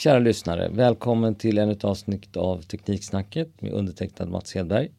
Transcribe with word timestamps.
Kära 0.00 0.18
lyssnare, 0.18 0.68
välkommen 0.68 1.34
till 1.34 1.58
ännu 1.58 1.72
ett 1.72 1.84
avsnitt 1.84 2.36
av 2.36 2.62
Tekniksnacket 2.62 3.62
med 3.62 3.72
undertecknad 3.72 4.28
Mats 4.28 4.54
Hedberg. 4.54 4.90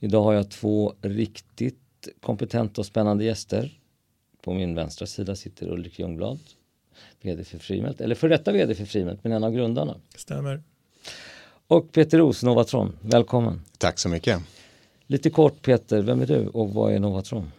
Idag 0.00 0.22
har 0.22 0.32
jag 0.32 0.50
två 0.50 0.94
riktigt 1.02 2.08
kompetenta 2.20 2.80
och 2.80 2.86
spännande 2.86 3.24
gäster. 3.24 3.78
På 4.42 4.52
min 4.52 4.74
vänstra 4.74 5.06
sida 5.06 5.36
sitter 5.36 5.68
Ulrik 5.68 5.98
Ljungblad, 5.98 6.38
VD 7.22 7.44
för 7.44 7.58
Freemelt, 7.58 8.00
eller 8.00 8.14
för 8.14 8.28
detta 8.28 8.52
VD 8.52 8.74
för 8.74 8.84
Freemelt, 8.84 9.24
men 9.24 9.32
en 9.32 9.44
av 9.44 9.52
grundarna. 9.52 9.96
Stämmer. 10.16 10.62
Och 11.66 11.92
Peter 11.92 12.18
Roos, 12.18 12.42
Novatron, 12.42 12.96
välkommen. 13.00 13.62
Tack 13.78 13.98
så 13.98 14.08
mycket. 14.08 14.40
Lite 15.06 15.30
kort 15.30 15.62
Peter, 15.62 16.02
vem 16.02 16.20
är 16.20 16.26
du 16.26 16.46
och 16.46 16.70
vad 16.70 16.92
är 16.92 16.98
Novatron? 16.98 17.50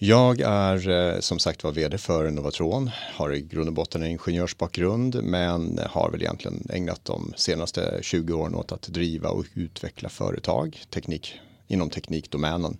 Jag 0.00 0.40
är 0.40 0.88
eh, 0.88 1.20
som 1.20 1.38
sagt 1.38 1.64
var 1.64 1.72
vd 1.72 1.98
för 1.98 2.30
Novatron, 2.30 2.90
har 3.14 3.34
i 3.34 3.40
grund 3.40 3.68
och 3.68 3.74
botten 3.74 4.02
en 4.02 4.10
ingenjörsbakgrund 4.10 5.22
men 5.22 5.80
har 5.90 6.10
väl 6.10 6.22
egentligen 6.22 6.66
ägnat 6.70 7.04
de 7.04 7.32
senaste 7.36 7.98
20 8.02 8.32
åren 8.32 8.54
åt 8.54 8.72
att 8.72 8.82
driva 8.82 9.28
och 9.28 9.44
utveckla 9.54 10.08
företag 10.08 10.78
teknik, 10.90 11.40
inom 11.66 11.90
teknikdomänen. 11.90 12.78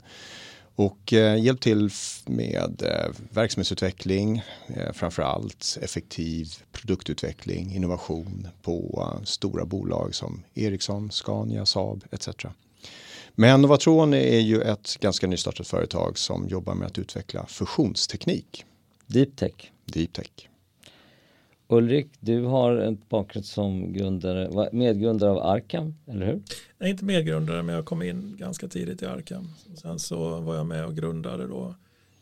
Och 0.75 1.13
eh, 1.13 1.41
hjälpt 1.45 1.63
till 1.63 1.91
med 2.27 2.83
eh, 2.83 3.11
verksamhetsutveckling, 3.31 4.43
eh, 4.67 4.93
framförallt 4.93 5.79
effektiv 5.83 6.49
produktutveckling, 6.73 7.75
innovation 7.75 8.49
på 8.63 9.09
eh, 9.17 9.25
stora 9.25 9.65
bolag 9.65 10.15
som 10.15 10.43
Ericsson, 10.55 11.11
Scania, 11.11 11.67
Saab 11.67 12.05
etc. 12.11 12.29
Men 13.41 13.63
Novatron 13.63 14.15
är 14.15 14.41
ju 14.41 14.63
ett 14.63 14.97
ganska 15.01 15.27
nystartat 15.27 15.67
företag 15.67 16.19
som 16.19 16.49
jobbar 16.49 16.75
med 16.75 16.87
att 16.87 16.99
utveckla 16.99 17.47
fusionsteknik. 17.47 18.65
Deep 19.07 19.37
Tech. 19.37 19.53
Deep 19.85 20.13
Tech. 20.13 20.49
Ulrik, 21.69 22.09
du 22.21 22.45
har 22.45 22.77
en 22.77 22.99
bakgrund 23.09 23.47
som 23.47 23.93
grundare, 23.93 24.69
medgrundare 24.73 25.31
av 25.31 25.39
Arkham, 25.39 25.95
eller 26.07 26.27
hur? 26.27 26.43
Jag 26.79 26.87
är 26.87 26.91
inte 26.91 27.05
medgrundare 27.05 27.63
men 27.63 27.75
jag 27.75 27.85
kom 27.85 28.03
in 28.03 28.37
ganska 28.39 28.69
tidigt 28.69 29.03
i 29.03 29.07
Arkham. 29.07 29.49
Sen 29.75 29.99
så 29.99 30.41
var 30.41 30.57
jag 30.57 30.67
med 30.67 30.85
och 30.85 30.97
grundade 30.97 31.47
då 31.47 31.75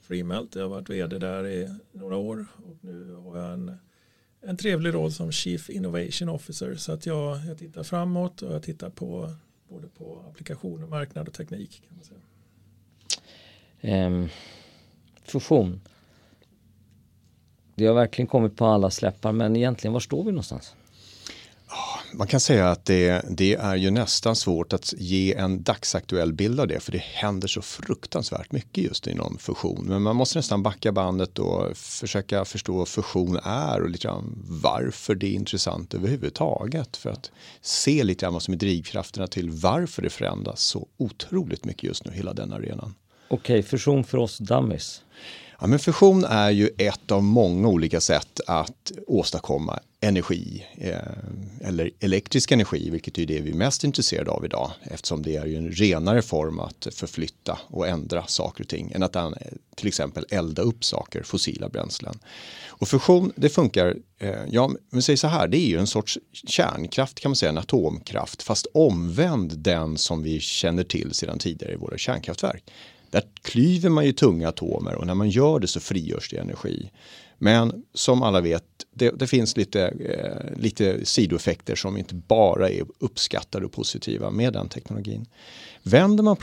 Freemelt. 0.03 0.55
Jag 0.55 0.63
har 0.63 0.69
varit 0.69 0.91
vd 0.91 1.19
där 1.19 1.47
i 1.47 1.69
några 1.93 2.17
år 2.17 2.47
och 2.57 2.77
nu 2.81 3.15
har 3.15 3.39
jag 3.39 3.53
en, 3.53 3.77
en 4.43 4.57
trevlig 4.57 4.95
roll 4.95 5.13
som 5.13 5.33
Chief 5.33 5.71
Innovation 5.71 6.29
Officer 6.29 6.75
så 6.75 6.93
att 6.93 7.07
jag, 7.07 7.39
jag 7.49 7.59
tittar 7.59 7.83
framåt 7.83 8.43
och 8.43 8.55
jag 8.55 8.63
tittar 8.63 8.91
på 8.91 9.35
både 9.69 9.89
på 9.89 10.25
applikationer, 10.31 10.87
marknad 10.87 11.29
och 11.29 11.35
teknik. 11.35 11.83
Kan 11.89 11.97
man 11.97 12.05
säga. 12.05 14.07
Um, 14.07 14.29
fusion. 15.25 15.81
Det 17.75 17.87
har 17.87 17.95
verkligen 17.95 18.27
kommit 18.27 18.57
på 18.57 18.67
alla 18.67 18.91
släppar 18.91 19.33
men 19.33 19.57
egentligen 19.57 19.93
var 19.93 20.01
står 20.01 20.25
vi 20.25 20.31
någonstans? 20.31 20.75
Man 22.13 22.27
kan 22.27 22.41
säga 22.41 22.71
att 22.71 22.85
det, 22.85 23.25
det, 23.31 23.55
är 23.55 23.77
ju 23.77 23.91
nästan 23.91 24.37
svårt 24.37 24.73
att 24.73 24.95
ge 24.97 25.35
en 25.35 25.63
dagsaktuell 25.63 26.33
bild 26.33 26.61
av 26.61 26.69
det 26.69 26.81
för 26.81 26.93
det 26.93 27.03
händer 27.03 27.49
så 27.49 27.63
fruktansvärt 27.63 28.53
mycket 28.53 28.85
just 28.85 29.07
inom 29.07 29.39
fusion. 29.39 29.85
Men 29.89 30.03
man 30.03 30.17
måste 30.17 30.39
nästan 30.39 30.63
backa 30.63 30.93
bandet 30.93 31.39
och 31.39 31.77
försöka 31.77 32.45
förstå 32.45 32.77
vad 32.77 32.89
fusion 32.89 33.39
är 33.43 33.83
och 33.83 33.91
lite 33.91 34.09
grann 34.09 34.45
varför 34.63 35.15
det 35.15 35.27
är 35.27 35.33
intressant 35.33 35.95
överhuvudtaget. 35.95 36.97
För 36.97 37.11
att 37.11 37.31
se 37.61 38.05
lite 38.05 38.25
grann 38.25 38.33
vad 38.33 38.43
som 38.43 38.55
är 38.55 38.59
drivkrafterna 38.59 39.27
till 39.27 39.51
varför 39.51 40.03
det 40.03 40.11
förändras 40.11 40.61
så 40.61 40.89
otroligt 40.97 41.65
mycket 41.65 41.83
just 41.83 42.05
nu, 42.05 42.13
hela 42.13 42.33
den 42.33 42.53
arenan. 42.53 42.95
Okej, 43.29 43.63
fusion 43.63 44.05
för 44.05 44.19
oss 44.19 44.39
dummies. 44.39 45.03
Ja, 45.61 45.67
men 45.67 45.79
fusion 45.79 46.25
är 46.25 46.51
ju 46.51 46.71
ett 46.79 47.11
av 47.11 47.23
många 47.23 47.69
olika 47.69 48.01
sätt 48.01 48.41
att 48.47 48.93
åstadkomma 49.07 49.81
energi 50.01 50.67
eh, 50.79 51.69
eller 51.69 51.91
elektrisk 52.01 52.53
energi, 52.53 52.91
vilket 52.91 53.19
är 53.19 53.27
det 53.27 53.41
vi 53.41 53.51
är 53.51 53.55
mest 53.55 53.85
intresserade 53.85 54.31
av 54.31 54.45
idag 54.45 54.71
eftersom 54.83 55.23
det 55.23 55.37
är 55.37 55.47
ju 55.47 55.57
en 55.57 55.73
renare 55.73 56.23
form 56.23 56.61
att 56.61 56.87
förflytta 56.93 57.59
och 57.69 57.89
ändra 57.89 58.27
saker 58.27 58.65
och 58.65 58.69
ting 58.69 58.93
än 58.95 59.03
att 59.03 59.17
till 59.77 59.89
exempel 59.89 60.27
elda 60.31 60.63
upp 60.63 60.85
saker, 60.85 61.23
fossila 61.23 61.69
bränslen. 61.69 62.19
Och 62.67 62.89
fusion, 62.89 63.33
det 63.37 63.49
funkar, 63.49 63.97
eh, 64.19 64.35
ja, 64.51 64.71
men 64.91 65.03
säg 65.03 65.17
så 65.17 65.27
här, 65.27 65.49
det 65.49 65.59
är 65.59 65.69
ju 65.69 65.79
en 65.79 65.87
sorts 65.87 66.19
kärnkraft 66.33 67.21
kan 67.21 67.31
man 67.31 67.37
säga, 67.37 67.51
en 67.51 67.59
atomkraft, 67.59 68.43
fast 68.43 68.67
omvänd 68.75 69.59
den 69.59 69.99
som 69.99 70.23
vi 70.23 70.41
känner 70.41 70.85
till 70.85 71.15
sedan 71.15 71.39
tidigare 71.39 71.73
i 71.73 71.77
våra 71.77 71.99
kärnkraftverk. 71.99 72.65
Där 73.17 73.25
klyver 73.43 73.91
man 73.91 74.07
ju 74.07 74.13
tunga 74.13 74.49
atomer 74.49 74.95
och 74.95 75.07
när 75.07 75.15
man 75.15 75.31
gör 75.31 75.59
det 75.59 75.67
så 75.67 75.81
frigörs 75.81 76.31
det 76.31 76.37
energi. 76.37 76.91
Men 77.39 77.85
som 77.95 78.23
alla 78.23 78.41
vet, 78.41 78.65
det, 78.95 79.11
det 79.11 79.27
finns 79.27 79.57
lite, 79.57 79.89
eh, 79.89 80.59
lite 80.61 81.07
sidoeffekter 81.07 81.75
som 81.75 81.97
inte 81.97 82.15
bara 82.15 82.71
är 82.71 82.85
uppskattade 82.99 83.67
och 83.67 83.73
positiva 83.73 84.31
med 84.31 84.53
den 84.53 84.69
teknologin. 84.69 85.27
Vänder 85.83 86.25
man 86.25 86.37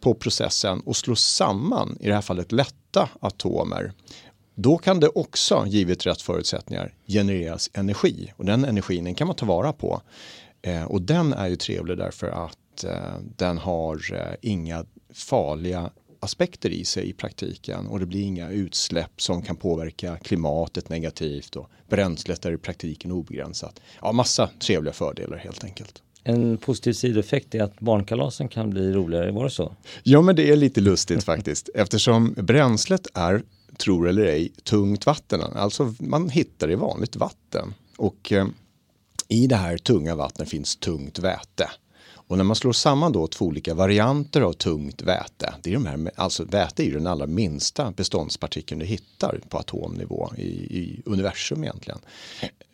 på, 0.00 0.14
processen 0.14 0.80
och 0.80 0.96
slår 0.96 1.14
samman, 1.14 1.96
i 2.00 2.08
det 2.08 2.14
här 2.14 2.22
fallet 2.22 2.52
lätta 2.52 3.08
atomer, 3.20 3.92
då 4.54 4.78
kan 4.78 5.00
det 5.00 5.08
också, 5.08 5.64
givet 5.66 6.06
rätt 6.06 6.22
förutsättningar, 6.22 6.94
genereras 7.06 7.70
energi. 7.72 8.32
Och 8.36 8.44
den 8.44 8.64
energin 8.64 9.14
kan 9.14 9.26
man 9.26 9.36
ta 9.36 9.46
vara 9.46 9.72
på. 9.72 10.02
Eh, 10.62 10.84
och 10.84 11.02
den 11.02 11.32
är 11.32 11.48
ju 11.48 11.56
trevlig 11.56 11.98
därför 11.98 12.28
att 12.28 12.84
eh, 12.84 13.18
den 13.36 13.58
har 13.58 14.14
eh, 14.14 14.34
inga 14.40 14.84
farliga 15.14 15.90
aspekter 16.22 16.70
i 16.70 16.84
sig 16.84 17.08
i 17.08 17.12
praktiken 17.12 17.86
och 17.86 18.00
det 18.00 18.06
blir 18.06 18.22
inga 18.22 18.50
utsläpp 18.50 19.22
som 19.22 19.42
kan 19.42 19.56
påverka 19.56 20.16
klimatet 20.16 20.88
negativt 20.88 21.56
och 21.56 21.70
bränslet 21.88 22.44
är 22.44 22.52
i 22.52 22.56
praktiken 22.56 23.12
obegränsat. 23.12 23.80
Ja, 24.00 24.12
massa 24.12 24.50
trevliga 24.58 24.92
fördelar 24.92 25.36
helt 25.36 25.64
enkelt. 25.64 26.02
En 26.24 26.56
positiv 26.56 26.92
sidoeffekt 26.92 27.54
är 27.54 27.62
att 27.62 27.80
barnkalasen 27.80 28.48
kan 28.48 28.70
bli 28.70 28.92
roligare, 28.92 29.30
var 29.30 29.44
det 29.44 29.50
så? 29.50 29.76
Ja, 30.02 30.22
men 30.22 30.36
det 30.36 30.50
är 30.50 30.56
lite 30.56 30.80
lustigt 30.80 31.24
faktiskt 31.32 31.68
eftersom 31.74 32.34
bränslet 32.36 33.06
är, 33.14 33.42
tror 33.76 34.08
eller 34.08 34.24
ej, 34.24 34.52
tungt 34.64 35.06
vatten. 35.06 35.40
Alltså 35.40 35.94
man 35.98 36.28
hittar 36.28 36.66
det 36.66 36.72
i 36.72 36.76
vanligt 36.76 37.16
vatten 37.16 37.74
och 37.96 38.32
eh, 38.32 38.46
i 39.28 39.46
det 39.46 39.56
här 39.56 39.76
tunga 39.76 40.14
vattnet 40.14 40.48
finns 40.48 40.76
tungt 40.76 41.18
väte. 41.18 41.70
Och 42.26 42.36
när 42.36 42.44
man 42.44 42.56
slår 42.56 42.72
samman 42.72 43.12
då 43.12 43.26
två 43.26 43.44
olika 43.44 43.74
varianter 43.74 44.40
av 44.40 44.52
tungt 44.52 45.02
väte, 45.02 45.54
det 45.62 45.70
är 45.70 45.74
de 45.74 45.86
här, 45.86 46.10
alltså 46.14 46.44
väte 46.44 46.82
är 46.82 46.84
ju 46.84 46.92
den 46.92 47.06
allra 47.06 47.26
minsta 47.26 47.90
beståndspartikeln 47.90 48.80
du 48.80 48.86
hittar 48.86 49.40
på 49.48 49.58
atomnivå 49.58 50.32
i, 50.36 50.48
i 50.78 51.02
universum 51.06 51.64
egentligen. 51.64 51.98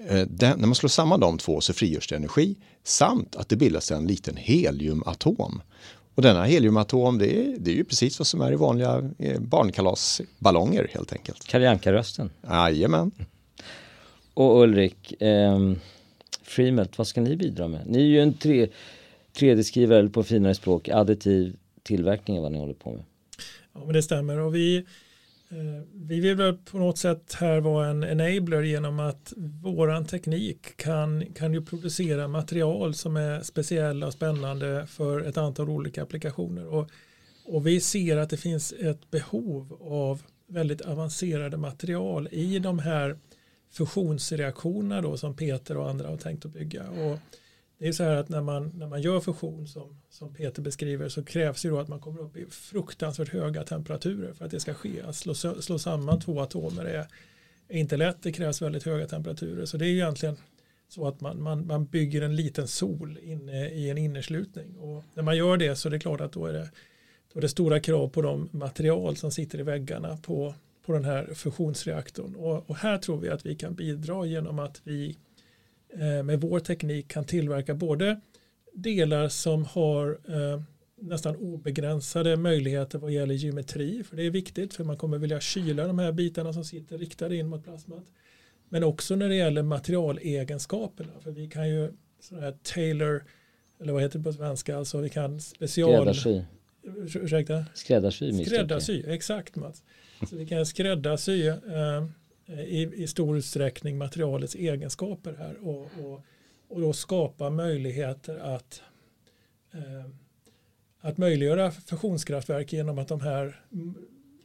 Eh, 0.08 0.26
den, 0.30 0.58
när 0.58 0.66
man 0.66 0.74
slår 0.74 0.88
samman 0.88 1.20
de 1.20 1.38
två 1.38 1.60
så 1.60 1.72
frigörs 1.72 2.08
det 2.08 2.16
energi 2.16 2.56
samt 2.84 3.36
att 3.36 3.48
det 3.48 3.56
bildas 3.56 3.90
en 3.90 4.06
liten 4.06 4.36
heliumatom. 4.36 5.62
Och 6.14 6.22
denna 6.22 6.44
heliumatom 6.44 7.18
det 7.18 7.36
är, 7.36 7.56
det 7.58 7.70
är 7.70 7.74
ju 7.74 7.84
precis 7.84 8.18
vad 8.18 8.26
som 8.26 8.40
är 8.40 8.52
i 8.52 8.56
vanliga 8.56 9.10
eh, 9.18 9.40
barnkalasballonger 9.40 10.90
helt 10.94 11.12
enkelt. 11.12 11.46
Kalle 11.46 11.64
Jajamän. 12.50 13.10
Och 14.34 14.62
Ulrik, 14.62 15.22
eh, 15.22 15.58
Freemelt, 16.42 16.98
vad 16.98 17.06
ska 17.06 17.20
ni 17.20 17.36
bidra 17.36 17.68
med? 17.68 17.80
Ni 17.86 17.98
är 17.98 18.06
ju 18.06 18.20
en 18.20 18.34
tre 18.34 18.68
3D-skrivare 19.38 19.98
eller 19.98 20.08
på 20.08 20.22
finare 20.22 20.54
språk, 20.54 20.88
additiv 20.88 21.56
tillverkning 21.82 22.36
är 22.36 22.40
vad 22.40 22.52
ni 22.52 22.58
håller 22.58 22.74
på 22.74 22.92
med. 22.92 23.04
Ja 23.72 23.84
men 23.84 23.92
det 23.92 24.02
stämmer 24.02 24.38
och 24.38 24.54
vi, 24.54 24.76
eh, 25.48 25.84
vi 25.94 26.20
vill 26.20 26.36
väl 26.36 26.56
på 26.56 26.78
något 26.78 26.98
sätt 26.98 27.36
här 27.40 27.60
vara 27.60 27.86
en 27.86 28.04
enabler 28.04 28.62
genom 28.62 29.00
att 29.00 29.32
våran 29.62 30.04
teknik 30.04 30.76
kan, 30.76 31.26
kan 31.34 31.54
ju 31.54 31.64
producera 31.64 32.28
material 32.28 32.94
som 32.94 33.16
är 33.16 33.40
speciella 33.40 34.06
och 34.06 34.12
spännande 34.12 34.86
för 34.86 35.20
ett 35.20 35.36
antal 35.36 35.70
olika 35.70 36.02
applikationer. 36.02 36.66
Och, 36.66 36.90
och 37.44 37.66
vi 37.66 37.80
ser 37.80 38.16
att 38.16 38.30
det 38.30 38.36
finns 38.36 38.72
ett 38.72 39.10
behov 39.10 39.78
av 39.80 40.22
väldigt 40.46 40.80
avancerade 40.80 41.56
material 41.56 42.28
i 42.32 42.58
de 42.58 42.78
här 42.78 43.18
fusionsreaktionerna 43.70 45.02
då 45.02 45.16
som 45.16 45.36
Peter 45.36 45.76
och 45.76 45.90
andra 45.90 46.08
har 46.08 46.16
tänkt 46.16 46.44
att 46.44 46.52
bygga. 46.52 46.90
Och 46.90 47.18
det 47.78 47.88
är 47.88 47.92
så 47.92 48.04
här 48.04 48.16
att 48.16 48.28
när 48.28 48.40
man, 48.40 48.72
när 48.74 48.86
man 48.86 49.02
gör 49.02 49.20
fusion 49.20 49.68
som, 49.68 50.00
som 50.10 50.34
Peter 50.34 50.62
beskriver 50.62 51.08
så 51.08 51.24
krävs 51.24 51.64
ju 51.64 51.70
då 51.70 51.78
att 51.78 51.88
man 51.88 52.00
kommer 52.00 52.20
upp 52.20 52.36
i 52.36 52.46
fruktansvärt 52.46 53.28
höga 53.28 53.64
temperaturer 53.64 54.32
för 54.32 54.44
att 54.44 54.50
det 54.50 54.60
ska 54.60 54.74
ske. 54.74 55.02
Att 55.02 55.16
slå, 55.16 55.34
slå 55.34 55.78
samman 55.78 56.20
två 56.20 56.40
atomer 56.40 56.84
är, 56.84 57.06
är 57.68 57.78
inte 57.78 57.96
lätt, 57.96 58.22
det 58.22 58.32
krävs 58.32 58.62
väldigt 58.62 58.82
höga 58.82 59.06
temperaturer. 59.06 59.64
Så 59.64 59.76
det 59.76 59.86
är 59.86 59.90
egentligen 59.90 60.36
så 60.88 61.08
att 61.08 61.20
man, 61.20 61.42
man, 61.42 61.66
man 61.66 61.84
bygger 61.84 62.22
en 62.22 62.36
liten 62.36 62.68
sol 62.68 63.18
inne 63.22 63.68
i 63.68 63.90
en 63.90 63.98
inneslutning. 63.98 64.76
Och 64.76 65.04
när 65.14 65.22
man 65.22 65.36
gör 65.36 65.56
det 65.56 65.76
så 65.76 65.88
är 65.88 65.90
det 65.90 65.98
klart 65.98 66.20
att 66.20 66.32
då 66.32 66.46
är 66.46 66.52
det, 66.52 66.70
då 67.32 67.38
är 67.38 67.40
det 67.40 67.48
stora 67.48 67.80
krav 67.80 68.08
på 68.08 68.22
de 68.22 68.48
material 68.52 69.16
som 69.16 69.30
sitter 69.30 69.60
i 69.60 69.62
väggarna 69.62 70.16
på, 70.16 70.54
på 70.86 70.92
den 70.92 71.04
här 71.04 71.34
fusionsreaktorn. 71.34 72.34
Och, 72.34 72.70
och 72.70 72.76
här 72.76 72.98
tror 72.98 73.20
vi 73.20 73.28
att 73.28 73.46
vi 73.46 73.54
kan 73.54 73.74
bidra 73.74 74.26
genom 74.26 74.58
att 74.58 74.80
vi 74.84 75.16
med 75.98 76.40
vår 76.40 76.60
teknik 76.60 77.08
kan 77.08 77.24
tillverka 77.24 77.74
både 77.74 78.20
delar 78.72 79.28
som 79.28 79.64
har 79.64 80.18
eh, 80.28 80.62
nästan 81.00 81.36
obegränsade 81.36 82.36
möjligheter 82.36 82.98
vad 82.98 83.10
gäller 83.10 83.34
geometri 83.34 84.04
för 84.04 84.16
det 84.16 84.26
är 84.26 84.30
viktigt 84.30 84.74
för 84.74 84.84
man 84.84 84.96
kommer 84.96 85.18
vilja 85.18 85.40
kyla 85.40 85.86
de 85.86 85.98
här 85.98 86.12
bitarna 86.12 86.52
som 86.52 86.64
sitter 86.64 86.98
riktade 86.98 87.36
in 87.36 87.48
mot 87.48 87.64
plasmat. 87.64 88.04
Men 88.68 88.84
också 88.84 89.16
när 89.16 89.28
det 89.28 89.34
gäller 89.34 89.62
materialegenskaperna. 89.62 91.12
För 91.20 91.30
vi 91.30 91.48
kan 91.48 91.68
ju 91.68 91.92
sådär 92.20 92.42
här 92.42 92.54
tailor, 92.62 93.24
eller 93.80 93.92
vad 93.92 94.02
heter 94.02 94.18
det 94.18 94.24
på 94.24 94.32
svenska, 94.32 94.76
alltså 94.76 95.00
vi 95.00 95.08
kan 95.08 95.40
special... 95.40 96.14
Skräddarsy. 96.14 96.42
Ursäkta? 97.22 97.64
Skräddarsy. 97.74 98.44
Skräddarsy, 98.44 99.02
exakt 99.06 99.56
Mats. 99.56 99.82
Så 100.30 100.36
vi 100.36 100.46
kan 100.46 100.66
skräddarsy 100.66 101.46
eh, 101.46 101.56
Eh, 102.48 102.60
i, 102.60 102.92
i 102.94 103.06
stor 103.06 103.36
utsträckning 103.36 103.98
materialets 103.98 104.54
egenskaper 104.54 105.34
här 105.38 105.56
och, 105.68 105.90
och, 106.04 106.20
och 106.68 106.80
då 106.80 106.92
skapa 106.92 107.50
möjligheter 107.50 108.38
att 108.38 108.82
eh, 109.72 110.10
att 111.00 111.18
möjliggöra 111.18 111.70
fusionskraftverk 111.70 112.72
genom 112.72 112.98
att 112.98 113.08
de 113.08 113.20
här 113.20 113.60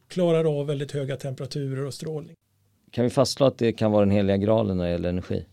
klarar 0.07 0.59
av 0.59 0.67
väldigt 0.67 0.91
höga 0.91 1.15
temperaturer 1.15 1.85
och 1.85 1.93
strålning. 1.93 2.35
Kan 2.91 3.03
vi 3.03 3.09
fastslå 3.09 3.45
att 3.45 3.57
det 3.57 3.73
kan 3.73 3.91
vara 3.91 4.05
den 4.05 4.11
heliga 4.11 4.37
graalen 4.37 4.77
när 4.77 4.85
det 4.85 4.91
gäller 4.91 5.09
energi? 5.09 5.45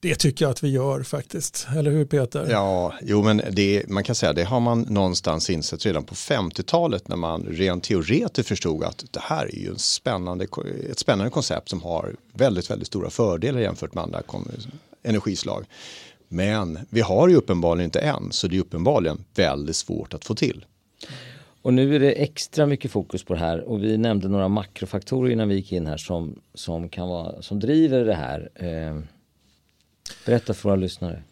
Det 0.00 0.14
tycker 0.14 0.44
jag 0.44 0.50
att 0.50 0.64
vi 0.64 0.68
gör 0.68 1.02
faktiskt, 1.02 1.66
eller 1.76 1.90
hur 1.90 2.04
Peter? 2.04 2.46
Ja, 2.50 2.94
jo 3.02 3.22
men 3.22 3.42
det, 3.50 3.88
man 3.88 4.04
kan 4.04 4.14
säga 4.14 4.32
det 4.32 4.44
har 4.44 4.60
man 4.60 4.80
någonstans 4.80 5.50
insett 5.50 5.86
redan 5.86 6.04
på 6.04 6.14
50-talet 6.14 7.08
när 7.08 7.16
man 7.16 7.42
rent 7.42 7.84
teoretiskt 7.84 8.48
förstod 8.48 8.84
att 8.84 9.04
det 9.10 9.20
här 9.22 9.46
är 9.46 9.58
ju 9.58 9.68
en 9.68 9.78
spännande, 9.78 10.46
ett 10.90 10.98
spännande 10.98 11.30
koncept 11.30 11.68
som 11.68 11.82
har 11.82 12.16
väldigt, 12.32 12.70
väldigt 12.70 12.86
stora 12.86 13.10
fördelar 13.10 13.60
jämfört 13.60 13.94
med 13.94 14.04
andra 14.04 14.22
energislag. 15.02 15.64
Men 16.28 16.78
vi 16.90 17.00
har 17.00 17.28
ju 17.28 17.36
uppenbarligen 17.36 17.84
inte 17.84 18.00
än, 18.00 18.32
så 18.32 18.48
det 18.48 18.56
är 18.56 18.60
uppenbarligen 18.60 19.24
väldigt 19.34 19.76
svårt 19.76 20.14
att 20.14 20.24
få 20.24 20.34
till. 20.34 20.64
Och 21.62 21.74
nu 21.74 21.94
är 21.96 22.00
det 22.00 22.12
extra 22.12 22.66
mycket 22.66 22.90
fokus 22.90 23.24
på 23.24 23.34
det 23.34 23.40
här 23.40 23.60
och 23.60 23.82
vi 23.82 23.98
nämnde 23.98 24.28
några 24.28 24.48
makrofaktorer 24.48 25.30
innan 25.30 25.48
vi 25.48 25.54
gick 25.54 25.72
in 25.72 25.86
här 25.86 25.96
som, 25.96 26.40
som, 26.54 26.88
kan 26.88 27.08
vara, 27.08 27.42
som 27.42 27.60
driver 27.60 28.04
det 28.04 28.14
här. 28.14 28.50
Eh, 28.54 29.02
berätta 30.26 30.54
för 30.54 30.68
våra 30.68 30.76
lyssnare. 30.76 31.22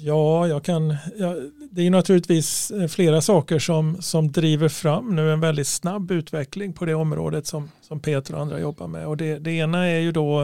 Ja, 0.00 0.48
jag 0.48 0.64
kan, 0.64 0.96
ja, 1.16 1.36
det 1.70 1.86
är 1.86 1.90
naturligtvis 1.90 2.70
eh, 2.70 2.88
flera 2.88 3.20
saker 3.20 3.58
som, 3.58 4.02
som 4.02 4.32
driver 4.32 4.68
fram 4.68 5.16
nu 5.16 5.32
en 5.32 5.40
väldigt 5.40 5.66
snabb 5.66 6.10
utveckling 6.10 6.72
på 6.72 6.84
det 6.84 6.94
området 6.94 7.46
som, 7.46 7.70
som 7.80 8.00
Peter 8.00 8.34
och 8.34 8.40
andra 8.40 8.60
jobbar 8.60 8.86
med. 8.86 9.06
Och 9.06 9.16
det, 9.16 9.38
det 9.38 9.50
ena 9.50 9.86
är 9.86 9.98
ju 9.98 10.12
då 10.12 10.42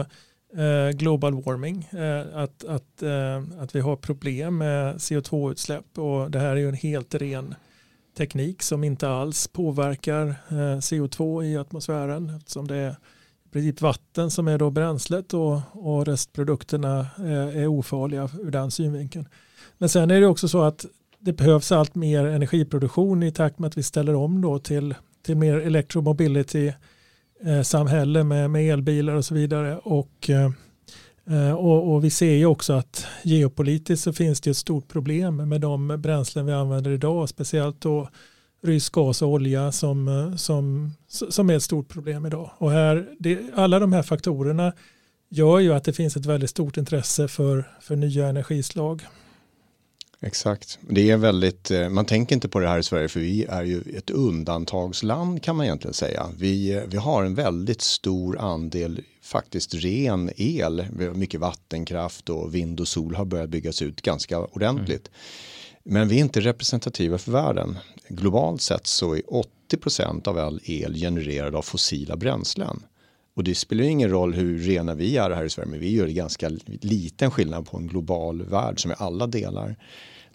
eh, 0.57 0.89
global 0.93 1.43
warming, 1.43 1.89
eh, 1.91 2.37
att, 2.37 2.63
att, 2.63 3.03
eh, 3.03 3.43
att 3.59 3.75
vi 3.75 3.79
har 3.79 3.95
problem 3.95 4.57
med 4.57 4.95
CO2-utsläpp 4.95 5.97
och 5.97 6.31
det 6.31 6.39
här 6.39 6.51
är 6.51 6.55
ju 6.55 6.69
en 6.69 6.75
helt 6.75 7.15
ren 7.15 7.55
teknik 8.17 8.61
som 8.61 8.83
inte 8.83 9.09
alls 9.09 9.47
påverkar 9.47 10.27
eh, 10.49 10.77
CO2 10.77 11.43
i 11.43 11.57
atmosfären 11.57 12.35
eftersom 12.37 12.67
det 12.67 12.75
är 12.75 12.95
princip 13.55 13.81
vatten 13.81 14.31
som 14.31 14.47
är 14.47 14.57
då 14.57 14.69
bränslet 14.69 15.33
och, 15.33 15.59
och 15.71 16.05
restprodukterna 16.05 17.07
är, 17.17 17.57
är 17.57 17.67
ofarliga 17.67 18.29
ur 18.41 18.51
den 18.51 18.71
synvinkeln. 18.71 19.27
Men 19.77 19.89
sen 19.89 20.11
är 20.11 20.21
det 20.21 20.27
också 20.27 20.47
så 20.47 20.61
att 20.61 20.85
det 21.19 21.33
behövs 21.33 21.71
allt 21.71 21.95
mer 21.95 22.25
energiproduktion 22.25 23.23
i 23.23 23.31
takt 23.31 23.59
med 23.59 23.67
att 23.67 23.77
vi 23.77 23.83
ställer 23.83 24.15
om 24.15 24.41
då 24.41 24.59
till, 24.59 24.95
till 25.25 25.37
mer 25.37 25.57
electromobility 25.57 26.73
eh, 27.43 27.61
samhälle 27.61 28.23
med, 28.23 28.51
med 28.51 28.73
elbilar 28.73 29.13
och 29.13 29.25
så 29.25 29.33
vidare. 29.33 29.77
Och, 29.77 30.29
eh, 30.29 31.53
och, 31.53 31.93
och, 31.93 32.03
vi 32.03 32.09
ser 32.09 32.33
ju 32.33 32.45
också 32.45 32.73
att 32.73 33.07
geopolitiskt 33.23 34.03
så 34.03 34.13
finns 34.13 34.41
det 34.41 34.49
ett 34.49 34.57
stort 34.57 34.87
problem 34.87 35.49
med 35.49 35.61
de 35.61 36.01
bränslen 36.01 36.45
vi 36.45 36.53
använder 36.53 36.91
idag, 36.91 37.29
speciellt 37.29 37.81
då 37.81 38.09
rysk 38.65 38.93
gas 38.93 39.21
och 39.21 39.29
olja 39.29 39.71
som, 39.71 40.33
som, 40.37 40.93
som 41.07 41.49
är 41.49 41.55
ett 41.55 41.63
stort 41.63 41.89
problem 41.89 42.25
idag. 42.25 42.51
Och 42.57 42.71
här, 42.71 43.07
det, 43.19 43.39
alla 43.55 43.79
de 43.79 43.93
här 43.93 44.03
faktorerna 44.03 44.73
gör 45.29 45.59
ju 45.59 45.73
att 45.73 45.83
det 45.83 45.93
finns 45.93 46.15
ett 46.15 46.25
väldigt 46.25 46.49
stort 46.49 46.77
intresse 46.77 47.27
för, 47.27 47.69
för 47.81 47.95
nya 47.95 48.27
energislag. 48.27 49.01
Exakt. 50.21 50.79
Det 50.89 51.11
är 51.11 51.17
väldigt, 51.17 51.71
eh, 51.71 51.89
man 51.89 52.05
tänker 52.05 52.35
inte 52.35 52.49
på 52.49 52.59
det 52.59 52.67
här 52.67 52.79
i 52.79 52.83
Sverige 52.83 53.07
för 53.07 53.19
vi 53.19 53.43
är 53.43 53.63
ju 53.63 53.81
ett 53.97 54.09
undantagsland 54.09 55.43
kan 55.43 55.55
man 55.55 55.65
egentligen 55.65 55.93
säga. 55.93 56.27
Vi, 56.37 56.73
eh, 56.75 56.83
vi 56.87 56.97
har 56.97 57.23
en 57.23 57.35
väldigt 57.35 57.81
stor 57.81 58.39
andel 58.39 59.01
faktiskt 59.21 59.73
ren 59.73 60.31
el. 60.35 60.85
Vi 60.97 61.05
har 61.07 61.13
mycket 61.13 61.39
vattenkraft 61.39 62.29
och 62.29 62.55
vind 62.55 62.79
och 62.79 62.87
sol 62.87 63.15
har 63.15 63.25
börjat 63.25 63.49
byggas 63.49 63.81
ut 63.81 64.01
ganska 64.01 64.39
ordentligt. 64.39 65.07
Mm. 65.07 65.19
Men 65.87 66.07
vi 66.07 66.15
är 66.15 66.21
inte 66.21 66.39
representativa 66.39 67.17
för 67.17 67.31
världen. 67.31 67.77
Globalt 68.07 68.61
sett 68.61 68.87
så 68.87 69.15
är 69.15 69.21
80% 69.71 70.27
av 70.27 70.37
all 70.37 70.59
el 70.63 70.95
genererad 70.95 71.55
av 71.55 71.61
fossila 71.61 72.15
bränslen. 72.15 72.83
Och 73.35 73.43
det 73.43 73.55
spelar 73.55 73.83
ingen 73.83 74.09
roll 74.09 74.33
hur 74.33 74.57
rena 74.59 74.93
vi 74.93 75.17
är 75.17 75.29
här 75.29 75.43
i 75.43 75.49
Sverige, 75.49 75.69
men 75.69 75.79
vi 75.79 75.95
gör 75.95 76.07
ganska 76.07 76.49
liten 76.65 77.31
skillnad 77.31 77.65
på 77.65 77.77
en 77.77 77.87
global 77.87 78.41
värld 78.41 78.81
som 78.81 78.91
är 78.91 79.01
alla 79.01 79.27
delar. 79.27 79.75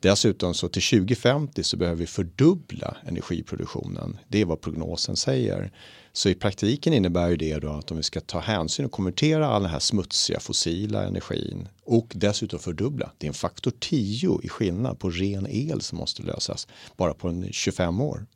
Dessutom 0.00 0.55
så 0.55 0.69
till 0.69 0.82
2050 0.82 1.62
så 1.62 1.76
behöver 1.76 1.99
vi 1.99 2.06
fördubbla 2.06 2.97
energiproduktionen. 3.06 4.19
Det 4.29 4.41
är 4.41 4.44
vad 4.44 4.61
prognosen 4.61 5.17
säger. 5.17 5.73
Så 6.12 6.29
i 6.29 6.35
praktiken 6.35 6.93
innebär 6.93 7.37
det 7.37 7.58
då 7.58 7.69
att 7.69 7.91
om 7.91 7.97
vi 7.97 8.02
ska 8.02 8.20
ta 8.20 8.41
hänsyn 8.41 8.87
och 8.87 8.93
konvertera 8.93 9.47
all 9.47 9.62
den 9.62 9.70
här 9.70 9.79
smutsiga 9.79 10.41
fossila 10.41 11.05
energin 11.06 11.69
och 11.85 12.12
dessutom 12.14 12.58
fördubbla. 12.58 13.12
Det 13.19 13.26
är 13.26 13.29
en 13.29 13.35
faktor 13.35 13.73
10 13.81 14.41
i 14.43 14.49
skillnad 14.49 14.99
på 14.99 15.11
ren 15.11 15.47
el 15.50 15.81
som 15.81 15.99
måste 15.99 16.23
lösas 16.23 16.69
bara 16.97 17.14
på 17.14 17.29
en 17.29 17.52
25 17.52 18.00
år. 18.00 18.26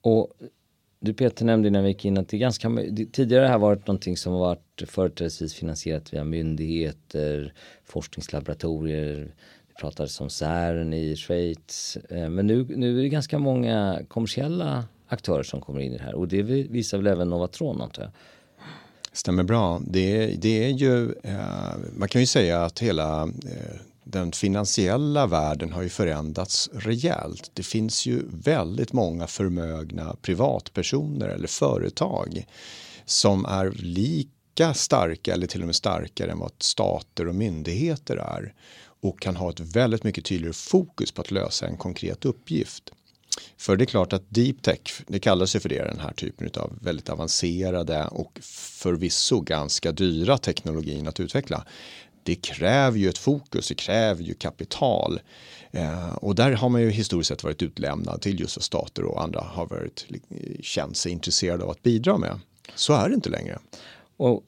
Och 0.00 0.32
du 1.00 1.14
Peter 1.14 1.44
nämnde 1.44 1.68
innan 1.68 1.82
vi 1.82 1.88
gick 1.88 2.04
in 2.04 2.18
att 2.18 2.28
det 2.28 2.36
är 2.36 2.38
ganska, 2.38 2.70
tidigare 3.12 3.46
har 3.46 3.58
varit 3.58 3.86
någonting 3.86 4.16
som 4.16 4.32
har 4.32 4.40
varit 4.40 4.82
företrädesvis 4.86 5.54
finansierat 5.54 6.12
via 6.12 6.24
myndigheter, 6.24 7.54
forskningslaboratorier, 7.84 9.34
pratades 9.80 10.20
om 10.20 10.30
CERN 10.30 10.92
i 10.92 11.16
Schweiz. 11.16 11.96
Eh, 12.10 12.28
men 12.28 12.46
nu, 12.46 12.66
nu 12.68 12.98
är 12.98 13.02
det 13.02 13.08
ganska 13.08 13.38
många 13.38 14.00
kommersiella 14.08 14.84
aktörer 15.08 15.42
som 15.42 15.60
kommer 15.60 15.80
in 15.80 15.92
i 15.92 15.98
det 15.98 16.04
här 16.04 16.14
och 16.14 16.28
det 16.28 16.42
visar 16.42 16.98
väl 16.98 17.06
även 17.06 17.30
Novatron 17.30 17.80
antar 17.80 18.02
jag. 18.02 18.12
Stämmer 19.12 19.42
bra. 19.42 19.80
Det, 19.86 20.26
det 20.26 20.64
är 20.64 20.68
ju, 20.68 21.12
eh, 21.22 21.76
man 21.96 22.08
kan 22.08 22.20
ju 22.20 22.26
säga 22.26 22.64
att 22.64 22.78
hela 22.78 23.22
eh, 23.22 23.76
den 24.04 24.32
finansiella 24.32 25.26
världen 25.26 25.72
har 25.72 25.82
ju 25.82 25.88
förändrats 25.88 26.70
rejält. 26.72 27.50
Det 27.54 27.62
finns 27.62 28.06
ju 28.06 28.22
väldigt 28.28 28.92
många 28.92 29.26
förmögna 29.26 30.16
privatpersoner 30.22 31.28
eller 31.28 31.48
företag 31.48 32.46
som 33.04 33.44
är 33.44 33.70
lika 33.70 34.74
starka 34.74 35.32
eller 35.32 35.46
till 35.46 35.60
och 35.60 35.66
med 35.66 35.74
starkare 35.74 36.30
än 36.30 36.38
vad 36.38 36.52
stater 36.58 37.28
och 37.28 37.34
myndigheter 37.34 38.16
är 38.16 38.54
och 39.08 39.20
kan 39.20 39.36
ha 39.36 39.50
ett 39.50 39.60
väldigt 39.60 40.04
mycket 40.04 40.24
tydligare 40.24 40.52
fokus 40.52 41.12
på 41.12 41.20
att 41.20 41.30
lösa 41.30 41.66
en 41.66 41.76
konkret 41.76 42.24
uppgift. 42.24 42.92
För 43.56 43.76
det 43.76 43.84
är 43.84 43.86
klart 43.86 44.12
att 44.12 44.24
deep 44.28 44.62
tech, 44.62 45.02
det 45.06 45.18
kallas 45.18 45.56
ju 45.56 45.60
för 45.60 45.68
det, 45.68 45.84
den 45.84 46.00
här 46.00 46.12
typen 46.12 46.50
av 46.56 46.78
väldigt 46.82 47.08
avancerade 47.08 48.06
och 48.06 48.38
förvisso 48.42 49.40
ganska 49.40 49.92
dyra 49.92 50.38
teknologin 50.38 51.08
att 51.08 51.20
utveckla. 51.20 51.66
Det 52.22 52.34
kräver 52.34 52.98
ju 52.98 53.08
ett 53.08 53.18
fokus, 53.18 53.68
det 53.68 53.74
kräver 53.74 54.22
ju 54.22 54.34
kapital. 54.34 55.20
Eh, 55.70 56.14
och 56.14 56.34
där 56.34 56.52
har 56.52 56.68
man 56.68 56.80
ju 56.82 56.90
historiskt 56.90 57.28
sett 57.28 57.44
varit 57.44 57.62
utlämnad 57.62 58.20
till 58.20 58.40
just 58.40 58.62
stater 58.62 59.04
och 59.04 59.22
andra 59.22 59.40
har 59.40 59.66
varit, 59.66 60.06
eh, 60.10 60.60
känt 60.60 60.96
sig 60.96 61.12
intresserade 61.12 61.64
av 61.64 61.70
att 61.70 61.82
bidra 61.82 62.18
med. 62.18 62.40
Så 62.74 62.92
är 62.92 63.08
det 63.08 63.14
inte 63.14 63.30
längre. 63.30 63.58
Och 64.16 64.44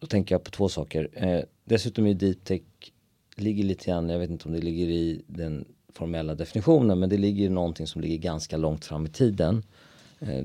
då 0.00 0.06
tänker 0.06 0.34
jag 0.34 0.44
på 0.44 0.50
två 0.50 0.68
saker. 0.68 1.08
Eh, 1.12 1.40
dessutom 1.64 2.06
är 2.06 2.14
deep 2.14 2.44
tech 2.44 2.62
ligger 3.36 3.64
lite 3.64 3.86
grann, 3.86 4.08
jag 4.08 4.18
vet 4.18 4.30
inte 4.30 4.48
om 4.48 4.54
det 4.54 4.60
ligger 4.60 4.86
i 4.86 5.22
den 5.26 5.64
formella 5.92 6.34
definitionen, 6.34 6.98
men 6.98 7.08
det 7.08 7.16
ligger 7.18 7.50
någonting 7.50 7.86
som 7.86 8.00
ligger 8.00 8.18
ganska 8.18 8.56
långt 8.56 8.84
fram 8.84 9.06
i 9.06 9.08
tiden. 9.08 9.62
Eh, 10.20 10.44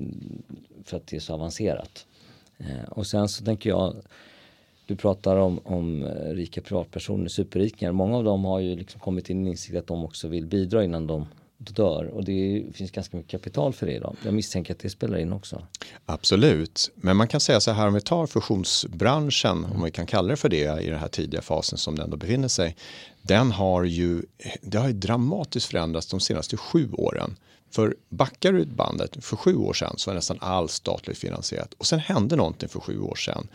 för 0.84 0.98
att 0.98 1.08
det 1.08 1.16
är 1.16 1.20
så 1.20 1.34
avancerat. 1.34 2.06
Eh, 2.58 2.90
och 2.90 3.08
sen 3.08 3.30
så 3.30 3.46
tänker 3.46 3.70
jag, 3.70 3.96
du 4.86 4.96
pratar 4.96 5.38
om, 5.38 5.60
om 5.64 6.04
eh, 6.04 6.34
rika 6.34 6.62
privatpersoner, 6.62 7.28
superrikingar. 7.28 7.92
Många 7.92 8.18
av 8.18 8.24
dem 8.24 8.46
har 8.46 8.60
ju 8.60 8.76
liksom 8.76 9.00
kommit 9.00 9.26
till 9.26 9.36
en 9.36 9.48
insikt 9.48 9.78
att 9.78 9.88
de 9.88 10.06
också 10.06 10.28
vill 10.28 10.46
bidra 10.46 10.84
innan 10.84 11.08
de 11.08 11.26
dör 11.58 12.06
och 12.06 12.24
det 12.24 12.66
finns 12.74 12.92
ganska 12.92 13.18
mycket 13.18 13.32
kapital 13.32 13.74
för 13.74 13.86
det 13.86 13.94
idag. 13.94 14.16
Jag 14.26 14.34
misstänker 14.34 14.74
att 14.74 14.80
det 14.80 14.90
spelar 14.90 15.18
in 15.18 15.34
också. 15.34 15.68
Absolut, 16.06 16.92
men 16.96 17.18
man 17.18 17.28
kan 17.28 17.40
säga 17.40 17.60
så 17.60 17.72
här 17.72 17.88
om 17.88 17.94
vi 17.94 18.02
tar 18.02 18.28
fusionsbranschen, 18.28 19.58
mm. 19.58 19.72
om 19.72 19.84
vi 19.84 19.92
kan 19.92 20.06
kalla 20.06 20.28
det 20.28 20.36
för 20.36 20.50
det 20.50 20.84
i 20.84 20.90
den 20.90 21.00
här 21.00 21.08
tidiga 21.08 21.42
fasen 21.42 21.78
som 21.78 21.96
den 21.96 22.10
då 22.10 22.18
befinner 22.18 22.48
sig. 22.48 22.76
Den 23.22 23.52
har 23.52 23.84
ju, 23.84 24.22
det 24.62 24.78
har 24.78 24.88
ju 24.88 24.94
dramatiskt 24.94 25.68
förändrats 25.68 26.08
de 26.08 26.20
senaste 26.20 26.58
sju 26.58 26.92
åren. 26.92 27.36
För 27.72 27.96
backar 28.10 28.54
du 28.54 28.66
bandet, 28.66 29.26
för 29.26 29.36
sju 29.36 29.56
år 29.56 29.74
sedan 29.74 29.94
så 29.98 30.10
var 30.10 30.16
nästan 30.16 30.38
allt 30.42 30.72
statligt 30.72 31.18
finansierat 31.18 31.74
och 31.78 31.86
sen 31.86 32.00
hände 32.00 32.36
någonting 32.36 32.70
för 32.70 32.80
sju 32.80 33.00
år 33.00 33.16
sedan 33.16 33.48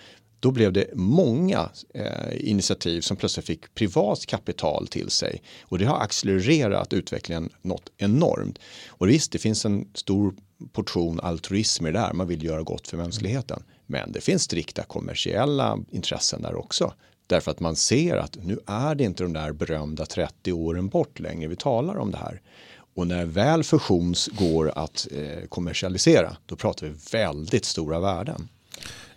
då 0.43 0.51
blev 0.51 0.73
det 0.73 0.87
många 0.95 1.71
eh, 1.95 2.51
initiativ 2.51 3.01
som 3.01 3.17
plötsligt 3.17 3.47
fick 3.47 3.75
privat 3.75 4.27
kapital 4.27 4.87
till 4.87 5.11
sig 5.11 5.43
och 5.63 5.79
det 5.79 5.85
har 5.85 6.01
accelererat 6.01 6.93
utvecklingen 6.93 7.51
något 7.63 7.91
enormt. 7.97 8.59
Och 8.89 9.09
visst, 9.09 9.33
det 9.33 9.39
finns 9.39 9.65
en 9.65 9.89
stor 9.95 10.35
portion 10.73 11.21
altruism 11.21 11.87
i 11.87 11.93
det 11.93 11.99
där. 11.99 12.13
Man 12.13 12.27
vill 12.27 12.45
göra 12.45 12.63
gott 12.63 12.89
för 12.89 12.97
mänskligheten. 12.97 13.63
Men 13.87 14.13
det 14.13 14.21
finns 14.21 14.43
strikta 14.43 14.83
kommersiella 14.83 15.79
intressen 15.91 16.43
där 16.43 16.55
också. 16.55 16.95
Därför 17.27 17.51
att 17.51 17.61
man 17.61 17.77
ser 17.77 18.17
att 18.17 18.37
nu 18.43 18.59
är 18.67 18.95
det 18.95 19.05
inte 19.05 19.23
de 19.23 19.33
där 19.33 19.53
berömda 19.53 20.07
30 20.07 20.53
åren 20.53 20.89
bort 20.89 21.21
längre 21.21 21.49
vi 21.49 21.57
talar 21.57 21.99
om 21.99 22.11
det 22.11 22.19
här. 22.19 22.41
Och 22.95 23.07
när 23.07 23.25
väl 23.25 23.65
fusions 23.65 24.29
går 24.29 24.73
att 24.79 25.09
eh, 25.11 25.49
kommersialisera, 25.49 26.37
då 26.47 26.57
pratar 26.57 26.87
vi 26.87 26.95
väldigt 27.13 27.65
stora 27.65 28.01
värden. 28.01 28.49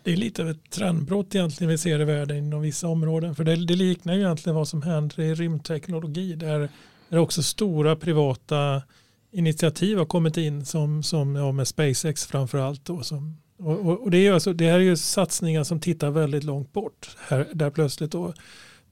Det 0.06 0.14
är 0.14 0.18
lite 0.18 0.42
av 0.42 0.50
ett 0.50 0.70
trendbrott 0.70 1.36
egentligen 1.36 1.72
vi 1.72 1.78
ser 1.78 2.02
i 2.02 2.04
världen 2.04 2.38
inom 2.38 2.62
vissa 2.62 2.88
områden. 2.88 3.36
För 3.36 3.44
det, 3.44 3.56
det 3.56 3.76
liknar 3.76 4.14
ju 4.14 4.20
egentligen 4.20 4.56
vad 4.56 4.68
som 4.68 4.82
händer 4.82 5.20
i 5.20 5.36
rymdteknologi 5.36 6.36
där, 6.36 6.70
där 7.10 7.18
också 7.18 7.44
stora 7.44 7.96
privata 7.96 8.82
initiativ 9.32 9.98
har 9.98 10.06
kommit 10.06 10.38
in 10.38 10.66
som, 10.66 11.04
som 11.04 11.36
ja, 11.36 11.52
med 11.52 11.68
SpaceX 11.68 12.26
framför 12.26 12.58
allt. 12.58 12.86
Då, 12.86 13.04
som, 13.04 13.38
och, 13.58 13.80
och, 13.80 14.04
och, 14.04 14.12
det, 14.12 14.28
är 14.28 14.34
alltså, 14.34 14.54
det 14.54 14.66
här 14.66 14.74
är 14.74 14.80
ju 14.80 14.98
satsningar 14.98 15.64
som 15.64 15.80
tittar 15.80 16.10
väldigt 16.10 16.44
långt 16.44 16.74
bort. 16.74 17.18
Här, 17.28 17.48
där 17.54 17.70
plötsligt 17.70 18.12
då 18.12 18.34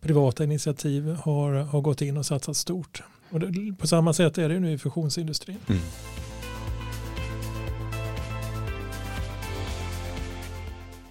privata 0.02 0.44
initiativ 0.44 1.10
har, 1.10 1.54
har 1.54 1.82
gått 1.82 2.02
in 2.02 2.18
och 2.18 2.26
satsat 2.26 2.58
stort. 2.58 3.04
Och 3.30 3.40
det, 3.40 3.76
på 3.76 3.88
samma 3.88 4.14
sätt 4.14 4.38
är 4.38 4.50
det 4.50 4.60
nu 4.60 4.72
i 4.72 4.78
fusionsindustrin. 4.78 5.58
Mm. 5.68 5.82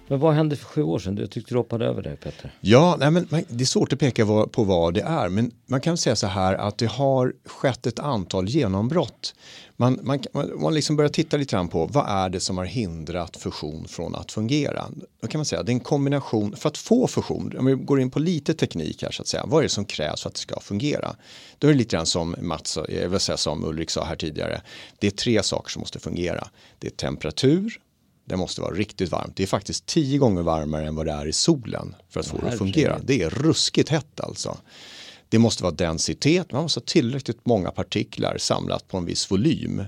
Men 0.07 0.19
vad 0.19 0.33
hände 0.33 0.55
för 0.55 0.65
sju 0.65 0.83
år 0.83 0.99
sedan? 0.99 1.17
Jag 1.17 1.31
tyckte 1.31 1.53
du 1.53 1.57
hoppade 1.57 1.85
över 1.85 2.01
det 2.01 2.15
Petter. 2.15 2.51
Ja, 2.61 2.95
nej, 2.99 3.11
men 3.11 3.27
det 3.47 3.63
är 3.63 3.65
svårt 3.65 3.93
att 3.93 3.99
peka 3.99 4.25
på 4.25 4.63
vad 4.63 4.93
det 4.93 5.01
är, 5.01 5.29
men 5.29 5.51
man 5.65 5.81
kan 5.81 5.97
säga 5.97 6.15
så 6.15 6.27
här 6.27 6.53
att 6.53 6.77
det 6.77 6.85
har 6.85 7.33
skett 7.45 7.87
ett 7.87 7.99
antal 7.99 8.49
genombrott. 8.49 9.35
Man, 9.75 9.99
man, 10.03 10.19
man 10.61 10.73
liksom 10.73 10.95
börjar 10.95 11.09
titta 11.09 11.37
lite 11.37 11.55
grann 11.55 11.67
på 11.67 11.85
vad 11.85 12.05
är 12.07 12.29
det 12.29 12.39
som 12.39 12.57
har 12.57 12.65
hindrat 12.65 13.37
fusion 13.37 13.87
från 13.87 14.15
att 14.15 14.31
fungera. 14.31 14.85
Då 15.21 15.27
kan 15.27 15.39
man 15.39 15.45
säga 15.45 15.59
att 15.59 15.65
det 15.65 15.71
är 15.71 15.73
en 15.73 15.79
kombination, 15.79 16.55
för 16.55 16.69
att 16.69 16.77
få 16.77 17.07
fusion, 17.07 17.57
om 17.57 17.65
vi 17.65 17.73
går 17.73 17.99
in 17.99 18.11
på 18.11 18.19
lite 18.19 18.53
teknik 18.53 19.03
här 19.03 19.11
så 19.11 19.21
att 19.21 19.27
säga, 19.27 19.45
vad 19.47 19.59
är 19.59 19.63
det 19.63 19.69
som 19.69 19.85
krävs 19.85 20.21
för 20.21 20.29
att 20.29 20.35
det 20.35 20.41
ska 20.41 20.59
fungera? 20.59 21.15
Då 21.57 21.67
är 21.67 21.71
det 21.71 21.77
lite 21.77 21.95
grann 21.95 22.05
som 22.05 22.35
Mats, 22.41 22.77
eh, 22.77 23.01
jag 23.01 23.09
vill 23.09 23.19
säga 23.19 23.37
som 23.37 23.65
Ulrik 23.65 23.89
sa 23.89 24.05
här 24.05 24.15
tidigare, 24.15 24.61
det 24.99 25.07
är 25.07 25.11
tre 25.11 25.43
saker 25.43 25.71
som 25.71 25.79
måste 25.79 25.99
fungera. 25.99 26.47
Det 26.79 26.87
är 26.87 26.91
temperatur, 26.91 27.79
det 28.25 28.37
måste 28.37 28.61
vara 28.61 28.73
riktigt 28.73 29.11
varmt. 29.11 29.35
Det 29.35 29.43
är 29.43 29.47
faktiskt 29.47 29.85
tio 29.85 30.17
gånger 30.17 30.41
varmare 30.41 30.87
än 30.87 30.95
vad 30.95 31.05
det 31.05 31.11
är 31.11 31.25
i 31.25 31.33
solen 31.33 31.95
för 32.09 32.19
att 32.19 32.27
få 32.27 32.37
det 32.37 32.47
att 32.47 32.57
fungera. 32.57 32.99
Det 33.03 33.21
är 33.21 33.29
ruskigt 33.29 33.89
hett 33.89 34.19
alltså. 34.19 34.57
Det 35.29 35.39
måste 35.39 35.63
vara 35.63 35.73
densitet, 35.73 36.51
man 36.51 36.61
måste 36.61 36.79
ha 36.79 36.85
tillräckligt 36.85 37.45
många 37.45 37.71
partiklar 37.71 38.37
samlat 38.37 38.87
på 38.87 38.97
en 38.97 39.05
viss 39.05 39.31
volym. 39.31 39.83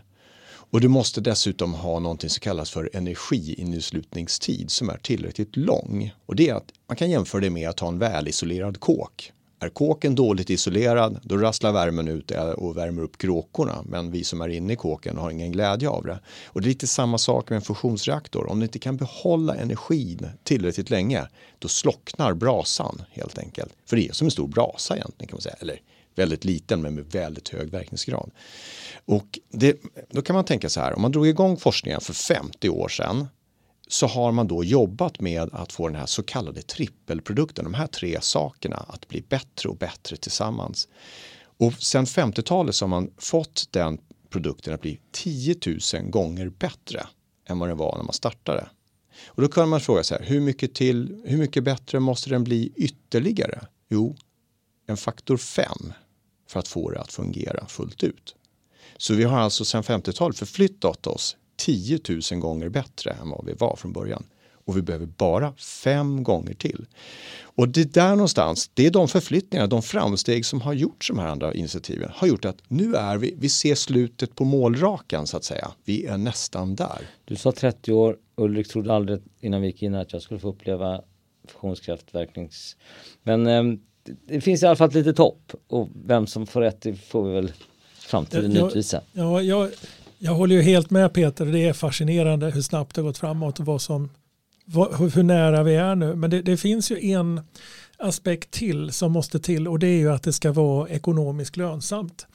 Och 0.48 0.82
du 0.82 0.88
måste 0.88 1.22
dessutom 1.22 1.74
ha 1.74 2.00
någonting 2.00 2.30
som 2.30 2.40
kallas 2.40 2.72
för 2.72 2.90
energiinneslutningstid 2.94 4.72
som 4.72 4.90
är 4.90 4.98
tillräckligt 4.98 5.56
lång. 5.56 6.14
Och 6.26 6.36
det 6.36 6.50
är 6.50 6.56
att 6.56 6.72
man 6.88 6.98
kan 6.98 7.10
jämföra 7.10 7.42
det 7.42 7.50
med 7.50 7.70
att 7.70 7.80
ha 7.80 7.88
en 7.88 8.00
välisolerad 8.00 8.80
kåk. 8.80 9.32
Är 9.66 9.70
kåken 9.70 10.16
dåligt 10.16 10.50
isolerad, 10.50 11.20
då 11.24 11.38
rasslar 11.38 11.72
värmen 11.72 12.08
ut 12.08 12.32
och 12.58 12.78
värmer 12.78 13.02
upp 13.02 13.18
kråkorna. 13.18 13.84
Men 13.86 14.12
vi 14.12 14.24
som 14.24 14.42
är 14.42 14.50
inne 14.50 14.74
i 14.74 14.76
kåken 14.76 15.18
har 15.18 15.32
ingen 15.32 15.52
glädje 15.52 15.90
av 15.90 16.04
det. 16.04 16.20
Och 16.46 16.62
det 16.62 16.66
är 16.66 16.70
lite 16.70 16.88
samma 16.88 17.18
sak 17.18 17.50
med 17.50 17.56
en 17.56 17.62
fusionsreaktor. 17.62 18.50
Om 18.50 18.60
du 18.60 18.66
inte 18.66 18.80
kan 18.80 18.98
behålla 18.98 19.56
energin 19.56 20.28
tillräckligt 20.44 20.90
länge, 20.90 21.28
då 21.60 21.68
slocknar 21.68 22.34
brasan 22.34 23.02
helt 23.12 23.38
enkelt. 23.38 23.74
För 23.86 23.96
det 23.96 24.08
är 24.08 24.14
som 24.14 24.28
en 24.28 24.32
stor 24.32 24.48
brasa 24.48 24.96
egentligen 24.96 25.28
kan 25.28 25.36
man 25.36 25.42
säga. 25.42 25.56
Eller 25.60 25.80
väldigt 26.16 26.46
liten 26.46 26.82
men 26.82 26.96
med 26.96 27.06
väldigt 27.12 27.50
hög 27.50 27.72
verkningsgrad. 27.72 28.32
Och 29.06 29.40
det, 29.52 29.78
då 30.10 30.22
kan 30.22 30.34
man 30.34 30.46
tänka 30.46 30.70
så 30.70 30.80
här, 30.80 30.94
om 30.94 31.02
man 31.02 31.12
drog 31.12 31.28
igång 31.28 31.58
forskningen 31.58 32.02
för 32.02 32.14
50 32.14 32.70
år 32.70 32.88
sedan 32.88 33.28
så 33.88 34.08
har 34.08 34.32
man 34.32 34.48
då 34.48 34.64
jobbat 34.64 35.20
med 35.20 35.50
att 35.54 35.74
få 35.74 35.88
den 35.88 35.96
här 35.96 36.06
så 36.06 36.24
kallade 36.24 36.62
trippelprodukten, 36.62 37.66
de 37.66 37.74
här 37.74 37.88
tre 37.88 38.22
sakerna 38.22 38.76
att 38.76 39.08
bli 39.08 39.22
bättre 39.22 39.70
och 39.70 39.78
bättre 39.78 40.18
tillsammans. 40.18 40.88
Och 41.58 41.74
sen 41.74 42.06
50-talet 42.06 42.76
så 42.76 42.86
har 42.86 42.90
man 42.90 43.12
fått 43.18 43.68
den 43.72 43.98
produkten 44.30 44.74
att 44.74 44.82
bli 44.82 45.00
10 45.12 45.56
000 45.94 46.04
gånger 46.10 46.50
bättre 46.50 47.08
än 47.48 47.60
vad 47.60 47.70
den 47.70 47.78
var 47.78 47.98
när 47.98 48.04
man 48.04 48.14
startade. 48.14 48.70
Och 49.26 49.42
då 49.42 49.48
kan 49.48 49.70
man 49.70 49.82
fråga 49.82 50.04
sig, 50.04 50.24
hur 50.24 50.42
mycket, 50.42 50.74
till, 50.74 51.22
hur 51.26 51.38
mycket 51.38 51.64
bättre 51.64 52.00
måste 52.00 52.30
den 52.30 52.44
bli 52.44 52.74
ytterligare? 52.76 53.68
Jo, 53.90 54.16
en 54.88 54.98
faktor 54.98 55.38
5 55.38 55.94
för 56.48 56.60
att 56.60 56.68
få 56.68 56.90
det 56.90 57.02
att 57.02 57.12
fungera 57.12 57.66
fullt 57.66 58.04
ut. 58.04 58.36
Så 58.98 59.14
vi 59.14 59.24
har 59.24 59.40
alltså 59.40 59.66
sedan 59.66 59.84
50-talet 59.84 60.38
förflyttat 60.38 61.08
oss 61.08 61.38
10 61.56 62.00
000 62.32 62.40
gånger 62.40 62.70
bättre 62.70 63.12
än 63.12 63.30
vad 63.30 63.46
vi 63.46 63.54
var 63.54 63.76
från 63.76 63.94
början. 63.94 64.24
Och 64.66 64.78
vi 64.78 64.82
behöver 64.82 65.06
bara 65.06 65.54
fem 65.56 66.24
gånger 66.24 66.54
till. 66.54 66.86
Och 67.44 67.70
det 67.70 67.94
där 67.94 68.10
någonstans, 68.10 68.72
det 68.74 68.86
är 68.86 68.92
de 68.92 69.08
förflyttningar, 69.08 69.68
de 69.68 69.82
framsteg 69.82 70.46
som 70.46 70.62
har 70.62 70.74
gjorts 70.74 71.08
de 71.08 71.20
här 71.20 71.28
andra 71.28 71.54
initiativen, 71.54 72.12
har 72.14 72.28
gjort 72.28 72.46
att 72.46 72.58
nu 72.68 72.96
är 72.96 73.18
vi, 73.18 73.36
vi 73.38 73.50
ser 73.50 73.76
slutet 73.76 74.36
på 74.36 74.46
målrakan 74.46 75.28
så 75.28 75.38
att 75.38 75.44
säga. 75.44 75.72
Vi 75.86 76.06
är 76.06 76.18
nästan 76.18 76.76
där. 76.76 77.08
Du 77.26 77.36
sa 77.36 77.52
30 77.52 77.94
år, 77.94 78.18
Ulrik 78.36 78.68
trodde 78.68 78.94
aldrig 78.94 79.22
innan 79.40 79.62
vi 79.62 79.68
gick 79.68 79.84
in 79.84 79.96
att 79.96 80.14
jag 80.14 80.22
skulle 80.22 80.40
få 80.40 80.50
uppleva 80.50 81.02
fusionskraftverknings... 81.48 82.78
Men 83.24 83.48
eh, 83.48 83.64
det 84.28 84.42
finns 84.42 84.64
i 84.64 84.66
alla 84.66 84.76
fall 84.76 84.90
ett 84.90 84.96
litet 84.96 85.18
hopp 85.18 85.52
och 85.68 85.90
vem 86.06 86.28
som 86.28 86.48
får 86.48 86.62
rätt 86.62 86.82
det 86.82 86.96
får 86.96 87.24
vi 87.28 87.34
väl 87.34 87.52
framtiden 88.00 88.58
utvisa. 88.58 89.02
Ja, 89.14 89.42
jag, 89.42 89.72
jag 90.18 90.34
håller 90.34 90.56
ju 90.56 90.62
helt 90.62 90.90
med 90.90 91.14
Peter. 91.14 91.46
Det 91.46 91.60
är 91.60 91.74
fascinerande 91.74 92.52
hur 92.52 92.62
snabbt 92.62 92.96
det 92.96 93.02
har 93.02 93.08
gått 93.08 93.18
framåt 93.18 93.60
och 93.60 93.66
vad 93.66 93.82
som, 93.82 94.10
vad, 94.66 95.14
hur 95.14 95.24
nära 95.24 95.64
vi 95.64 95.76
är 95.76 95.96
nu. 95.96 96.16
Men 96.16 96.30
det, 96.30 96.42
det, 96.42 96.58
finns 96.58 96.92
ju 96.92 97.12
en 97.12 97.42
aspekt 97.98 98.52
till 98.52 98.92
som 98.92 99.12
måste 99.12 99.40
till 99.40 99.68
och 99.68 99.80
det 99.80 99.88
är 99.88 99.98
ju 99.98 100.12
att 100.12 100.24
det 100.24 100.34
ska 100.34 100.52
vara 100.52 100.90
ekonomiskt 100.90 101.58
lönsamt. 101.58 102.28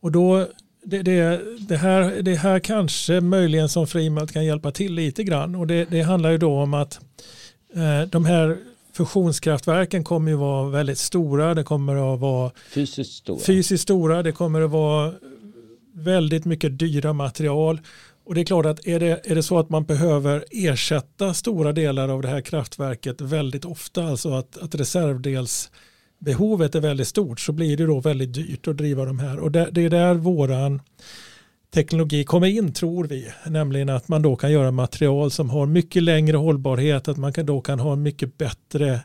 Och 0.00 0.12
då 0.12 0.46
det, 0.84 1.02
det, 1.02 1.40
det, 1.68 1.76
här, 1.76 2.22
det 2.22 2.34
här 2.34 2.58
kanske 2.58 3.20
möjligen 3.20 3.68
som 3.68 3.86
Frimelt 3.86 4.32
kan 4.32 4.44
hjälpa 4.44 4.72
till 4.72 4.94
lite 4.94 5.24
grann 5.24 5.54
och 5.54 5.66
det, 5.66 5.84
det 5.84 6.02
handlar 6.02 6.30
ju 6.30 6.38
då 6.38 6.60
om 6.60 6.74
att 6.74 7.00
eh, 7.74 8.08
de 8.08 8.24
här 8.24 8.58
fusionskraftverken 8.92 10.04
kommer 10.04 10.30
ju 10.30 10.36
vara 10.36 10.70
väldigt 10.70 10.98
stora. 10.98 11.54
Det 11.54 11.64
kommer 11.64 12.14
att 12.14 12.20
vara 12.20 12.50
fysiskt 12.70 13.12
stora. 13.12 13.40
Fysiskt 13.40 13.82
stora. 13.82 14.22
Det 14.22 14.32
kommer 14.32 14.60
att 14.60 14.70
vara 14.70 15.12
väldigt 15.94 16.44
mycket 16.44 16.78
dyra 16.78 17.12
material. 17.12 17.80
Och 18.24 18.34
det 18.34 18.40
är 18.40 18.44
klart 18.44 18.66
att 18.66 18.86
är 18.86 19.00
det, 19.00 19.30
är 19.30 19.34
det 19.34 19.42
så 19.42 19.58
att 19.58 19.70
man 19.70 19.84
behöver 19.84 20.44
ersätta 20.50 21.34
stora 21.34 21.72
delar 21.72 22.08
av 22.08 22.22
det 22.22 22.28
här 22.28 22.40
kraftverket 22.40 23.20
väldigt 23.20 23.64
ofta, 23.64 24.04
alltså 24.04 24.32
att, 24.32 24.58
att 24.58 24.74
reservdelsbehovet 24.74 26.74
är 26.74 26.80
väldigt 26.80 27.08
stort 27.08 27.40
så 27.40 27.52
blir 27.52 27.76
det 27.76 27.86
då 27.86 28.00
väldigt 28.00 28.34
dyrt 28.34 28.68
att 28.68 28.76
driva 28.76 29.04
de 29.04 29.18
här. 29.18 29.38
Och 29.38 29.52
det, 29.52 29.68
det 29.72 29.84
är 29.84 29.90
där 29.90 30.14
våran 30.14 30.80
teknologi 31.74 32.24
kommer 32.24 32.46
in 32.46 32.72
tror 32.72 33.04
vi, 33.04 33.28
nämligen 33.46 33.88
att 33.88 34.08
man 34.08 34.22
då 34.22 34.36
kan 34.36 34.52
göra 34.52 34.70
material 34.70 35.30
som 35.30 35.50
har 35.50 35.66
mycket 35.66 36.02
längre 36.02 36.36
hållbarhet, 36.36 37.08
att 37.08 37.16
man 37.16 37.32
kan 37.32 37.46
då 37.46 37.60
kan 37.60 37.80
ha 37.80 37.96
mycket 37.96 38.38
bättre 38.38 39.00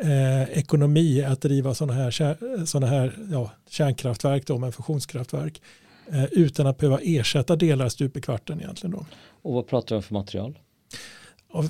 eh, 0.00 0.58
ekonomi 0.58 1.22
att 1.22 1.40
driva 1.40 1.74
sådana 1.74 1.92
här, 1.92 2.64
såna 2.64 2.86
här 2.86 3.12
ja, 3.30 3.50
kärnkraftverk 3.70 4.46
då, 4.46 4.58
med 4.58 4.74
fusionskraftverk. 4.74 5.62
Eh, 6.10 6.24
utan 6.24 6.66
att 6.66 6.78
behöva 6.78 6.98
ersätta 7.02 7.56
delar 7.56 7.88
stup 7.88 8.16
i 8.16 8.20
kvarten 8.20 8.60
egentligen. 8.60 8.90
Då. 8.90 9.06
Och 9.42 9.54
vad 9.54 9.66
pratar 9.66 9.88
du 9.88 9.96
om 9.96 10.02
för 10.02 10.14
material? 10.14 10.58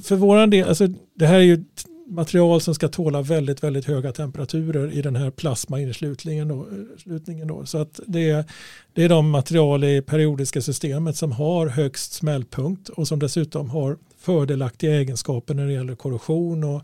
för 0.04 0.16
våran 0.16 0.50
del, 0.50 0.68
alltså, 0.68 0.86
det 1.14 1.26
här 1.26 1.34
är 1.34 1.42
ju 1.42 1.64
material 2.06 2.60
som 2.60 2.74
ska 2.74 2.88
tåla 2.88 3.22
väldigt, 3.22 3.64
väldigt 3.64 3.84
höga 3.84 4.12
temperaturer 4.12 4.92
i 4.92 5.02
den 5.02 5.16
här 5.16 5.30
plasmainneslutningen. 5.30 6.48
Då, 6.48 6.66
slutningen 6.98 7.48
då. 7.48 7.66
Så 7.66 7.78
att 7.78 8.00
det, 8.06 8.30
är, 8.30 8.44
det 8.92 9.04
är 9.04 9.08
de 9.08 9.30
material 9.30 9.84
i 9.84 10.02
periodiska 10.02 10.62
systemet 10.62 11.16
som 11.16 11.32
har 11.32 11.66
högst 11.66 12.12
smällpunkt 12.12 12.88
och 12.88 13.08
som 13.08 13.18
dessutom 13.18 13.70
har 13.70 13.98
fördelaktiga 14.18 14.94
egenskaper 14.94 15.54
när 15.54 15.66
det 15.66 15.72
gäller 15.72 15.94
korrosion 15.94 16.64
och, 16.64 16.82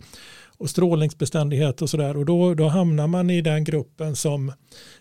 och 0.58 0.70
strålningsbeständighet 0.70 1.82
och 1.82 1.90
sådär. 1.90 2.16
Och 2.16 2.24
då, 2.24 2.54
då 2.54 2.68
hamnar 2.68 3.06
man 3.06 3.30
i 3.30 3.40
den 3.40 3.64
gruppen 3.64 4.16
som 4.16 4.52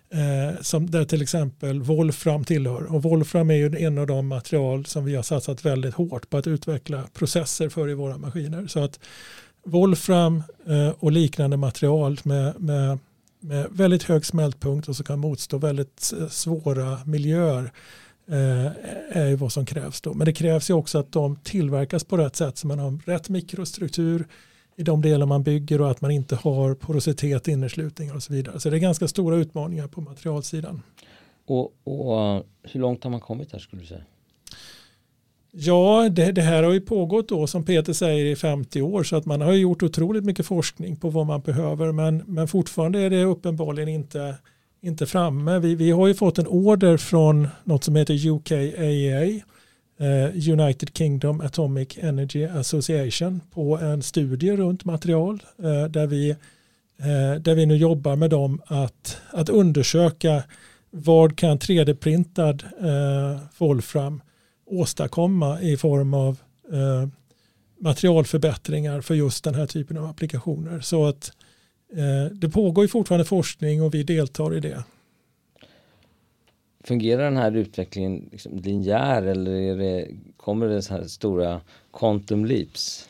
eh, 0.09 0.61
som 0.61 0.91
där 0.91 1.05
till 1.05 1.21
exempel 1.21 1.81
Wolfram 1.81 2.43
tillhör. 2.43 2.93
Och 2.93 3.03
Wolfram 3.03 3.49
är 3.49 3.55
ju 3.55 3.75
en 3.77 3.97
av 3.97 4.07
de 4.07 4.27
material 4.27 4.85
som 4.85 5.05
vi 5.05 5.15
har 5.15 5.23
satsat 5.23 5.65
väldigt 5.65 5.93
hårt 5.93 6.29
på 6.29 6.37
att 6.37 6.47
utveckla 6.47 7.03
processer 7.13 7.69
för 7.69 7.89
i 7.89 7.93
våra 7.93 8.17
maskiner. 8.17 8.67
Så 8.67 8.79
att 8.79 8.99
Wolfram 9.65 10.43
eh, 10.67 10.89
och 10.99 11.11
liknande 11.11 11.57
material 11.57 12.19
med, 12.23 12.61
med, 12.61 12.99
med 13.39 13.67
väldigt 13.71 14.03
hög 14.03 14.25
smältpunkt 14.25 14.89
och 14.89 14.95
som 14.95 15.05
kan 15.05 15.19
motstå 15.19 15.57
väldigt 15.57 16.13
svåra 16.29 16.99
miljöer 17.05 17.71
eh, 18.27 18.71
är 19.11 19.27
ju 19.27 19.35
vad 19.35 19.51
som 19.51 19.65
krävs 19.65 20.01
då. 20.01 20.13
Men 20.13 20.25
det 20.25 20.33
krävs 20.33 20.69
ju 20.69 20.73
också 20.73 20.97
att 20.97 21.11
de 21.11 21.35
tillverkas 21.35 22.03
på 22.03 22.17
rätt 22.17 22.35
sätt 22.35 22.57
så 22.57 22.67
man 22.67 22.79
har 22.79 22.99
rätt 23.05 23.29
mikrostruktur, 23.29 24.27
i 24.77 24.83
de 24.83 25.01
delar 25.01 25.25
man 25.25 25.43
bygger 25.43 25.81
och 25.81 25.91
att 25.91 26.01
man 26.01 26.11
inte 26.11 26.35
har 26.35 26.73
porositet, 26.73 27.47
inneslutningar 27.47 28.15
och 28.15 28.23
så 28.23 28.33
vidare. 28.33 28.59
Så 28.59 28.69
det 28.69 28.77
är 28.77 28.79
ganska 28.79 29.07
stora 29.07 29.35
utmaningar 29.35 29.87
på 29.87 30.01
materialsidan. 30.01 30.81
Och, 31.45 31.73
och 31.83 32.43
hur 32.63 32.79
långt 32.79 33.03
har 33.03 33.11
man 33.11 33.19
kommit 33.19 33.51
här 33.51 33.59
skulle 33.59 33.81
du 33.81 33.87
säga? 33.87 34.01
Ja, 35.51 36.09
det, 36.09 36.31
det, 36.31 36.41
här 36.41 36.63
har 36.63 36.71
ju 36.71 36.81
pågått 36.81 37.29
då 37.29 37.47
som 37.47 37.63
Peter 37.63 37.93
säger 37.93 38.25
i 38.25 38.35
50 38.35 38.81
år 38.81 39.03
så 39.03 39.15
att 39.15 39.25
man 39.25 39.41
har 39.41 39.53
gjort 39.53 39.83
otroligt 39.83 40.23
mycket 40.23 40.45
forskning 40.45 40.95
på 40.95 41.09
vad 41.09 41.25
man 41.25 41.41
behöver 41.41 41.91
men, 41.91 42.23
men 42.27 42.47
fortfarande 42.47 42.99
är 42.99 43.09
det 43.09 43.23
uppenbarligen 43.23 43.89
inte, 43.89 44.35
inte 44.81 45.05
framme. 45.05 45.59
Vi, 45.59 45.75
vi 45.75 45.91
har 45.91 46.07
ju 46.07 46.13
fått 46.13 46.37
en 46.37 46.47
order 46.47 46.97
från 46.97 47.47
något 47.63 47.83
som 47.83 47.95
heter 47.95 48.27
UKAEA, 48.27 49.23
eh, 49.23 49.41
Eh, 49.99 50.49
United 50.49 50.93
Kingdom 50.93 51.41
Atomic 51.41 51.97
Energy 51.97 52.45
Association 52.45 53.41
på 53.53 53.77
en 53.77 54.03
studie 54.03 54.55
runt 54.55 54.85
material 54.85 55.43
eh, 55.63 55.83
där, 55.83 56.07
vi, 56.07 56.29
eh, 56.29 57.41
där 57.41 57.55
vi 57.55 57.65
nu 57.65 57.75
jobbar 57.75 58.15
med 58.15 58.29
dem 58.29 58.61
att, 58.65 59.21
att 59.29 59.49
undersöka 59.49 60.43
vad 60.89 61.37
kan 61.37 61.59
3D-printad 61.59 62.63
Volfram 63.57 63.57
Wolfram 63.57 64.21
åstadkomma 64.65 65.61
i 65.61 65.77
form 65.77 66.13
av 66.13 66.37
materialförbättringar 67.79 69.01
för 69.01 69.15
just 69.15 69.43
den 69.43 69.55
här 69.55 69.65
typen 69.65 69.97
av 69.97 70.05
applikationer. 70.05 70.79
Så 70.79 71.05
att 71.05 71.31
det 72.31 72.49
pågår 72.49 72.83
ju 72.83 72.87
fortfarande 72.87 73.25
forskning 73.25 73.81
och 73.81 73.93
vi 73.93 74.03
deltar 74.03 74.55
i 74.55 74.59
det. 74.59 74.83
Fungerar 76.87 77.23
den 77.23 77.37
här 77.37 77.55
utvecklingen 77.55 78.29
liksom 78.31 78.57
linjär 78.57 79.23
eller 79.23 79.77
det, 79.77 80.07
kommer 80.37 80.67
det 80.67 80.81
så 80.81 80.93
här 80.93 81.03
stora 81.03 81.61
quantum 81.93 82.45
leaps? 82.45 83.06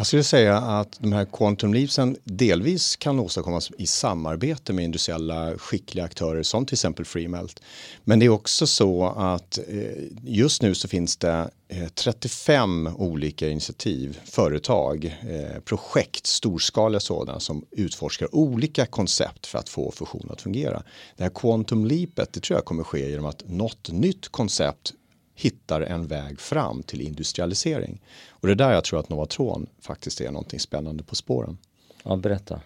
Jag 0.00 0.06
skulle 0.06 0.24
säga 0.24 0.56
att 0.56 0.96
de 1.00 1.12
här 1.12 1.24
quantum 1.24 1.74
leapsen 1.74 2.16
delvis 2.24 2.96
kan 2.96 3.20
åstadkommas 3.20 3.70
i 3.78 3.86
samarbete 3.86 4.72
med 4.72 4.84
industriella 4.84 5.58
skickliga 5.58 6.04
aktörer 6.04 6.42
som 6.42 6.66
till 6.66 6.74
exempel 6.74 7.04
Freemelt. 7.04 7.62
Men 8.04 8.18
det 8.18 8.26
är 8.26 8.30
också 8.30 8.66
så 8.66 9.06
att 9.08 9.58
eh, 9.68 10.04
just 10.22 10.62
nu 10.62 10.74
så 10.74 10.88
finns 10.88 11.16
det 11.16 11.50
eh, 11.68 11.88
35 11.88 12.88
olika 12.96 13.48
initiativ, 13.48 14.20
företag, 14.24 15.04
eh, 15.04 15.60
projekt, 15.60 16.26
storskaliga 16.26 17.00
sådana 17.00 17.40
som 17.40 17.64
utforskar 17.70 18.34
olika 18.34 18.86
koncept 18.86 19.46
för 19.46 19.58
att 19.58 19.68
få 19.68 19.92
fusion 19.92 20.30
att 20.30 20.42
fungera. 20.42 20.82
Det 21.16 21.22
här 21.22 21.30
quantum 21.30 21.86
leapet, 21.86 22.32
det 22.32 22.40
tror 22.40 22.56
jag 22.56 22.64
kommer 22.64 22.84
ske 22.84 23.10
genom 23.10 23.26
att 23.26 23.48
något 23.48 23.90
nytt 23.92 24.28
koncept 24.28 24.92
hittar 25.40 25.80
en 25.80 26.06
väg 26.06 26.40
fram 26.40 26.82
till 26.82 27.00
industrialisering. 27.00 28.00
Och 28.28 28.46
det 28.46 28.52
är 28.52 28.56
där 28.56 28.72
jag 28.72 28.84
tror 28.84 29.00
att 29.00 29.08
Novatron 29.08 29.66
faktiskt 29.80 30.20
är 30.20 30.30
någonting 30.30 30.60
spännande 30.60 31.04
på 31.04 31.14
spåren. 31.14 31.58
Ja, 32.02 32.16
berätta. 32.16 32.60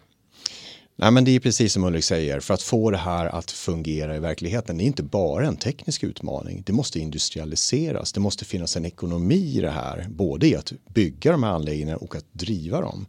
Nej, 0.96 1.10
men 1.10 1.24
det 1.24 1.30
är 1.30 1.40
precis 1.40 1.72
som 1.72 1.84
Ulrik 1.84 2.04
säger, 2.04 2.40
för 2.40 2.54
att 2.54 2.62
få 2.62 2.90
det 2.90 2.96
här 2.96 3.26
att 3.26 3.50
fungera 3.50 4.16
i 4.16 4.18
verkligheten, 4.18 4.78
det 4.78 4.84
är 4.84 4.86
inte 4.86 5.02
bara 5.02 5.46
en 5.46 5.56
teknisk 5.56 6.04
utmaning. 6.04 6.62
Det 6.66 6.72
måste 6.72 7.00
industrialiseras, 7.00 8.12
det 8.12 8.20
måste 8.20 8.44
finnas 8.44 8.76
en 8.76 8.84
ekonomi 8.84 9.56
i 9.56 9.60
det 9.60 9.70
här, 9.70 10.06
både 10.10 10.46
i 10.46 10.56
att 10.56 10.72
bygga 10.88 11.32
de 11.32 11.42
här 11.42 11.50
anläggningarna 11.50 11.96
och 11.96 12.16
att 12.16 12.26
driva 12.32 12.80
dem. 12.80 13.06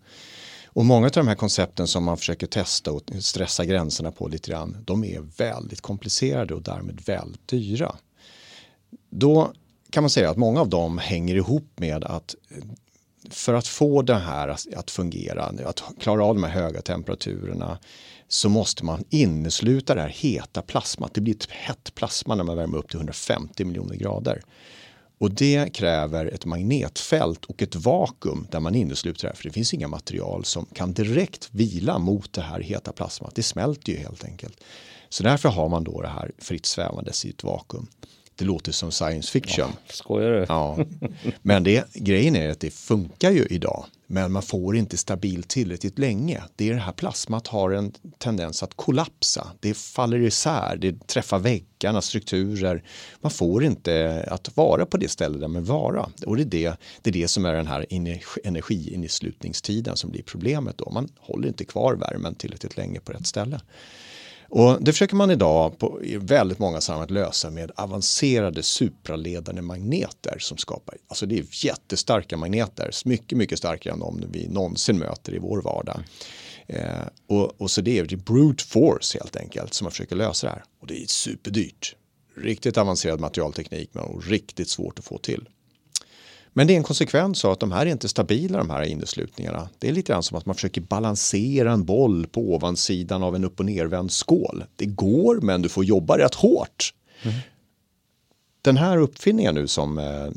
Och 0.66 0.86
många 0.86 1.06
av 1.06 1.12
de 1.12 1.28
här 1.28 1.36
koncepten 1.36 1.88
som 1.88 2.04
man 2.04 2.18
försöker 2.18 2.48
testa 2.48 2.92
och 2.92 3.02
stressa 3.20 3.66
gränserna 3.66 4.12
på 4.12 4.28
lite 4.28 4.52
grann, 4.52 4.78
de 4.86 5.04
är 5.04 5.20
väldigt 5.38 5.82
komplicerade 5.82 6.54
och 6.54 6.62
därmed 6.62 7.02
väldigt 7.06 7.48
dyra. 7.48 7.96
Då 9.10 9.54
kan 9.90 10.04
man 10.04 10.10
säga 10.10 10.30
att 10.30 10.38
många 10.38 10.62
av 10.62 10.70
dem 10.70 10.98
hänger 10.98 11.36
ihop 11.36 11.72
med 11.76 12.04
att 12.04 12.36
eh, 12.50 12.64
för 13.30 13.54
att 13.54 13.68
få 13.68 14.02
det 14.02 14.16
här 14.16 14.48
att 14.76 14.92
fungera, 14.92 15.44
att 15.44 15.84
klara 16.00 16.26
av 16.26 16.36
de 16.36 16.44
här 16.44 16.52
höga 16.52 16.82
temperaturerna 16.82 17.80
så 18.28 18.50
måste 18.50 18.86
man 18.86 19.04
innesluta 19.10 19.96
det 19.96 20.02
här 20.02 20.10
heta 20.10 20.62
plasmat. 20.62 21.14
Det 21.14 21.22
blir 21.22 21.36
ett 21.36 21.52
hett 21.52 21.96
plasma 21.96 22.36
när 22.36 22.44
man 22.44 22.58
värmer 22.58 22.78
upp 22.78 22.90
till 22.90 22.98
150 22.98 23.66
miljoner 23.66 23.96
grader. 23.96 24.42
Och 25.18 25.32
det 25.32 25.74
kräver 25.74 26.26
ett 26.26 26.46
magnetfält 26.46 27.46
och 27.46 27.62
ett 27.62 27.76
vakuum 27.76 28.48
där 28.52 28.60
man 28.60 28.76
innesluter 28.76 29.22
det 29.22 29.28
här. 29.28 29.36
För 29.36 29.44
det 29.44 29.52
finns 29.52 29.74
inga 29.74 29.88
material 29.88 30.46
som 30.46 30.66
kan 30.66 30.94
direkt 30.94 31.50
vila 31.52 32.00
mot 32.00 32.34
det 32.34 32.42
här 32.42 32.60
heta 32.60 32.92
plasmat. 32.92 33.36
Det 33.36 33.44
smälter 33.44 33.92
ju 33.92 33.98
helt 33.98 34.26
enkelt. 34.26 34.64
Så 35.10 35.24
därför 35.24 35.50
har 35.50 35.70
man 35.70 35.84
då 35.84 36.02
det 36.02 36.08
här 36.08 36.32
fritt 36.38 36.66
svävandes 36.66 37.26
i 37.26 37.30
ett 37.30 37.44
vakuum 37.44 37.88
det 38.36 38.46
låter 38.46 38.72
som 38.72 38.92
science 38.92 39.32
fiction. 39.32 39.70
Ja, 39.70 39.94
skojar 39.94 40.32
du? 40.32 40.46
Ja. 40.50 40.78
Men 41.42 41.64
det, 41.64 41.94
grejen 41.94 42.36
är 42.36 42.50
att 42.50 42.60
det 42.60 42.72
funkar 42.72 43.32
ju 43.32 43.46
idag. 43.50 43.86
Men 44.08 44.32
man 44.32 44.42
får 44.42 44.76
inte 44.76 44.98
stabilt 44.98 45.48
tillräckligt 45.48 46.00
länge. 46.00 46.44
Det 46.56 46.70
är 46.70 46.74
det 46.74 46.80
här 46.80 46.92
plasmat 46.92 47.48
har 47.48 47.72
en 47.72 47.92
tendens 48.18 48.64
att 48.64 48.74
kollapsa. 48.74 49.48
Det 49.60 49.74
faller 49.74 50.20
isär, 50.20 50.78
det 50.82 51.08
träffar 51.08 51.40
väggarna, 51.40 52.02
strukturer. 52.02 52.84
Man 53.22 53.32
får 53.32 53.64
inte 53.64 54.26
att 54.32 54.58
vara 54.58 54.86
på 54.86 54.98
det 54.98 55.10
stället 55.10 55.42
där 55.42 55.48
man 55.48 55.64
vara. 55.64 56.10
Och 56.26 56.38
det 56.38 56.44
är 56.44 56.46
det, 56.46 56.78
det 57.02 57.10
är 57.10 57.14
det 57.14 57.28
som 57.28 57.46
är 57.46 57.54
den 57.54 57.68
här 57.68 57.86
energiinneslutningstiden 58.44 59.98
som 59.98 60.12
blir 60.12 60.24
problemet 60.24 60.78
då. 60.78 60.90
Man 60.90 61.10
håller 61.20 61.48
inte 61.48 61.66
kvar 61.66 61.96
värmen 61.96 62.36
tillräckligt 62.36 62.78
länge 62.78 63.00
på 63.00 63.12
rätt 63.12 63.28
ställe. 63.28 63.62
Och 64.50 64.84
det 64.84 64.92
försöker 64.92 65.16
man 65.16 65.32
idag 65.32 65.80
på, 65.80 66.04
i 66.04 66.18
väldigt 66.18 66.60
många 66.60 66.82
sammanhang 66.82 67.10
lösa 67.10 67.50
med 67.50 67.72
avancerade 67.76 68.64
supraledande 68.64 69.62
magneter 69.62 70.38
som 70.40 70.58
skapar, 70.58 70.96
alltså 71.08 71.26
det 71.26 71.40
är 71.40 71.66
jättestarka 71.66 72.38
magneter, 72.38 72.92
mycket, 73.06 73.38
mycket 73.38 73.58
starkare 73.58 73.94
än 73.94 74.00
de 74.00 74.24
vi 74.32 74.48
någonsin 74.48 75.00
möter 75.00 75.36
i 75.36 75.40
vår 75.40 75.62
vardag. 75.62 76.04
Eh, 76.68 77.08
och, 77.28 77.62
och, 77.62 77.72
så 77.72 77.82
det 77.82 78.00
är 78.00 78.18
brute 78.18 78.64
force 78.64 79.18
helt 79.18 79.36
enkelt 79.36 79.74
som 79.74 79.86
man 79.86 79.92
försöker 79.92 80.16
lösa 80.16 80.48
det 80.48 80.54
här. 80.54 80.64
Och 80.82 80.88
det 80.88 81.04
är 81.04 81.08
superdyrt. 81.08 81.96
Riktigt 82.38 82.78
avancerad 82.78 83.20
materialteknik 83.20 83.90
men 83.94 84.22
riktigt 84.22 84.70
svårt 84.70 85.00
att 85.00 85.06
få 85.06 85.18
till. 85.18 85.50
Men 86.58 86.68
det 86.68 86.74
är 86.74 86.78
en 86.78 86.84
konsekvens 86.84 87.46
av 87.46 87.52
att 87.52 87.60
de 87.60 87.72
här 87.72 87.86
är 87.86 87.90
inte 87.90 88.10
stabila 88.10 88.58
de 88.58 88.70
här 88.70 88.82
inneslutningarna. 88.82 89.70
Det 89.80 89.90
är 89.90 89.94
lite 89.94 90.12
grann 90.12 90.24
som 90.24 90.38
att 90.38 90.46
man 90.46 90.56
försöker 90.56 90.82
balansera 90.82 91.72
en 91.72 91.86
boll 91.86 92.28
på 92.28 92.54
ovansidan 92.54 93.24
av 93.24 93.36
en 93.36 93.44
upp 93.44 93.60
och 93.60 93.66
nervänd 93.66 94.12
skål. 94.12 94.64
Det 94.76 94.86
går 94.86 95.42
men 95.42 95.62
du 95.62 95.70
får 95.70 95.86
jobba 95.86 96.18
rätt 96.18 96.36
hårt. 96.36 96.94
Mm. 97.24 97.36
Den 98.62 98.78
här 98.78 98.98
uppfinningen 98.98 99.56
nu 99.56 99.68
som 99.68 100.00
eh, 100.00 100.28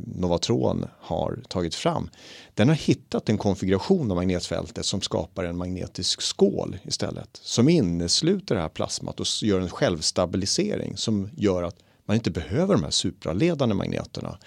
Novatron 0.00 0.86
har 1.00 1.38
tagit 1.48 1.74
fram, 1.74 2.10
den 2.54 2.68
har 2.68 2.74
hittat 2.74 3.28
en 3.28 3.38
konfiguration 3.38 4.10
av 4.10 4.16
magnetfältet 4.16 4.86
som 4.86 5.00
skapar 5.00 5.44
en 5.44 5.56
magnetisk 5.56 6.22
skål 6.22 6.78
istället. 6.84 7.40
Som 7.42 7.68
innesluter 7.68 8.54
det 8.54 8.60
här 8.60 8.68
plasmat 8.68 9.20
och 9.20 9.26
gör 9.42 9.60
en 9.60 9.70
självstabilisering 9.70 10.96
som 10.96 11.30
gör 11.36 11.62
att 11.62 11.76
man 12.04 12.14
inte 12.14 12.30
behöver 12.30 12.74
de 12.74 12.84
här 12.84 12.90
supraledande 12.90 13.74
magneterna 13.74 14.38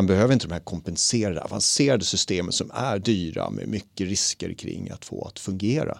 man 0.00 0.06
behöver 0.06 0.32
inte 0.32 0.46
de 0.46 0.52
här 0.52 0.60
kompenserade 0.60 1.40
avancerade 1.40 2.04
systemen 2.04 2.52
som 2.52 2.70
är 2.74 2.98
dyra 2.98 3.50
med 3.50 3.68
mycket 3.68 4.08
risker 4.08 4.52
kring 4.52 4.90
att 4.90 5.04
få 5.04 5.24
att 5.24 5.38
fungera. 5.38 5.98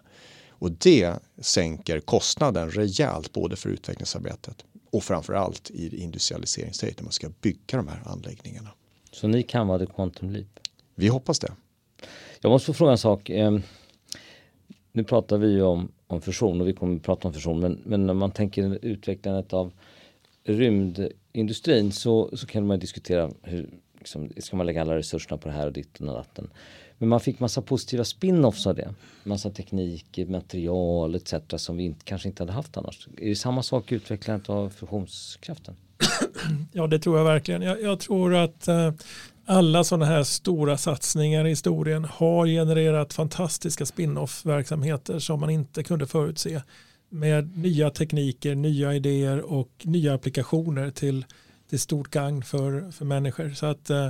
Och 0.49 0.73
det 0.73 1.15
sänker 1.39 2.01
kostnaden 2.01 2.71
rejält 2.71 3.33
både 3.33 3.57
för 3.57 3.71
utvecklingsarbetet 3.71 4.65
och 4.91 5.05
framförallt 5.05 5.71
i 5.71 6.03
industrialiseringssteget 6.03 6.99
när 6.99 7.05
man 7.05 7.13
ska 7.13 7.29
bygga 7.41 7.77
de 7.77 7.89
här 7.89 8.03
anläggningarna. 8.05 8.71
Så 9.13 9.29
ni 9.29 9.43
kan 9.43 9.67
vara 9.67 9.79
The 9.79 9.87
Quantum 9.87 10.31
Leap? 10.31 10.61
Vi 10.95 11.09
hoppas 11.09 11.39
det. 11.39 11.53
Jag 12.41 12.51
måste 12.51 12.67
få 12.67 12.73
fråga 12.73 12.93
en 12.93 12.99
sak. 12.99 13.31
Ehm, 13.31 13.63
nu 14.93 15.05
pratar 15.05 15.39
vi 15.39 15.53
ju 15.53 15.63
om, 15.63 15.93
om 16.07 16.21
fusion 16.21 16.61
och 16.61 16.69
vi 16.69 16.73
kommer 16.73 16.97
att 16.97 17.03
prata 17.03 17.29
om 17.29 17.35
fusion 17.35 17.61
men, 17.61 17.81
men 17.85 18.07
när 18.07 18.15
man 18.15 18.31
tänker 18.31 18.79
utvecklandet 18.83 19.53
av 19.53 19.73
rymdindustrin 20.45 21.93
så, 21.93 22.37
så 22.37 22.47
kan 22.47 22.67
man 22.67 22.79
diskutera 22.79 23.31
hur 23.43 23.71
liksom, 24.01 24.31
ska 24.39 24.57
man 24.57 24.67
lägga 24.67 24.81
alla 24.81 24.97
resurserna 24.97 25.39
på 25.39 25.49
det 25.49 25.55
här 25.55 25.67
och 25.67 25.73
ditt 25.73 26.01
och 26.01 26.07
datten. 26.07 26.51
Men 26.99 27.09
man 27.09 27.21
fick 27.21 27.41
massa 27.41 27.63
positiva 27.63 28.05
spin-offs 28.05 28.67
av 28.67 28.75
det. 28.75 28.95
Massa 29.25 29.51
teknik, 29.51 30.19
material 30.29 31.15
etc. 31.15 31.35
som 31.57 31.77
vi 31.77 31.85
inte, 31.85 32.05
kanske 32.05 32.29
inte 32.29 32.43
hade 32.43 32.53
haft 32.53 32.77
annars. 32.77 33.09
Är 33.17 33.29
det 33.29 33.37
samma 33.37 33.63
sak 33.63 33.93
i 33.93 33.95
utvecklandet 33.95 34.51
av 34.51 34.71
fusionskraften? 34.71 35.75
Ja 36.73 36.87
det 36.87 36.99
tror 36.99 37.19
jag 37.19 37.25
verkligen. 37.25 37.63
Jag, 37.63 37.83
jag 37.83 38.01
tror 38.01 38.35
att 38.35 38.69
eh, 38.69 38.93
alla 39.47 39.85
sådana 39.85 40.05
här 40.05 40.23
stora 40.23 40.77
satsningar 40.77 41.47
i 41.47 41.49
historien 41.49 42.05
har 42.05 42.47
genererat 42.47 43.13
fantastiska 43.13 43.87
spin-off 43.87 44.47
verksamheter 44.47 45.19
som 45.19 45.41
man 45.41 45.51
inte 45.51 45.83
kunde 45.83 46.07
förutse 46.07 46.63
med 47.09 47.59
nya 47.59 47.91
tekniker, 47.91 48.55
nya 48.55 48.95
idéer 48.95 49.41
och 49.41 49.71
nya 49.83 50.15
applikationer 50.15 50.91
till, 50.91 51.25
till 51.71 51.81
stort 51.81 52.11
gagn 52.11 52.43
för, 52.43 52.91
för 52.91 53.05
människor. 53.05 53.51
Så 53.51 53.67
att 53.67 53.91
eh, 53.91 54.09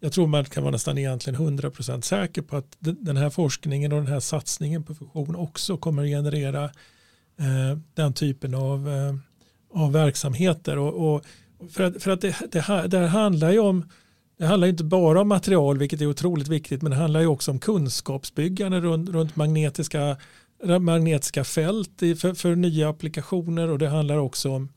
jag 0.00 0.12
tror 0.12 0.26
man 0.26 0.44
kan 0.44 0.62
vara 0.62 0.70
nästan 0.72 0.98
egentligen 0.98 1.58
100% 1.58 2.00
säker 2.00 2.42
på 2.42 2.56
att 2.56 2.76
den 2.78 3.16
här 3.16 3.30
forskningen 3.30 3.92
och 3.92 3.98
den 3.98 4.12
här 4.12 4.20
satsningen 4.20 4.82
på 4.82 4.94
fusion 4.94 5.36
också 5.36 5.76
kommer 5.76 6.02
att 6.02 6.08
generera 6.08 6.64
eh, 7.38 7.78
den 7.94 8.12
typen 8.12 8.54
av, 8.54 8.88
eh, 8.88 9.14
av 9.80 9.92
verksamheter. 9.92 10.78
Och, 10.78 11.14
och 11.14 11.24
för 11.70 11.84
att, 11.84 12.02
för 12.02 12.10
att 12.10 12.20
det, 12.20 12.36
det, 12.52 12.86
det 12.88 13.06
handlar 13.06 13.52
ju 13.52 13.58
om 13.58 13.88
det 14.38 14.46
handlar 14.46 14.68
inte 14.68 14.84
bara 14.84 15.20
om 15.20 15.28
material, 15.28 15.78
vilket 15.78 16.00
är 16.00 16.06
otroligt 16.06 16.48
viktigt, 16.48 16.82
men 16.82 16.90
det 16.90 16.96
handlar 16.96 17.20
ju 17.20 17.26
också 17.26 17.50
om 17.50 17.58
kunskapsbyggande 17.58 18.80
runt, 18.80 19.10
runt 19.10 19.36
magnetiska 19.36 20.16
magnetiska 20.80 21.44
fält 21.44 21.98
för, 21.98 22.34
för 22.34 22.56
nya 22.56 22.88
applikationer 22.88 23.68
och 23.68 23.78
det 23.78 23.88
handlar 23.88 24.16
också 24.16 24.50
om, 24.50 24.68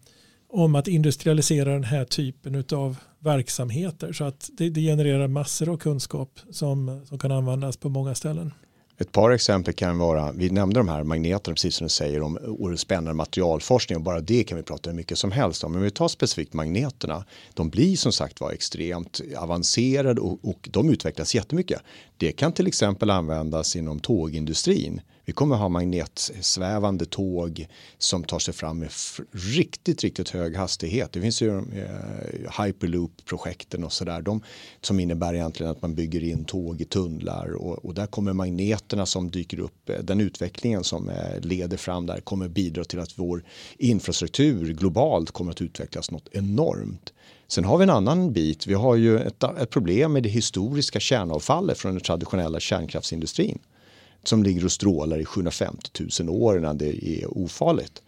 om 0.55 0.75
att 0.75 0.87
industrialisera 0.87 1.73
den 1.73 1.83
här 1.83 2.05
typen 2.05 2.63
av 2.71 2.97
verksamheter. 3.19 4.13
Så 4.13 4.23
att 4.23 4.49
det, 4.57 4.69
det 4.69 4.81
genererar 4.81 5.27
massor 5.27 5.69
av 5.69 5.77
kunskap 5.77 6.39
som, 6.51 7.01
som 7.05 7.19
kan 7.19 7.31
användas 7.31 7.77
på 7.77 7.89
många 7.89 8.15
ställen. 8.15 8.53
Ett 8.97 9.11
par 9.11 9.31
exempel 9.31 9.73
kan 9.73 9.97
vara, 9.97 10.31
vi 10.31 10.49
nämnde 10.49 10.79
de 10.79 10.89
här 10.89 11.03
magneterna 11.03 11.53
precis 11.55 11.75
som 11.75 11.85
du 11.85 11.89
säger 11.89 12.21
om 12.21 12.37
spännande 12.77 13.13
materialforskning 13.13 13.97
och 13.97 14.03
bara 14.03 14.19
det 14.21 14.43
kan 14.43 14.57
vi 14.57 14.63
prata 14.63 14.89
hur 14.89 14.97
mycket 14.97 15.17
som 15.17 15.31
helst 15.31 15.63
om. 15.63 15.71
Men 15.71 15.81
vi 15.81 15.91
tar 15.91 16.07
specifikt 16.07 16.53
magneterna. 16.53 17.25
De 17.53 17.69
blir 17.69 17.95
som 17.95 18.11
sagt 18.11 18.41
var 18.41 18.51
extremt 18.51 19.21
avancerade 19.37 20.21
och, 20.21 20.39
och 20.49 20.69
de 20.71 20.89
utvecklas 20.89 21.35
jättemycket. 21.35 21.81
Det 22.17 22.31
kan 22.31 22.51
till 22.51 22.67
exempel 22.67 23.09
användas 23.09 23.75
inom 23.75 23.99
tågindustrin 23.99 25.01
vi 25.25 25.33
kommer 25.33 25.55
ha 25.55 25.69
magnetsvävande 25.69 27.05
tåg 27.05 27.67
som 27.97 28.23
tar 28.23 28.39
sig 28.39 28.53
fram 28.53 28.79
med 28.79 28.89
riktigt, 29.31 30.01
riktigt 30.01 30.29
hög 30.29 30.55
hastighet. 30.55 31.11
Det 31.11 31.21
finns 31.21 31.41
ju 31.41 31.57
eh, 31.57 32.63
hyperloop-projekten 32.63 33.83
och 33.83 33.93
sådär. 33.93 34.21
De 34.21 34.41
som 34.81 34.99
innebär 34.99 35.33
egentligen 35.33 35.71
att 35.71 35.81
man 35.81 35.95
bygger 35.95 36.23
in 36.23 36.45
tåg 36.45 36.81
i 36.81 36.85
tunnlar 36.85 37.53
och, 37.53 37.85
och 37.85 37.93
där 37.93 38.07
kommer 38.07 38.33
magneterna 38.33 39.05
som 39.05 39.31
dyker 39.31 39.59
upp. 39.59 39.91
Den 40.03 40.21
utvecklingen 40.21 40.83
som 40.83 41.09
eh, 41.09 41.39
leder 41.41 41.77
fram 41.77 42.05
där 42.05 42.19
kommer 42.19 42.47
bidra 42.47 42.83
till 42.83 42.99
att 42.99 43.19
vår 43.19 43.43
infrastruktur 43.77 44.73
globalt 44.73 45.31
kommer 45.31 45.51
att 45.51 45.61
utvecklas 45.61 46.11
något 46.11 46.29
enormt. 46.31 47.13
Sen 47.47 47.65
har 47.65 47.77
vi 47.77 47.83
en 47.83 47.89
annan 47.89 48.33
bit. 48.33 48.67
Vi 48.67 48.73
har 48.73 48.95
ju 48.95 49.19
ett, 49.19 49.43
ett 49.43 49.69
problem 49.69 50.13
med 50.13 50.23
det 50.23 50.29
historiska 50.29 50.99
kärnavfallet 50.99 51.77
från 51.77 51.91
den 51.91 52.01
traditionella 52.01 52.59
kärnkraftsindustrin 52.59 53.59
som 54.27 54.43
ligger 54.43 54.65
och 54.65 54.71
strålar 54.71 55.19
i 55.19 55.25
750 55.25 56.03
000 56.19 56.29
år 56.29 56.57
innan 56.57 56.77
det 56.77 57.07
är 57.07 57.37
ofarligt. 57.37 58.01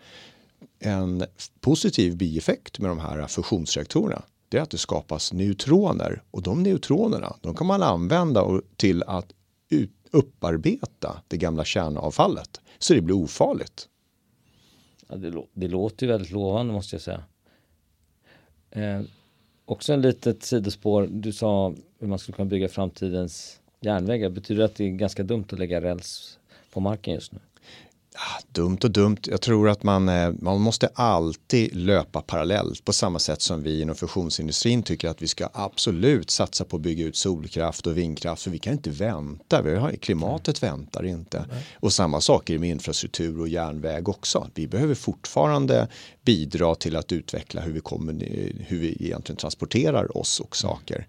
En 0.80 1.26
positiv 1.60 2.18
bieffekt 2.18 2.80
med 2.80 2.92
de 2.92 3.00
här 3.00 3.28
fusionsreaktorerna 3.28 4.22
det 4.50 4.58
är 4.58 4.62
att 4.62 4.70
det 4.70 4.78
skapas 4.78 5.34
neutroner 5.34 6.22
och 6.32 6.44
de 6.44 6.64
neutronerna 6.64 7.36
de 7.42 7.56
kan 7.56 7.68
man 7.68 7.84
använda 7.84 8.62
till 8.76 9.04
att 9.04 9.34
upparbeta 10.12 11.22
det 11.28 11.38
gamla 11.38 11.66
kärnavfallet 11.66 12.62
så 12.80 12.94
det 12.94 13.02
blir 13.02 13.16
ofarligt. 13.16 13.88
Ja, 15.08 15.16
det, 15.16 15.44
det 15.54 15.68
låter 15.68 16.06
ju 16.06 16.12
väldigt 16.12 16.32
lovande 16.32 16.74
måste 16.74 16.96
jag 16.96 17.02
säga. 17.02 17.24
Eh, 18.72 19.02
också 19.66 19.94
en 19.94 20.02
litet 20.02 20.44
sidospår. 20.44 21.08
Du 21.12 21.34
sa 21.34 21.74
hur 22.00 22.08
man 22.08 22.20
skulle 22.20 22.36
kunna 22.36 22.50
bygga 22.50 22.70
framtidens 22.70 23.57
järnvägar. 23.82 24.30
Betyder 24.30 24.60
det 24.60 24.66
att 24.66 24.76
det 24.76 24.84
är 24.84 24.90
ganska 24.90 25.24
dumt 25.24 25.46
att 25.52 25.60
lägga 25.60 25.82
räls 25.82 26.40
på 26.74 26.80
marken 26.80 27.14
just 27.14 27.32
nu? 27.32 27.40
Ja, 28.14 28.42
dumt 28.52 28.78
och 28.84 28.92
dumt. 28.92 29.18
Jag 29.24 29.42
tror 29.42 29.70
att 29.70 29.84
man, 29.84 30.10
eh, 30.10 30.32
man 30.40 30.62
måste 30.62 30.90
alltid 30.94 31.76
löpa 31.76 32.22
parallellt 32.22 32.86
på 32.86 32.94
samma 32.94 33.20
sätt 33.20 33.42
som 33.42 33.64
vi 33.64 33.82
inom 33.82 33.96
fusionsindustrin 33.96 34.84
tycker 34.84 35.10
att 35.10 35.22
vi 35.22 35.28
ska 35.28 35.50
absolut 35.54 36.30
satsa 36.30 36.66
på 36.66 36.76
att 36.76 36.82
bygga 36.82 37.06
ut 37.06 37.16
solkraft 37.16 37.88
och 37.88 37.98
vindkraft 37.98 38.44
för 38.44 38.52
vi 38.52 38.60
kan 38.60 38.74
inte 38.74 38.90
vänta. 38.90 39.62
Vi 39.62 39.76
har, 39.76 39.92
klimatet 39.92 40.64
väntar 40.64 41.06
inte. 41.06 41.46
Nej. 41.52 41.66
Och 41.80 41.94
samma 41.94 42.22
sak 42.22 42.50
är 42.50 42.54
det 42.54 42.60
med 42.60 42.70
infrastruktur 42.70 43.40
och 43.40 43.48
järnväg 43.48 44.10
också. 44.10 44.48
Vi 44.54 44.68
behöver 44.68 44.96
fortfarande 44.96 45.88
bidra 46.26 46.76
till 46.76 46.96
att 46.96 47.12
utveckla 47.12 47.62
hur 47.62 47.72
vi, 47.72 47.80
kommer, 47.80 48.14
hur 48.68 48.80
vi 48.80 48.98
egentligen 49.00 49.38
transporterar 49.38 50.18
oss 50.18 50.40
och 50.40 50.56
saker. 50.56 51.08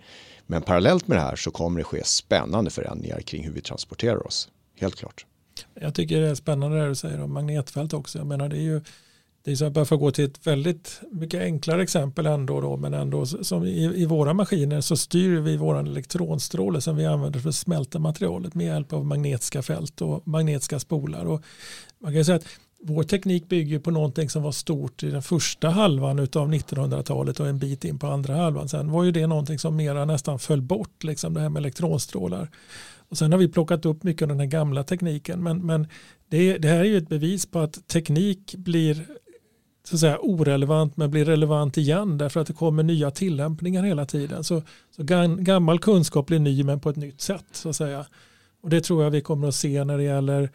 Men 0.51 0.63
parallellt 0.63 1.09
med 1.09 1.19
det 1.19 1.23
här 1.23 1.37
så 1.37 1.51
kommer 1.51 1.79
det 1.79 1.85
ske 1.85 2.05
spännande 2.05 2.71
förändringar 2.71 3.21
kring 3.21 3.45
hur 3.45 3.53
vi 3.53 3.61
transporterar 3.61 4.27
oss. 4.27 4.49
Helt 4.79 4.97
klart. 4.97 5.27
Jag 5.75 5.95
tycker 5.95 6.21
det 6.21 6.29
är 6.29 6.35
spännande 6.35 6.81
det 6.81 6.89
du 6.89 6.95
säger 6.95 7.21
om 7.21 7.33
magnetfält 7.33 7.93
också. 7.93 8.19
Jag 8.19 8.27
menar 8.27 8.49
det 8.49 8.57
är 8.57 8.63
ju 8.63 8.81
det 9.45 9.51
är 9.53 9.57
så 9.57 9.65
att 9.65 9.89
för 9.89 9.95
att 9.95 10.01
gå 10.01 10.11
till 10.11 10.25
ett 10.25 10.47
väldigt 10.47 11.01
mycket 11.13 11.43
enklare 11.43 11.83
exempel 11.83 12.27
ändå 12.27 12.61
då, 12.61 12.77
men 12.77 12.95
ändå 12.95 13.27
som 13.27 13.65
i, 13.65 14.03
i 14.03 14.07
våra 14.07 14.35
maskiner 14.35 14.81
så 14.81 14.97
styr 14.97 15.41
vi 15.41 15.57
våran 15.57 15.87
elektronstråle 15.87 16.81
som 16.81 16.97
vi 16.97 17.07
använder 17.07 17.41
för 17.41 17.49
att 17.49 17.55
smälta 17.55 17.99
materialet 17.99 18.55
med 18.55 18.67
hjälp 18.67 18.93
av 18.93 19.07
magnetiska 19.07 19.63
fält 19.63 20.01
och 20.01 20.29
magnetiska 20.29 20.79
spolar. 20.79 21.25
Och 21.25 21.43
man 21.99 22.15
kan 22.15 22.25
säga 22.25 22.37
att 22.37 22.47
vår 22.83 23.03
teknik 23.03 23.49
bygger 23.49 23.79
på 23.79 23.91
någonting 23.91 24.31
som 24.31 24.43
var 24.43 24.53
stort 24.53 25.03
i 25.03 25.11
den 25.11 25.23
första 25.23 25.71
halvan 25.71 26.19
av 26.19 26.27
1900-talet 26.27 27.41
och 27.41 27.49
en 27.49 27.59
bit 27.59 27.85
in 27.85 27.99
på 27.99 28.07
andra 28.07 28.35
halvan. 28.35 28.69
Sen 28.69 28.91
var 28.91 29.05
ju 29.05 29.13
det 29.13 29.27
någonting 29.27 29.59
som 29.59 29.77
mera 29.77 30.05
nästan 30.05 30.39
föll 30.39 30.63
bort, 30.63 31.05
liksom 31.05 31.35
det 31.35 31.41
här 31.41 31.49
med 31.49 31.61
elektronstrålar. 31.61 32.51
Och 33.09 33.19
sen 33.19 33.33
har 33.33 33.39
vi 33.39 33.49
plockat 33.49 33.87
upp 33.87 34.03
mycket 34.03 34.23
av 34.23 34.29
den 34.29 34.41
här 34.41 34.47
gamla 34.47 34.85
tekniken. 34.85 35.43
Men, 35.43 35.67
men 35.67 35.87
det, 36.29 36.59
det 36.59 36.69
här 36.69 36.79
är 36.79 36.85
ju 36.85 36.99
ett 36.99 37.09
bevis 37.09 37.47
på 37.47 37.59
att 37.59 37.89
teknik 37.89 38.55
blir 38.57 39.07
så 39.85 39.97
att 39.97 40.01
säga, 40.01 40.19
orelevant 40.19 40.97
men 40.97 41.11
blir 41.11 41.25
relevant 41.25 41.77
igen 41.77 42.19
därför 42.19 42.41
att 42.41 42.47
det 42.47 42.53
kommer 42.53 42.83
nya 42.83 43.11
tillämpningar 43.11 43.83
hela 43.83 44.07
tiden. 44.07 44.45
Så, 44.45 44.63
så 44.97 45.03
gammal 45.39 45.79
kunskap 45.79 46.27
blir 46.27 46.39
ny 46.39 46.65
men 46.65 46.81
på 46.81 46.91
ett 46.91 46.97
nytt 46.97 47.21
sätt. 47.21 47.45
så 47.53 47.69
att 47.69 47.77
säga. 47.77 48.07
Och 48.63 48.71
Det 48.71 48.81
tror 48.81 49.05
jag 49.05 49.11
vi 49.11 49.21
kommer 49.21 49.49
att 49.49 49.55
se 49.55 49.85
när 49.85 49.97
det 49.97 50.05
gäller 50.05 50.51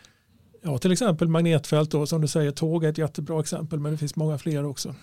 ja, 0.64 0.78
till 0.78 0.92
exempel 0.92 1.28
magnetfält 1.28 1.92
då, 1.92 2.06
som 2.06 2.22
du 2.22 2.28
säger, 2.28 2.52
tåg 2.52 2.84
är 2.84 2.90
ett 2.90 2.98
jättebra 2.98 3.40
exempel 3.40 3.80
men 3.80 3.92
det 3.92 3.98
finns 3.98 4.16
många 4.16 4.38
fler 4.38 4.66
också. 4.66 4.96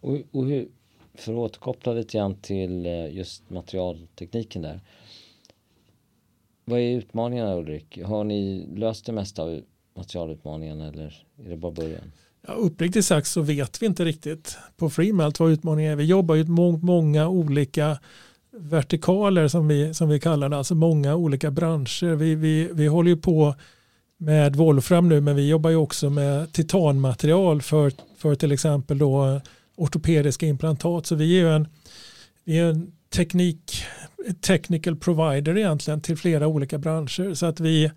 Och, 0.00 0.18
och 0.30 0.46
hur, 0.46 0.68
för 1.14 1.32
att 1.32 1.38
återkoppla 1.38 1.92
lite 1.92 2.18
grann 2.18 2.34
till 2.34 2.86
eh, 2.86 3.14
just 3.14 3.50
materialtekniken 3.50 4.62
där. 4.62 4.80
Vad 6.64 6.80
är 6.80 6.96
utmaningarna 6.96 7.56
Ulrik? 7.56 8.02
Har 8.02 8.24
ni 8.24 8.68
löst 8.74 9.06
det 9.06 9.12
mesta 9.12 9.42
av 9.42 9.60
materialutmaningen 9.96 10.80
eller 10.80 11.24
är 11.44 11.50
det 11.50 11.56
bara 11.56 11.72
början? 11.72 12.12
Ja, 12.46 12.52
uppriktigt 12.52 13.06
sagt 13.06 13.26
så 13.26 13.40
vet 13.40 13.82
vi 13.82 13.86
inte 13.86 14.04
riktigt 14.04 14.58
på 14.76 14.90
Freemelt 14.90 15.40
vad 15.40 15.50
utmaningen 15.50 15.92
är. 15.92 15.96
Vi 15.96 16.04
jobbar 16.04 16.34
ju 16.34 16.44
må 16.44 16.72
många 16.72 17.28
olika 17.28 17.98
vertikaler 18.50 19.48
som 19.48 19.68
vi, 19.68 19.94
som 19.94 20.08
vi 20.08 20.20
kallar 20.20 20.48
det, 20.48 20.56
alltså 20.56 20.74
många 20.74 21.14
olika 21.14 21.50
branscher. 21.50 22.14
Vi, 22.14 22.34
vi, 22.34 22.70
vi 22.72 22.86
håller 22.86 23.10
ju 23.10 23.16
på 23.16 23.54
med 24.18 24.56
volfram 24.56 25.08
nu 25.08 25.20
men 25.20 25.36
vi 25.36 25.48
jobbar 25.48 25.70
ju 25.70 25.76
också 25.76 26.10
med 26.10 26.52
titanmaterial 26.52 27.62
för, 27.62 27.92
för 28.16 28.34
till 28.34 28.52
exempel 28.52 28.98
då 28.98 29.26
eh, 29.26 29.40
ortopediska 29.76 30.46
implantat. 30.46 31.06
Så 31.06 31.14
vi 31.14 31.36
är 31.36 31.40
ju 31.40 31.52
en, 31.52 31.68
vi 32.44 32.58
är 32.58 32.64
en 32.64 32.92
teknik, 33.14 33.84
technical 34.40 34.96
provider 34.96 35.58
egentligen 35.58 36.00
till 36.00 36.16
flera 36.16 36.46
olika 36.46 36.78
branscher. 36.78 37.34
Så 37.34 37.46
att 37.46 37.60
vi, 37.60 37.90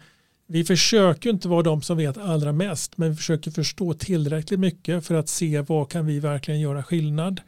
vi 0.48 0.64
försöker 0.64 1.30
inte 1.30 1.48
vara 1.48 1.64
de 1.64 1.82
som 1.82 1.98
vet 1.98 2.18
allra 2.18 2.52
mest 2.52 2.98
men 2.98 3.10
vi 3.10 3.16
försöker 3.16 3.52
förstå 3.52 3.94
tillräckligt 3.94 4.60
mycket 4.60 5.06
för 5.06 5.16
att 5.16 5.30
se 5.30 5.62
vad 5.62 5.90
kan 5.90 6.06
vi 6.06 6.20
verkligen 6.20 6.60
göra 6.60 6.84
skillnad. 6.84 7.42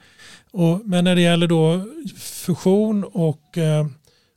Och, 0.52 0.82
men 0.86 1.04
när 1.04 1.16
det 1.16 1.22
gäller 1.22 1.48
då 1.48 1.86
fusion 2.18 3.04
och 3.04 3.58
eh, 3.58 3.86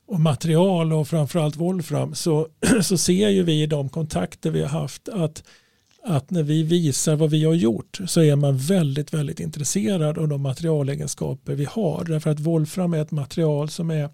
och 0.07 0.19
material 0.19 0.93
och 0.93 1.07
framförallt 1.07 1.55
Wolfram 1.55 2.15
så, 2.15 2.47
så 2.81 2.97
ser 2.97 3.29
ju 3.29 3.43
vi 3.43 3.61
i 3.61 3.67
de 3.67 3.89
kontakter 3.89 4.51
vi 4.51 4.61
har 4.61 4.69
haft 4.69 5.09
att, 5.09 5.43
att 6.03 6.31
när 6.31 6.43
vi 6.43 6.63
visar 6.63 7.15
vad 7.15 7.29
vi 7.29 7.45
har 7.45 7.53
gjort 7.53 7.99
så 8.05 8.21
är 8.21 8.35
man 8.35 8.57
väldigt, 8.57 9.13
väldigt 9.13 9.39
intresserad 9.39 10.17
av 10.17 10.27
de 10.27 10.41
materialegenskaper 10.41 11.55
vi 11.55 11.65
har. 11.65 12.05
Därför 12.07 12.29
att 12.29 12.39
Wolfram 12.39 12.93
är 12.93 13.01
ett 13.01 13.11
material 13.11 13.69
som 13.69 13.91
är 13.91 14.09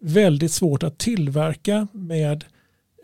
väldigt 0.00 0.52
svårt 0.52 0.82
att 0.82 0.98
tillverka 0.98 1.88
med, 1.92 2.44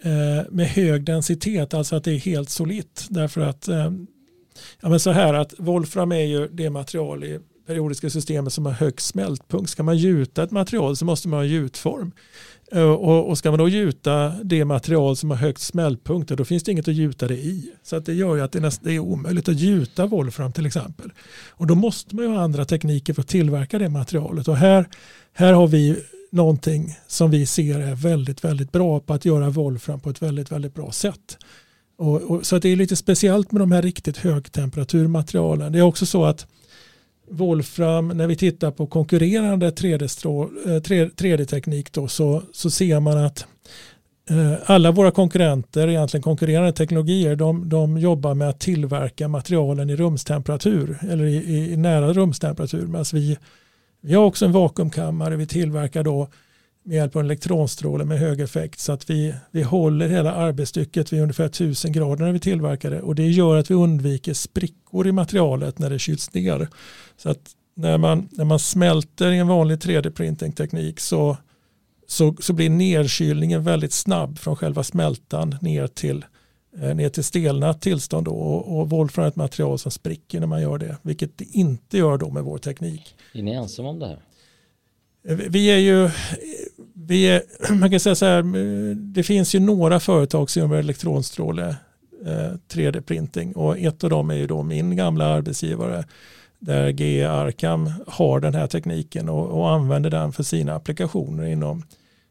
eh, 0.02 0.50
med 0.50 0.66
hög 0.66 1.05
densitet, 1.05 1.74
alltså 1.74 1.96
att 1.96 2.05
det 2.05 2.12
är 2.12 2.18
helt 2.18 2.50
solitt. 2.50 3.07
Därför 3.11 3.40
att 3.40 3.68
eh, 3.68 3.92
ja, 4.81 4.88
men 4.88 5.00
så 5.00 5.11
här 5.11 5.35
att 5.35 5.55
Wolfram 5.59 6.12
är 6.12 6.24
ju 6.24 6.48
det 6.48 6.70
material 6.70 7.24
i 7.24 7.40
periodiska 7.66 8.11
systemet 8.11 8.52
som 8.52 8.66
har 8.66 8.72
högst 8.72 9.07
smältpunkt. 9.07 9.70
Ska 9.70 9.83
man 9.83 9.98
gjuta 9.98 10.42
ett 10.42 10.50
material 10.50 10.96
så 10.96 11.05
måste 11.05 11.29
man 11.29 11.38
ha 11.38 11.44
gjutform. 11.44 12.12
Eh, 12.72 12.83
och, 12.83 13.29
och 13.29 13.38
ska 13.38 13.50
man 13.50 13.59
då 13.59 13.68
gjuta 13.68 14.29
det 14.44 14.64
material 14.64 15.16
som 15.16 15.31
har 15.31 15.37
högst 15.37 15.66
smältpunkt 15.66 16.29
då 16.29 16.44
finns 16.44 16.62
det 16.62 16.72
inget 16.72 16.88
att 16.88 16.94
gjuta 16.94 17.29
det 17.29 17.37
i. 17.37 17.70
Så 17.83 17.96
att 17.96 18.07
det 18.07 18.14
gör 18.14 18.37
ju 18.37 18.42
att 18.42 18.52
det, 18.52 18.61
näst, 18.61 18.81
det 18.85 18.92
är 18.92 18.98
omöjligt 18.98 19.48
att 19.48 19.59
gjuta 19.59 20.07
volfram 20.07 20.52
till 20.52 20.66
exempel. 20.66 21.12
Och 21.50 21.66
då 21.66 21.74
måste 21.74 22.16
man 22.16 22.24
ju 22.24 22.31
ha 22.31 22.40
andra 22.40 22.64
tekniker 22.64 23.14
för 23.14 23.22
att 23.22 23.29
tillverka 23.29 23.79
det 23.79 23.88
materialet. 23.88 24.48
Och 24.48 24.57
här, 24.57 24.88
här 25.33 25.52
har 25.52 25.66
vi 25.66 25.96
någonting 26.31 26.96
som 27.07 27.31
vi 27.31 27.46
ser 27.46 27.79
är 27.79 27.94
väldigt, 27.94 28.44
väldigt 28.44 28.72
bra 28.72 29.00
på 29.00 29.14
att 29.14 29.24
göra 29.24 29.50
volfram 29.50 30.00
på 30.00 30.11
ett 30.11 30.22
väldigt, 30.22 30.52
väldigt 30.52 30.74
bra 30.74 30.92
sätt. 30.92 31.38
Och, 31.98 32.22
och, 32.22 32.46
så 32.46 32.57
att 32.57 32.62
det 32.62 32.68
är 32.68 32.76
lite 32.76 32.96
speciellt 32.96 33.52
med 33.52 33.62
de 33.62 33.72
här 33.72 33.83
riktigt 33.83 34.16
högtemperaturmaterialen. 34.16 35.72
Det 35.72 35.79
är 35.79 35.83
också 35.83 36.07
så 36.07 36.24
att 36.24 36.46
Wolfram, 37.29 38.09
när 38.09 38.27
vi 38.27 38.37
tittar 38.37 38.71
på 38.71 38.87
konkurrerande 38.87 39.71
3D-teknik 39.71 41.89
eh, 41.89 42.01
3D 42.01 42.07
så, 42.07 42.43
så 42.53 42.71
ser 42.71 43.01
man 43.01 43.19
att 43.19 43.47
eh, 44.31 44.53
alla 44.65 44.91
våra 44.91 45.11
konkurrenter, 45.11 45.89
egentligen 45.89 46.23
konkurrerande 46.23 46.73
teknologier, 46.73 47.37
de, 47.37 47.69
de 47.69 47.99
jobbar 47.99 48.35
med 48.35 48.49
att 48.49 48.61
tillverka 48.61 49.29
materialen 49.29 49.91
i 49.91 49.97
rumstemperatur 49.97 50.99
eller 51.11 51.25
i, 51.25 51.73
i 51.73 51.77
nära 51.77 52.12
rumstemperatur. 52.12 52.87
Medan 52.87 53.05
vi, 53.12 53.39
vi 54.01 54.15
har 54.15 54.25
också 54.25 54.45
en 54.45 54.53
vakuumkammare, 54.53 55.37
vi 55.37 55.47
tillverkar 55.47 56.03
då 56.03 56.29
med 56.87 56.96
hjälp 56.96 57.16
av 57.16 57.20
en 57.20 57.27
elektronstråle 57.27 58.05
med 58.05 58.18
hög 58.18 58.40
effekt 58.40 58.81
så 58.81 58.92
att 58.92 59.11
vi, 59.11 59.35
vi 59.51 59.62
håller 59.62 60.09
hela 60.09 60.33
arbetsstycket 60.33 61.12
vid 61.12 61.20
ungefär 61.20 61.44
1000 61.44 61.92
grader 61.92 62.25
när 62.25 62.33
vi 62.33 62.40
tillverkar 62.40 62.90
det 62.90 63.01
och 63.01 63.14
det 63.14 63.27
gör 63.29 63.57
att 63.57 63.70
vi 63.70 63.75
undviker 63.75 64.35
sprickor 64.35 65.07
i 65.07 65.12
materialet 65.12 65.79
när 65.79 65.90
det 65.90 65.99
kyls 65.99 66.35
ner. 66.35 66.68
Så 67.16 67.31
att 67.31 67.51
när 67.75 67.99
man, 67.99 68.29
när 68.33 68.44
man 68.44 68.59
smälter 68.59 69.33
i 69.33 69.38
en 69.38 69.49
vanlig 69.49 69.79
3D-printing-teknik 69.79 71.01
så, 71.01 71.37
så, 72.07 72.37
så 72.40 72.53
blir 72.53 72.70
nedkylningen 72.70 73.64
väldigt 73.64 73.92
snabb 73.92 74.38
från 74.38 74.57
själva 74.57 74.83
smältan 74.83 75.57
ner 75.61 75.87
till, 75.87 76.25
eh, 76.81 76.94
ner 76.94 77.09
till 77.09 77.25
stelnat 77.25 77.81
tillstånd 77.81 78.25
då, 78.25 78.33
och, 78.33 78.79
och 78.79 78.90
Wolfram 78.90 79.25
är 79.25 79.29
ett 79.29 79.37
material 79.37 79.79
som 79.79 79.90
spricker 79.90 80.40
när 80.40 80.46
man 80.46 80.62
gör 80.62 80.79
det, 80.79 80.96
vilket 81.03 81.38
det 81.38 81.44
inte 81.44 81.99
gör 81.99 82.18
då 82.18 82.31
med 82.31 82.44
vår 82.44 82.59
teknik. 82.59 83.16
Är 83.35 83.42
ni 83.42 83.53
ensamma 83.53 83.88
om 83.88 83.99
det 83.99 84.07
här? 84.07 84.20
Eh, 85.29 85.37
vi 85.37 85.66
är 85.66 85.79
ju, 85.79 86.11
vi 87.07 87.29
är, 87.29 87.42
man 87.75 87.90
kan 87.90 88.01
säga 88.01 88.14
så 88.14 88.27
här, 88.27 88.38
eh, 88.38 88.97
det 88.97 89.23
finns 89.23 89.55
ju 89.55 89.61
några 89.61 90.01
företag 90.01 90.51
som 90.51 90.73
gör 90.73 90.79
elektronstråle 90.79 91.77
eh, 92.27 92.53
3D-printing 92.73 93.53
och 93.53 93.79
ett 93.79 94.05
av 94.05 94.11
dem 94.11 94.31
är 94.31 94.35
ju 94.35 94.47
då 94.47 94.62
min 94.62 94.97
gamla 94.97 95.27
arbetsgivare 95.27 96.05
där 96.59 96.88
GE 96.88 97.31
Arcam 97.31 97.92
har 98.07 98.40
den 98.40 98.55
här 98.55 98.66
tekniken 98.66 99.29
och, 99.29 99.61
och, 99.61 99.71
använder 99.71 100.11
den 100.11 100.33
för 100.33 100.42
sina 100.42 100.75
applikationer 100.75 101.45
inom 101.45 101.83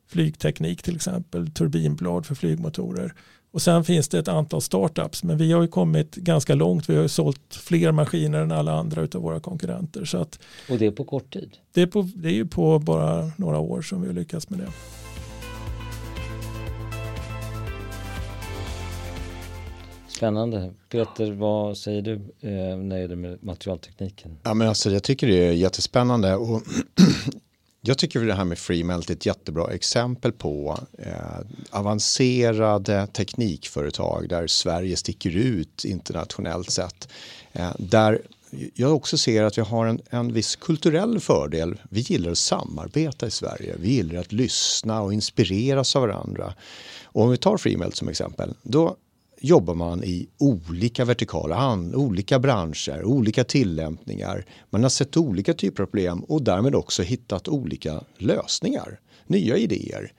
flygteknik 0.07 0.83
till 0.83 0.95
exempel, 0.95 1.51
turbinblad 1.51 2.25
för 2.25 2.35
flygmotorer. 2.35 3.13
Och 3.55 3.61
sen 3.61 3.83
finns 3.83 4.07
det 4.07 4.19
ett 4.19 4.27
antal 4.27 4.61
startups, 4.61 5.23
men 5.23 5.37
vi 5.37 5.51
har 5.51 5.61
ju 5.61 5.67
kommit 5.67 6.15
ganska 6.15 6.55
långt. 6.55 6.89
Vi 6.89 6.95
har 6.95 7.01
ju 7.01 7.07
sålt 7.07 7.55
fler 7.55 7.91
maskiner 7.91 8.39
än 8.39 8.51
alla 8.51 8.73
andra 8.73 9.01
av 9.01 9.21
våra 9.21 9.39
konkurrenter. 9.39 10.05
Så 10.05 10.17
att 10.17 10.39
och 10.69 10.77
det 10.77 10.85
är 10.85 10.91
på 10.91 11.03
kort 11.03 11.33
tid? 11.33 11.57
Det 11.73 11.81
är, 11.81 11.87
på, 11.87 12.09
det 12.15 12.29
är 12.29 12.33
ju 12.33 12.45
på 12.45 12.79
bara 12.79 13.31
några 13.37 13.59
år 13.59 13.81
som 13.81 14.01
vi 14.01 14.07
har 14.07 14.13
lyckats 14.13 14.49
med 14.49 14.59
det. 14.59 14.67
Spännande. 20.07 20.73
Peter, 20.89 21.31
vad 21.31 21.77
säger 21.77 22.01
du 22.01 22.13
eh, 22.13 22.77
när 22.77 22.95
det 22.95 23.01
gäller 23.01 23.15
med 23.15 23.43
materialtekniken? 23.43 24.37
Ja, 24.43 24.53
men 24.53 24.67
alltså, 24.67 24.91
jag 24.91 25.03
tycker 25.03 25.27
det 25.27 25.47
är 25.47 25.51
jättespännande. 25.51 26.35
Och 26.35 26.61
jag 27.87 27.97
tycker 27.97 28.19
det 28.19 28.33
här 28.33 28.45
med 28.45 28.57
FreeMelt 28.57 29.09
är 29.09 29.13
ett 29.13 29.25
jättebra 29.25 29.73
exempel 29.73 30.31
på 30.31 30.79
eh, 30.97 31.39
avancerade 31.69 32.95
eh, 32.95 33.05
teknikföretag 33.05 34.29
där 34.29 34.47
Sverige 34.47 34.97
sticker 34.97 35.35
ut 35.35 35.85
internationellt 35.85 36.71
sett. 36.71 37.07
Eh, 37.53 37.71
där 37.79 38.21
jag 38.73 38.95
också 38.95 39.17
ser 39.17 39.43
att 39.43 39.57
vi 39.57 39.61
har 39.61 39.85
en, 39.85 39.99
en 40.09 40.33
viss 40.33 40.55
kulturell 40.55 41.19
fördel. 41.19 41.81
Vi 41.89 41.99
gillar 41.99 42.31
att 42.31 42.37
samarbeta 42.37 43.27
i 43.27 43.31
Sverige. 43.31 43.75
Vi 43.79 43.89
gillar 43.89 44.21
att 44.21 44.31
lyssna 44.31 45.01
och 45.01 45.13
inspireras 45.13 45.95
av 45.95 46.01
varandra. 46.01 46.53
Och 47.03 47.21
om 47.21 47.31
vi 47.31 47.37
tar 47.37 47.57
FreeMelt 47.57 47.95
som 47.95 48.07
exempel, 48.07 48.53
då 48.61 48.95
jobbar 49.45 49.73
man 49.75 50.03
i 50.03 50.27
olika 50.37 51.05
vertikala, 51.05 51.79
olika 51.95 52.39
branscher, 52.39 53.03
olika 53.03 53.43
tillämpningar. 53.43 54.45
Man 54.69 54.83
har 54.83 54.89
sett 54.89 55.17
olika 55.17 55.53
typer 55.53 55.83
av 55.83 55.87
problem 55.87 56.23
och 56.23 56.41
därmed 56.41 56.75
också 56.75 57.03
hittat 57.03 57.47
olika 57.47 58.03
lösningar, 58.17 58.99
nya 59.27 59.57
idéer. 59.57 60.13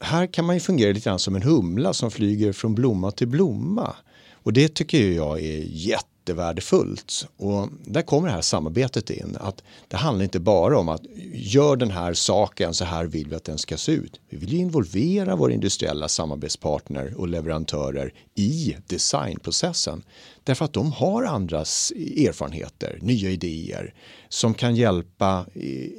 Här 0.00 0.26
kan 0.26 0.44
man 0.44 0.56
ju 0.56 0.60
fungera 0.60 0.92
lite 0.92 1.04
grann 1.04 1.18
som 1.18 1.36
en 1.36 1.42
humla 1.42 1.92
som 1.92 2.10
flyger 2.10 2.52
från 2.52 2.74
blomma 2.74 3.10
till 3.10 3.28
blomma. 3.28 3.96
Och 4.32 4.52
det 4.52 4.74
tycker 4.74 5.10
jag 5.10 5.40
är 5.40 5.62
jätte 5.66 6.15
jättevärdefullt. 6.26 7.28
Och 7.36 7.68
där 7.84 8.02
kommer 8.02 8.28
det 8.28 8.34
här 8.34 8.40
samarbetet 8.40 9.10
in. 9.10 9.36
Att 9.40 9.62
det 9.88 9.96
handlar 9.96 10.24
inte 10.24 10.40
bara 10.40 10.78
om 10.78 10.88
att 10.88 11.02
gör 11.32 11.76
den 11.76 11.90
här 11.90 12.14
saken, 12.14 12.74
så 12.74 12.84
här 12.84 13.04
vill 13.04 13.28
vi 13.28 13.36
att 13.36 13.44
den 13.44 13.58
ska 13.58 13.76
se 13.76 13.92
ut. 13.92 14.20
Vi 14.28 14.36
vill 14.36 14.54
involvera 14.54 15.36
våra 15.36 15.52
industriella 15.52 16.08
samarbetspartner 16.08 17.14
och 17.16 17.28
leverantörer 17.28 18.12
i 18.34 18.76
designprocessen. 18.86 20.02
Därför 20.44 20.64
att 20.64 20.72
de 20.72 20.92
har 20.92 21.24
andras 21.24 21.92
erfarenheter, 21.96 22.98
nya 23.02 23.30
idéer 23.30 23.94
som 24.28 24.54
kan 24.54 24.76
hjälpa 24.76 25.46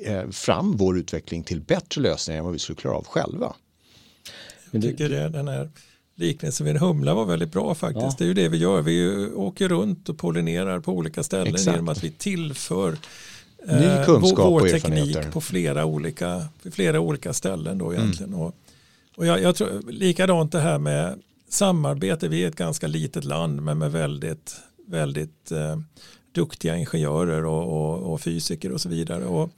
eh, 0.06 0.30
fram 0.30 0.78
vår 0.78 0.98
utveckling 0.98 1.44
till 1.44 1.62
bättre 1.62 2.02
lösningar 2.02 2.40
än 2.40 2.46
vad 2.46 2.54
vi 2.54 2.60
skulle 2.60 2.76
klara 2.76 2.96
av 2.96 3.06
själva. 3.06 3.56
Jag 4.72 4.82
tycker 4.82 5.10
det, 5.10 5.30
den 5.30 5.48
här 5.48 5.70
liknelsen 6.18 6.66
vid 6.66 6.76
en 6.76 6.82
humla 6.82 7.14
var 7.14 7.26
väldigt 7.26 7.52
bra 7.52 7.76
faktiskt. 7.76 8.06
Ja. 8.06 8.16
Det 8.18 8.24
är 8.24 8.28
ju 8.28 8.34
det 8.34 8.50
vi 8.50 8.58
gör. 8.58 8.82
Vi 8.82 9.28
åker 9.36 9.70
runt 9.70 10.10
och 10.10 10.18
pollinerar 10.18 10.80
på 10.80 10.92
olika 10.92 11.24
ställen 11.24 11.54
Exakt. 11.54 11.76
genom 11.76 11.90
att 11.90 12.04
vi 12.04 12.12
tillför 12.12 12.98
eh, 13.68 14.06
kunskap 14.06 14.52
vår, 14.52 14.68
teknik 14.68 15.32
på 15.32 15.42
flera 15.42 15.86
olika, 15.86 16.46
flera 16.72 17.00
olika 17.00 17.34
ställen 17.34 17.78
då 17.78 17.94
egentligen. 17.94 18.34
Mm. 18.34 18.46
Och, 18.46 18.56
och 19.18 19.26
jag, 19.26 19.42
jag 19.42 19.56
tror 19.56 19.92
likadant 19.92 20.52
det 20.52 20.60
här 20.60 20.80
med 20.80 21.20
samarbete. 21.50 22.28
Vi 22.28 22.44
är 22.44 22.48
ett 22.48 22.56
ganska 22.56 22.88
litet 22.88 23.24
land 23.24 23.62
men 23.62 23.78
med 23.78 23.92
väldigt, 23.92 24.56
väldigt 24.88 25.52
eh, 25.52 25.80
duktiga 26.32 26.76
ingenjörer 26.76 27.46
och, 27.46 27.64
och, 27.64 28.14
och, 28.14 28.22
fysiker 28.22 28.72
och 28.72 28.82
så 28.82 28.90
vidare. 28.90 29.26
Och 29.26 29.50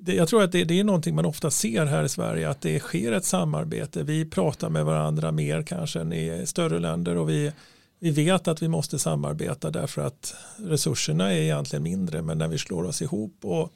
det, 0.00 0.14
jag 0.14 0.28
tror 0.28 0.42
att 0.42 0.52
det, 0.52 0.64
det, 0.64 0.80
är 0.80 0.84
någonting 0.84 1.14
man 1.14 1.26
ofta 1.26 1.50
ser 1.50 1.86
här 1.86 2.04
i 2.04 2.08
Sverige 2.08 2.50
att 2.50 2.60
det 2.60 2.80
sker 2.80 3.12
ett 3.12 3.24
samarbete. 3.24 4.02
Vi 4.02 4.24
pratar 4.24 4.70
med 4.70 4.84
varandra 4.84 5.32
mer 5.32 5.62
kanske 5.62 6.00
än 6.00 6.12
i 6.12 6.46
större 6.46 6.78
länder 6.78 7.16
och 7.16 7.28
vi, 7.30 7.52
vi 7.98 8.10
vet 8.10 8.48
att 8.48 8.62
vi 8.62 8.68
måste 8.68 8.98
samarbeta 8.98 9.70
därför 9.70 10.02
att 10.02 10.34
resurserna 10.56 11.32
är 11.32 11.40
egentligen 11.40 11.82
mindre 11.82 12.22
men 12.22 12.38
när 12.38 12.48
vi 12.48 12.58
slår 12.58 12.84
oss 12.84 13.02
ihop 13.02 13.44
och, 13.44 13.72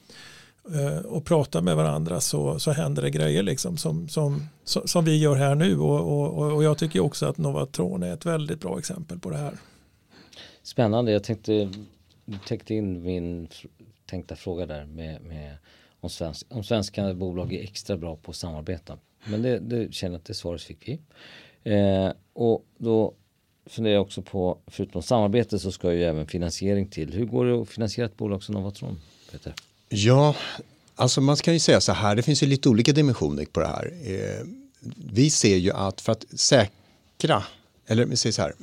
eh, 0.74 0.98
och 0.98 1.24
pratar 1.24 1.60
med 1.60 1.76
varandra 1.76 2.20
så, 2.20 2.58
så 2.58 2.70
händer 2.70 3.02
det 3.02 3.10
grejer 3.10 3.42
liksom 3.42 3.76
som, 3.76 4.08
som, 4.08 4.48
som 4.64 5.04
vi 5.04 5.18
gör 5.18 5.36
här 5.36 5.54
nu 5.54 5.78
och, 5.78 6.00
och, 6.00 6.52
och 6.52 6.64
jag 6.64 6.78
tycker 6.78 7.00
också 7.00 7.26
att 7.26 7.38
Novatron 7.38 8.02
är 8.02 8.14
ett 8.14 8.26
väldigt 8.26 8.60
bra 8.60 8.78
exempel 8.78 9.18
på 9.18 9.30
det 9.30 9.36
här. 9.36 9.54
Spännande, 10.62 11.12
jag 11.12 11.24
tänkte, 11.24 11.70
täckte 12.46 12.74
in 12.74 13.02
min 13.02 13.48
tänkta 14.06 14.36
fråga 14.36 14.66
där 14.66 14.84
med, 14.84 15.22
med 15.22 15.56
om, 16.02 16.10
svensk, 16.10 16.46
om 16.50 16.64
svenska 16.64 17.14
bolag 17.14 17.52
är 17.52 17.62
extra 17.62 17.96
bra 17.96 18.16
på 18.16 18.30
att 18.30 18.36
samarbeta. 18.36 18.98
Men 19.24 19.42
det, 19.42 19.58
det 19.58 19.94
känner 19.94 20.12
jag 20.12 20.18
att 20.18 20.24
det 20.24 20.34
svaret 20.34 20.62
fick 20.62 20.88
vi. 20.88 21.00
Eh, 21.72 22.12
och 22.32 22.64
då 22.78 23.14
funderar 23.66 23.94
jag 23.94 24.02
också 24.02 24.22
på, 24.22 24.58
förutom 24.66 25.02
samarbete 25.02 25.58
så 25.58 25.72
ska 25.72 25.92
ju 25.92 26.04
även 26.04 26.26
finansiering 26.26 26.88
till. 26.88 27.12
Hur 27.12 27.24
går 27.24 27.46
det 27.46 27.62
att 27.62 27.68
finansiera 27.68 28.06
ett 28.06 28.16
bolag 28.16 28.42
som 28.42 28.54
Novatron? 28.54 29.00
Peter? 29.32 29.54
Ja, 29.88 30.34
alltså 30.94 31.20
man 31.20 31.36
kan 31.36 31.54
ju 31.54 31.60
säga 31.60 31.80
så 31.80 31.92
här, 31.92 32.16
det 32.16 32.22
finns 32.22 32.42
ju 32.42 32.46
lite 32.46 32.68
olika 32.68 32.92
dimensioner 32.92 33.44
på 33.44 33.60
det 33.60 33.66
här. 33.66 33.92
Eh, 34.04 34.46
vi 35.12 35.30
ser 35.30 35.56
ju 35.56 35.72
att 35.72 36.00
för 36.00 36.12
att 36.12 36.24
säkra, 36.40 37.44
eller 37.86 38.06
vi 38.06 38.16
säger 38.16 38.32
så 38.32 38.42
här, 38.42 38.54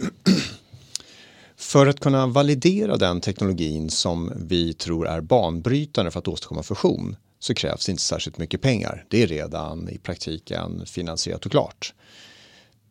för 1.56 1.88
att 1.88 2.00
kunna 2.00 2.28
validera 2.28 2.98
den 2.98 3.22
teknologin 3.22 3.90
som 3.90 4.34
vi 4.36 4.74
tror 4.74 5.08
är 5.08 5.22
banbrytande 5.22 6.12
för 6.12 6.20
att 6.20 6.28
åstadkomma 6.28 6.64
fusion 6.64 7.16
så 7.40 7.54
krävs 7.54 7.90
inte 7.90 8.04
särskilt 8.04 8.38
mycket 8.38 8.62
pengar. 8.62 9.06
Det 9.10 9.24
är 9.24 9.28
redan 9.28 9.90
i 9.90 9.98
praktiken 9.98 10.86
finansierat 10.86 11.46
och 11.46 11.52
klart. 11.52 11.94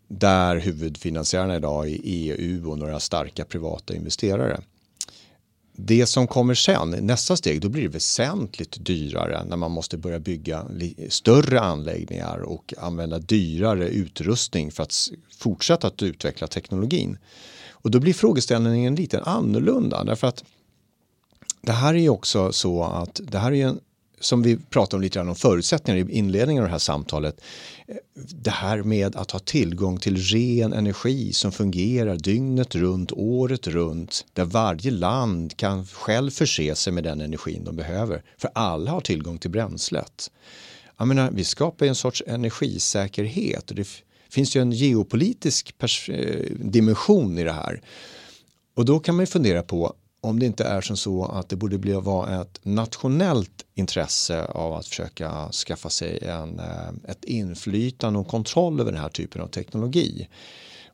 Där 0.08 0.56
huvudfinansiärerna 0.56 1.56
idag 1.56 1.88
är 1.88 1.98
EU 2.04 2.70
och 2.70 2.78
några 2.78 3.00
starka 3.00 3.44
privata 3.44 3.94
investerare. 3.94 4.60
Det 5.80 6.06
som 6.06 6.26
kommer 6.26 6.54
sen, 6.54 6.90
nästa 6.90 7.36
steg, 7.36 7.60
då 7.60 7.68
blir 7.68 7.82
det 7.82 7.88
väsentligt 7.88 8.84
dyrare 8.84 9.44
när 9.44 9.56
man 9.56 9.70
måste 9.70 9.96
börja 9.96 10.18
bygga 10.18 10.66
större 11.08 11.60
anläggningar 11.60 12.38
och 12.38 12.74
använda 12.78 13.18
dyrare 13.18 13.88
utrustning 13.88 14.70
för 14.70 14.82
att 14.82 15.08
fortsätta 15.38 15.86
att 15.86 16.02
utveckla 16.02 16.46
teknologin. 16.46 17.18
Och 17.70 17.90
då 17.90 18.00
blir 18.00 18.14
frågeställningen 18.14 18.94
lite 18.94 19.20
annorlunda 19.20 20.04
därför 20.04 20.26
att 20.26 20.44
det 21.62 21.72
här 21.72 21.94
är 21.94 21.98
ju 21.98 22.08
också 22.08 22.52
så 22.52 22.84
att 22.84 23.20
det 23.24 23.38
här 23.38 23.52
är 23.52 23.66
en 23.66 23.80
som 24.20 24.42
vi 24.42 24.56
pratade 24.56 24.96
om 24.96 25.02
lite 25.02 25.18
grann 25.18 25.28
om 25.28 25.34
förutsättningar 25.34 26.08
i 26.10 26.12
inledningen 26.12 26.62
av 26.62 26.68
det 26.68 26.72
här 26.72 26.78
samtalet. 26.78 27.40
Eh, 27.88 27.96
det 28.14 28.50
här 28.50 28.82
med 28.82 29.16
att 29.16 29.30
ha 29.30 29.38
tillgång 29.38 29.98
till 29.98 30.16
ren 30.16 30.72
energi 30.72 31.32
som 31.32 31.52
fungerar 31.52 32.16
dygnet 32.16 32.74
runt, 32.74 33.12
året 33.12 33.66
runt, 33.66 34.26
där 34.32 34.44
varje 34.44 34.90
land 34.90 35.56
kan 35.56 35.86
själv 35.86 36.30
förse 36.30 36.74
sig 36.74 36.92
med 36.92 37.04
den 37.04 37.20
energin 37.20 37.64
de 37.64 37.76
behöver. 37.76 38.22
För 38.38 38.50
alla 38.54 38.90
har 38.90 39.00
tillgång 39.00 39.38
till 39.38 39.50
bränslet. 39.50 40.30
Jag 40.96 41.08
menar, 41.08 41.30
vi 41.30 41.44
skapar 41.44 41.86
en 41.86 41.94
sorts 41.94 42.22
energisäkerhet 42.26 43.70
och 43.70 43.76
det 43.76 43.88
finns 44.30 44.56
ju 44.56 44.60
en 44.60 44.72
geopolitisk 44.72 45.74
eh, 46.08 46.44
dimension 46.50 47.38
i 47.38 47.44
det 47.44 47.52
här. 47.52 47.82
Och 48.74 48.84
då 48.84 48.98
kan 48.98 49.16
man 49.16 49.22
ju 49.22 49.26
fundera 49.26 49.62
på 49.62 49.94
om 50.20 50.38
det 50.38 50.46
inte 50.46 50.64
är 50.64 50.80
som 50.80 50.96
så 50.96 51.24
att 51.24 51.48
det 51.48 51.56
borde 51.56 51.78
bli, 51.78 51.92
vara 51.92 52.42
ett 52.42 52.60
nationellt 52.62 53.64
intresse 53.74 54.44
av 54.44 54.74
att 54.74 54.86
försöka 54.86 55.52
skaffa 55.52 55.90
sig 55.90 56.24
en, 56.24 56.58
eh, 56.58 56.88
ett 57.10 57.24
inflytande 57.24 58.18
och 58.18 58.28
kontroll 58.28 58.80
över 58.80 58.92
den 58.92 59.00
här 59.00 59.08
typen 59.08 59.42
av 59.42 59.46
teknologi. 59.46 60.28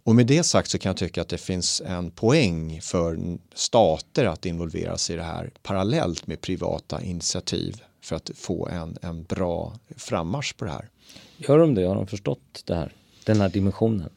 Och 0.04 0.14
med 0.14 0.26
det 0.26 0.42
sagt 0.42 0.70
så 0.70 0.78
kan 0.78 0.90
jag 0.90 0.96
tycka 0.96 1.22
att 1.22 1.28
det 1.28 1.38
finns 1.38 1.82
en 1.86 2.10
poäng 2.10 2.80
för 2.82 3.38
stater 3.54 4.24
att 4.24 4.46
involvera 4.46 4.98
sig 4.98 5.14
i 5.14 5.18
det 5.18 5.24
här 5.24 5.50
parallellt 5.62 6.26
med 6.26 6.40
privata 6.40 7.02
initiativ. 7.02 7.82
för 8.00 8.16
att 8.16 8.30
få 8.34 8.68
en, 8.68 8.96
en 9.02 9.22
bra 9.22 9.72
frammarsch 9.96 10.56
på 10.56 10.64
det 10.64 10.70
här. 10.70 10.88
Gör 11.36 11.58
de 11.58 11.74
det? 11.74 11.84
Har 11.84 11.94
de 11.94 12.06
förstått 12.06 12.62
det 12.64 12.74
här? 12.74 12.92
Den 13.24 13.40
här 13.40 13.48
dimensionen? 13.48 14.10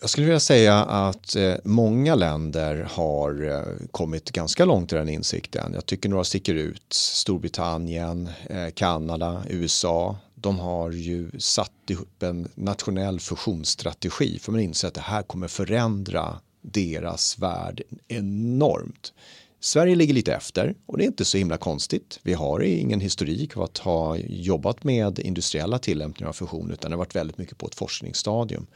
Jag 0.00 0.10
skulle 0.10 0.26
vilja 0.26 0.40
säga 0.40 0.76
att 0.84 1.36
eh, 1.36 1.54
många 1.64 2.14
länder 2.14 2.88
har 2.90 3.50
eh, 3.50 3.86
kommit 3.90 4.30
ganska 4.30 4.64
långt 4.64 4.92
i 4.92 4.96
den 4.96 5.08
insikten. 5.08 5.72
Jag 5.74 5.86
tycker 5.86 6.08
några 6.08 6.24
sticker 6.24 6.54
ut. 6.54 6.92
Storbritannien, 6.92 8.28
eh, 8.50 8.68
Kanada, 8.74 9.42
USA. 9.48 10.16
De 10.34 10.58
har 10.58 10.90
ju 10.90 11.30
satt 11.38 11.72
ihop 11.90 12.22
en 12.22 12.48
nationell 12.54 13.20
fusionsstrategi 13.20 14.38
för 14.38 14.52
man 14.52 14.60
inser 14.60 14.88
att 14.88 14.94
det 14.94 15.00
här 15.00 15.22
kommer 15.22 15.48
förändra 15.48 16.40
deras 16.62 17.38
värld 17.38 17.82
enormt. 18.08 19.12
Sverige 19.60 19.94
ligger 19.94 20.14
lite 20.14 20.34
efter 20.34 20.74
och 20.86 20.98
det 20.98 21.04
är 21.04 21.06
inte 21.06 21.24
så 21.24 21.38
himla 21.38 21.56
konstigt. 21.56 22.20
Vi 22.22 22.34
har 22.34 22.60
ingen 22.60 23.00
historik 23.00 23.56
av 23.56 23.62
att 23.62 23.78
ha 23.78 24.16
jobbat 24.16 24.84
med 24.84 25.18
industriella 25.18 25.78
tillämpningar 25.78 26.28
av 26.28 26.32
fusion 26.32 26.70
utan 26.70 26.90
det 26.90 26.94
har 26.94 26.98
varit 26.98 27.16
väldigt 27.16 27.38
mycket 27.38 27.58
på 27.58 27.66
ett 27.66 27.74
forskningsstadium. 27.74 28.66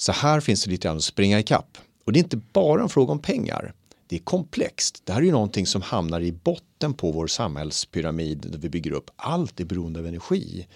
Så 0.00 0.12
här 0.12 0.40
finns 0.40 0.64
det 0.64 0.70
lite 0.70 0.88
grann 0.88 0.96
att 0.96 1.04
springa 1.04 1.40
ikapp. 1.40 1.78
Och 2.04 2.12
det 2.12 2.18
är 2.18 2.22
inte 2.22 2.36
bara 2.36 2.82
en 2.82 2.88
fråga 2.88 3.12
om 3.12 3.18
pengar. 3.18 3.72
Det 4.06 4.16
är 4.16 4.20
komplext. 4.20 5.02
Det 5.04 5.12
här 5.12 5.20
är 5.20 5.24
ju 5.24 5.32
någonting 5.32 5.66
som 5.66 5.82
hamnar 5.82 6.20
i 6.20 6.32
botten 6.32 6.94
på 6.94 7.12
vår 7.12 7.26
samhällspyramid 7.26 8.46
där 8.50 8.58
vi 8.58 8.68
bygger 8.68 8.90
upp. 8.90 9.10
Allt 9.16 9.60
är 9.60 9.64
beroende 9.64 10.00
av 10.00 10.06
energi. 10.06 10.66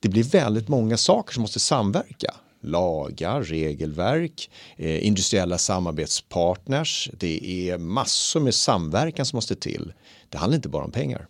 Det 0.00 0.08
blir 0.08 0.22
väldigt 0.22 0.68
många 0.68 0.96
saker 0.96 1.34
som 1.34 1.40
måste 1.40 1.60
samverka. 1.60 2.34
Lagar, 2.60 3.42
regelverk, 3.42 4.50
eh, 4.76 5.06
industriella 5.06 5.58
samarbetspartners. 5.58 7.10
Det 7.18 7.70
är 7.70 7.78
massor 7.78 8.40
med 8.40 8.54
samverkan 8.54 9.26
som 9.26 9.36
måste 9.36 9.56
till. 9.56 9.92
Det 10.28 10.38
handlar 10.38 10.56
inte 10.56 10.68
bara 10.68 10.84
om 10.84 10.92
pengar. 10.92 11.26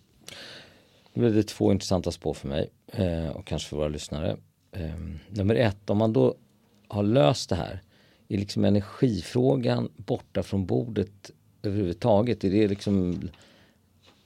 Det 1.15 1.21
blev 1.21 1.35
det 1.35 1.43
två 1.43 1.73
intressanta 1.73 2.13
spår 2.13 2.35
för 2.35 2.49
mig 2.49 2.71
eh, 2.93 3.29
och 3.29 3.47
kanske 3.47 3.69
för 3.69 3.77
våra 3.77 3.89
lyssnare. 3.89 4.37
Eh, 4.73 4.95
nummer 5.29 5.55
ett, 5.55 5.91
om 5.91 5.99
man 5.99 6.13
då 6.13 6.37
har 6.93 7.03
löst 7.03 7.49
det 7.49 7.57
här? 7.57 7.83
Är 8.29 8.39
liksom 8.39 8.65
energifrågan 8.65 9.89
borta 9.97 10.43
från 10.43 10.67
bordet 10.67 11.31
överhuvudtaget? 11.63 12.45
Är 12.45 12.51
det 12.51 12.69
liksom, 12.69 13.21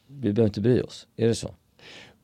vi 0.07 0.33
behöver 0.33 0.49
inte 0.49 0.61
bry 0.61 0.81
oss, 0.81 1.07
är 1.17 1.29
det 1.29 1.35
så? 1.35 1.55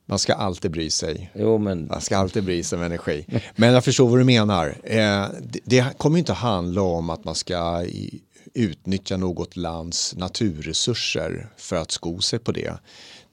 Man 0.05 0.19
ska 0.19 0.33
alltid 0.33 0.71
bry 0.71 0.89
sig. 0.89 1.31
Jo, 1.35 1.57
men... 1.57 1.87
Man 1.87 2.01
ska 2.01 2.17
alltid 2.17 2.43
bry 2.43 2.63
sig 2.63 2.77
om 2.77 2.83
energi. 2.83 3.25
Men 3.55 3.73
jag 3.73 3.83
förstår 3.83 4.09
vad 4.09 4.19
du 4.19 4.23
menar. 4.23 4.77
Eh, 4.83 5.25
det, 5.41 5.59
det 5.63 5.97
kommer 5.97 6.19
inte 6.19 6.33
handla 6.33 6.81
om 6.81 7.09
att 7.09 7.23
man 7.23 7.35
ska 7.35 7.85
utnyttja 8.53 9.17
något 9.17 9.55
lands 9.55 10.15
naturresurser 10.15 11.49
för 11.57 11.75
att 11.75 11.91
sko 11.91 12.21
sig 12.21 12.39
på 12.39 12.51
det. 12.51 12.73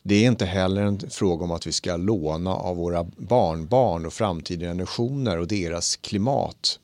Det 0.02 0.14
är 0.14 0.28
inte 0.28 0.46
heller 0.46 0.82
en 0.82 1.10
fråga 1.10 1.44
om 1.44 1.50
att 1.50 1.66
vi 1.66 1.72
ska 1.72 1.96
låna 1.96 2.54
av 2.54 2.76
våra 2.76 3.04
barnbarn 3.04 4.06
och 4.06 4.12
framtida 4.12 4.66
generationer 4.66 5.38
och 5.38 5.48
deras 5.48 5.96
klimat 5.96 6.78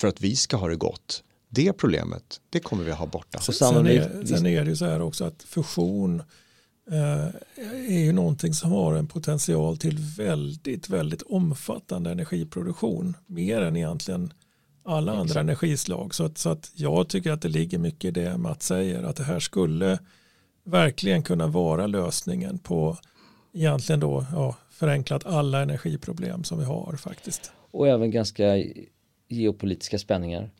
för 0.00 0.08
att 0.08 0.20
vi 0.20 0.36
ska 0.36 0.56
ha 0.56 0.68
det 0.68 0.76
gott. 0.76 1.22
Det 1.48 1.72
problemet, 1.72 2.40
det 2.50 2.60
kommer 2.60 2.84
vi 2.84 2.92
ha 2.92 3.06
borta. 3.06 3.40
Så 3.40 3.52
sen, 3.52 3.86
är, 3.86 4.26
sen 4.26 4.46
är 4.46 4.64
det 4.64 4.70
ju 4.70 4.76
så 4.76 4.84
här 4.84 5.02
också 5.02 5.24
att 5.24 5.42
fusion 5.42 6.22
eh, 6.90 7.26
är 7.88 7.98
ju 7.98 8.12
någonting 8.12 8.54
som 8.54 8.72
har 8.72 8.94
en 8.94 9.06
potential 9.06 9.76
till 9.76 9.98
väldigt, 9.98 10.88
väldigt 10.88 11.22
omfattande 11.22 12.10
energiproduktion. 12.10 13.16
Mer 13.26 13.60
än 13.60 13.76
egentligen 13.76 14.32
alla 14.84 15.12
andra 15.12 15.24
Exakt. 15.24 15.40
energislag. 15.40 16.14
Så 16.14 16.24
att, 16.24 16.38
så 16.38 16.48
att 16.48 16.70
jag 16.74 17.08
tycker 17.08 17.32
att 17.32 17.42
det 17.42 17.48
ligger 17.48 17.78
mycket 17.78 18.08
i 18.08 18.10
det 18.10 18.38
Mats 18.38 18.66
säger. 18.66 19.02
Att 19.02 19.16
det 19.16 19.24
här 19.24 19.40
skulle 19.40 19.98
verkligen 20.64 21.22
kunna 21.22 21.46
vara 21.46 21.86
lösningen 21.86 22.58
på 22.58 22.96
egentligen 23.52 24.00
då 24.00 24.26
ja, 24.32 24.56
förenklat 24.70 25.26
alla 25.26 25.62
energiproblem 25.62 26.44
som 26.44 26.58
vi 26.58 26.64
har 26.64 26.96
faktiskt. 26.96 27.52
Och 27.70 27.88
även 27.88 28.10
ganska 28.10 28.56
geopolitiska 29.30 29.98
spänningar, 29.98 30.50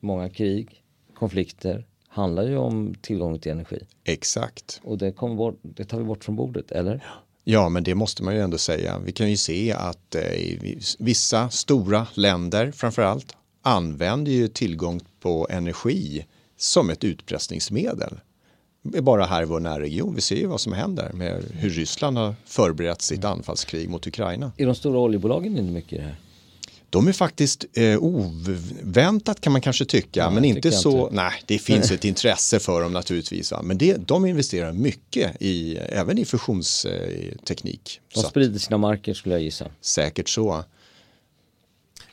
många 0.00 0.30
krig, 0.30 0.82
konflikter 1.14 1.86
handlar 2.08 2.42
ju 2.42 2.56
om 2.56 2.94
tillgång 3.00 3.38
till 3.38 3.52
energi. 3.52 3.78
Exakt. 4.04 4.80
Och 4.84 4.98
det, 4.98 5.12
kommer 5.12 5.34
bort, 5.34 5.58
det 5.62 5.84
tar 5.84 5.98
vi 5.98 6.04
bort 6.04 6.24
från 6.24 6.36
bordet, 6.36 6.70
eller? 6.70 7.04
Ja, 7.44 7.68
men 7.68 7.84
det 7.84 7.94
måste 7.94 8.22
man 8.22 8.34
ju 8.34 8.40
ändå 8.40 8.58
säga. 8.58 8.98
Vi 8.98 9.12
kan 9.12 9.30
ju 9.30 9.36
se 9.36 9.72
att 9.72 10.14
eh, 10.14 10.22
vissa 10.98 11.50
stora 11.50 12.06
länder 12.14 12.72
framför 12.72 13.02
allt 13.02 13.36
använder 13.62 14.32
ju 14.32 14.48
tillgång 14.48 15.00
på 15.20 15.46
energi 15.50 16.26
som 16.56 16.90
ett 16.90 17.04
utpressningsmedel. 17.04 18.20
Bara 18.82 19.24
här 19.24 19.42
i 19.42 19.44
vår 19.44 19.60
närregion. 19.60 20.14
Vi 20.14 20.20
ser 20.20 20.36
ju 20.36 20.46
vad 20.46 20.60
som 20.60 20.72
händer 20.72 21.12
med 21.12 21.44
hur 21.52 21.70
Ryssland 21.70 22.18
har 22.18 22.34
förberett 22.44 23.02
sitt 23.02 23.24
anfallskrig 23.24 23.88
mot 23.88 24.06
Ukraina. 24.06 24.52
Är 24.56 24.66
de 24.66 24.74
stora 24.74 24.98
oljebolagen 24.98 25.58
inne 25.58 25.70
mycket 25.70 25.92
i 25.92 25.96
det 25.96 26.02
här? 26.02 26.16
De 26.90 27.08
är 27.08 27.12
faktiskt 27.12 27.64
eh, 27.72 27.98
oväntat 27.98 29.40
kan 29.40 29.52
man 29.52 29.60
kanske 29.60 29.84
tycka, 29.84 30.20
ja, 30.20 30.30
men 30.30 30.44
inte 30.44 30.72
så. 30.72 31.02
Inte. 31.02 31.14
Nej, 31.14 31.42
det 31.46 31.58
finns 31.58 31.90
ett 31.90 32.04
intresse 32.14 32.58
för 32.58 32.82
dem 32.82 32.92
naturligtvis. 32.92 33.52
Va? 33.52 33.62
Men 33.62 33.78
det, 33.78 33.96
de 33.96 34.26
investerar 34.26 34.72
mycket 34.72 35.42
i, 35.42 35.76
även 35.76 36.18
i 36.18 36.24
fusionsteknik. 36.24 38.00
De 38.14 38.20
sprider 38.20 38.58
sina 38.58 38.78
marker 38.78 39.14
skulle 39.14 39.34
jag 39.34 39.42
gissa. 39.42 39.66
Säkert 39.80 40.28
så. 40.28 40.64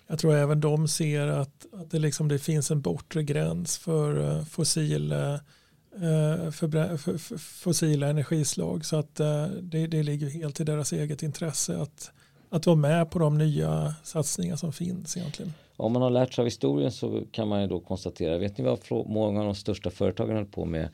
Jag 0.07 0.19
tror 0.19 0.35
även 0.35 0.61
de 0.61 0.87
ser 0.87 1.27
att, 1.27 1.65
att 1.73 1.91
det, 1.91 1.99
liksom, 1.99 2.27
det 2.27 2.39
finns 2.39 2.71
en 2.71 2.81
bortre 2.81 3.23
gräns 3.23 3.77
för 3.77 4.43
fossila, 4.43 5.33
uh, 5.33 6.51
för, 6.51 6.97
för, 6.97 7.17
för 7.17 7.37
fossila 7.37 8.07
energislag. 8.07 8.85
Så 8.85 8.95
att 8.95 9.19
uh, 9.19 9.45
det, 9.61 9.87
det 9.87 10.03
ligger 10.03 10.29
helt 10.29 10.59
i 10.59 10.63
deras 10.63 10.93
eget 10.93 11.23
intresse 11.23 11.77
att 11.77 12.11
att 12.49 12.65
vara 12.65 12.75
med 12.75 13.09
på 13.09 13.19
de 13.19 13.37
nya 13.37 13.95
satsningar 14.03 14.55
som 14.55 14.73
finns 14.73 15.17
egentligen. 15.17 15.53
Om 15.77 15.93
man 15.93 16.01
har 16.01 16.09
lärt 16.09 16.33
sig 16.33 16.41
av 16.41 16.45
historien 16.45 16.91
så 16.91 17.23
kan 17.31 17.47
man 17.47 17.61
ju 17.61 17.67
då 17.67 17.79
konstatera, 17.79 18.37
vet 18.37 18.57
ni 18.57 18.63
vad 18.63 18.79
många 19.07 19.39
av 19.39 19.45
de 19.45 19.55
största 19.55 19.89
företagen 19.89 20.35
höll 20.35 20.45
på 20.45 20.65
med 20.65 20.89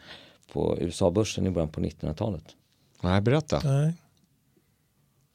på 0.54 0.78
USA-börsen 0.82 1.48
i 1.48 1.50
början 1.50 1.70
på 1.70 1.82
1900-talet? 1.82 2.44
Nej, 3.02 3.22
berätta. 3.22 3.62
Nej. 3.64 3.94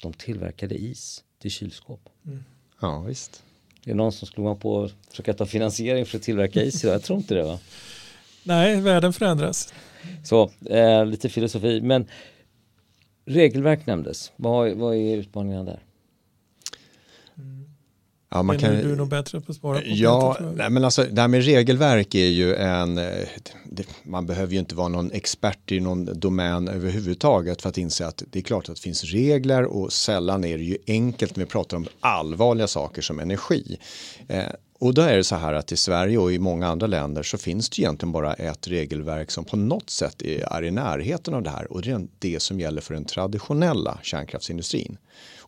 De 0.02 0.12
tillverkade 0.12 0.74
is 0.74 1.24
till 1.38 1.50
kylskåp. 1.50 2.08
Mm. 2.26 2.44
Ja, 2.80 3.00
visst. 3.00 3.42
Är 3.84 3.90
det 3.90 3.94
någon 3.94 4.12
som 4.12 4.26
skulle 4.28 4.44
vara 4.44 4.54
på 4.54 4.82
att 4.84 4.92
försöka 5.10 5.34
ta 5.34 5.46
finansiering 5.46 6.06
för 6.06 6.16
att 6.16 6.22
tillverka 6.22 6.62
is 6.62 6.84
idag? 6.84 6.94
Jag 6.94 7.02
tror 7.02 7.18
inte 7.18 7.34
det 7.34 7.42
va? 7.42 7.58
Nej, 8.42 8.80
världen 8.80 9.12
förändras. 9.12 9.74
Så, 10.24 10.50
eh, 10.70 11.06
lite 11.06 11.28
filosofi. 11.28 11.80
Men 11.80 12.06
regelverk 13.24 13.86
nämndes. 13.86 14.32
Vad, 14.36 14.72
vad 14.72 14.96
är 14.96 15.16
utmaningarna 15.16 15.64
där? 15.64 15.80
Ja, 18.30 18.42
man 18.42 18.58
kan, 18.58 18.70
du 18.74 18.92
är 18.92 18.96
nog 18.96 19.08
bättre 19.08 19.40
på 19.40 19.52
att 19.52 19.58
svara 19.58 19.78
på 19.78 19.84
Ja, 19.86 20.36
nej, 20.54 20.70
men 20.70 20.84
alltså, 20.84 21.04
det 21.10 21.20
här 21.20 21.28
med 21.28 21.44
regelverk 21.44 22.14
är 22.14 22.26
ju 22.26 22.54
en, 22.54 22.98
eh, 22.98 23.28
det, 23.64 23.86
man 24.02 24.26
behöver 24.26 24.52
ju 24.52 24.58
inte 24.58 24.74
vara 24.74 24.88
någon 24.88 25.12
expert 25.12 25.72
i 25.72 25.80
någon 25.80 26.20
domän 26.20 26.68
överhuvudtaget 26.68 27.62
för 27.62 27.68
att 27.68 27.78
inse 27.78 28.06
att 28.06 28.22
det 28.30 28.38
är 28.38 28.42
klart 28.42 28.68
att 28.68 28.76
det 28.76 28.82
finns 28.82 29.04
regler 29.04 29.64
och 29.64 29.92
sällan 29.92 30.44
är 30.44 30.58
det 30.58 30.64
ju 30.64 30.78
enkelt 30.86 31.36
när 31.36 31.44
vi 31.44 31.50
pratar 31.50 31.76
om 31.76 31.86
allvarliga 32.00 32.66
saker 32.66 33.02
som 33.02 33.20
energi. 33.20 33.78
Eh, 34.28 34.42
och 34.80 34.94
då 34.94 35.02
är 35.02 35.16
det 35.16 35.24
så 35.24 35.36
här 35.36 35.52
att 35.52 35.72
i 35.72 35.76
Sverige 35.76 36.18
och 36.18 36.32
i 36.32 36.38
många 36.38 36.68
andra 36.68 36.86
länder 36.86 37.22
så 37.22 37.38
finns 37.38 37.70
det 37.70 37.82
egentligen 37.82 38.12
bara 38.12 38.34
ett 38.34 38.68
regelverk 38.68 39.30
som 39.30 39.44
på 39.44 39.56
något 39.56 39.90
sätt 39.90 40.22
är, 40.22 40.52
är 40.52 40.64
i 40.64 40.70
närheten 40.70 41.34
av 41.34 41.42
det 41.42 41.50
här 41.50 41.72
och 41.72 41.82
det 41.82 41.90
är 41.90 42.06
det 42.18 42.42
som 42.42 42.60
gäller 42.60 42.80
för 42.80 42.94
den 42.94 43.04
traditionella 43.04 43.98
kärnkraftsindustrin. 44.02 44.98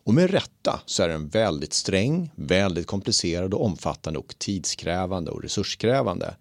Och 0.03 0.13
med 0.13 0.31
rätta 0.31 0.81
så 0.85 1.03
är 1.03 1.07
den 1.07 1.27
väldigt 1.27 1.73
sträng, 1.73 2.31
väldigt 2.35 2.87
komplicerad 2.87 3.53
och 3.53 3.65
omfattande 3.65 4.19
och 4.19 4.35
tidskrävande 4.37 5.31
och 5.31 5.43
resurskrävande. 5.43 6.35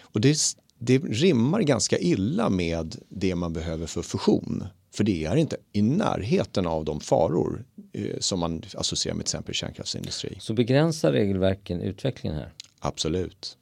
Och 0.00 0.20
det, 0.20 0.38
det 0.78 0.98
rimmar 0.98 1.60
ganska 1.60 1.98
illa 1.98 2.50
med 2.50 2.96
det 3.08 3.34
man 3.34 3.52
behöver 3.52 3.86
för 3.86 4.02
fusion. 4.02 4.64
För 4.94 5.04
det 5.04 5.24
är 5.24 5.36
inte 5.36 5.56
i 5.72 5.82
närheten 5.82 6.66
av 6.66 6.84
de 6.84 7.00
faror 7.00 7.64
eh, 7.92 8.18
som 8.18 8.40
man 8.40 8.62
associerar 8.74 9.16
med 9.16 9.26
till 9.26 9.34
exempel 9.34 9.54
kärnkraftsindustri. 9.54 10.36
Så 10.40 10.54
begränsar 10.54 11.12
regelverken 11.12 11.80
utvecklingen 11.80 12.38
här? 12.38 12.52
Absolut. 12.78 13.56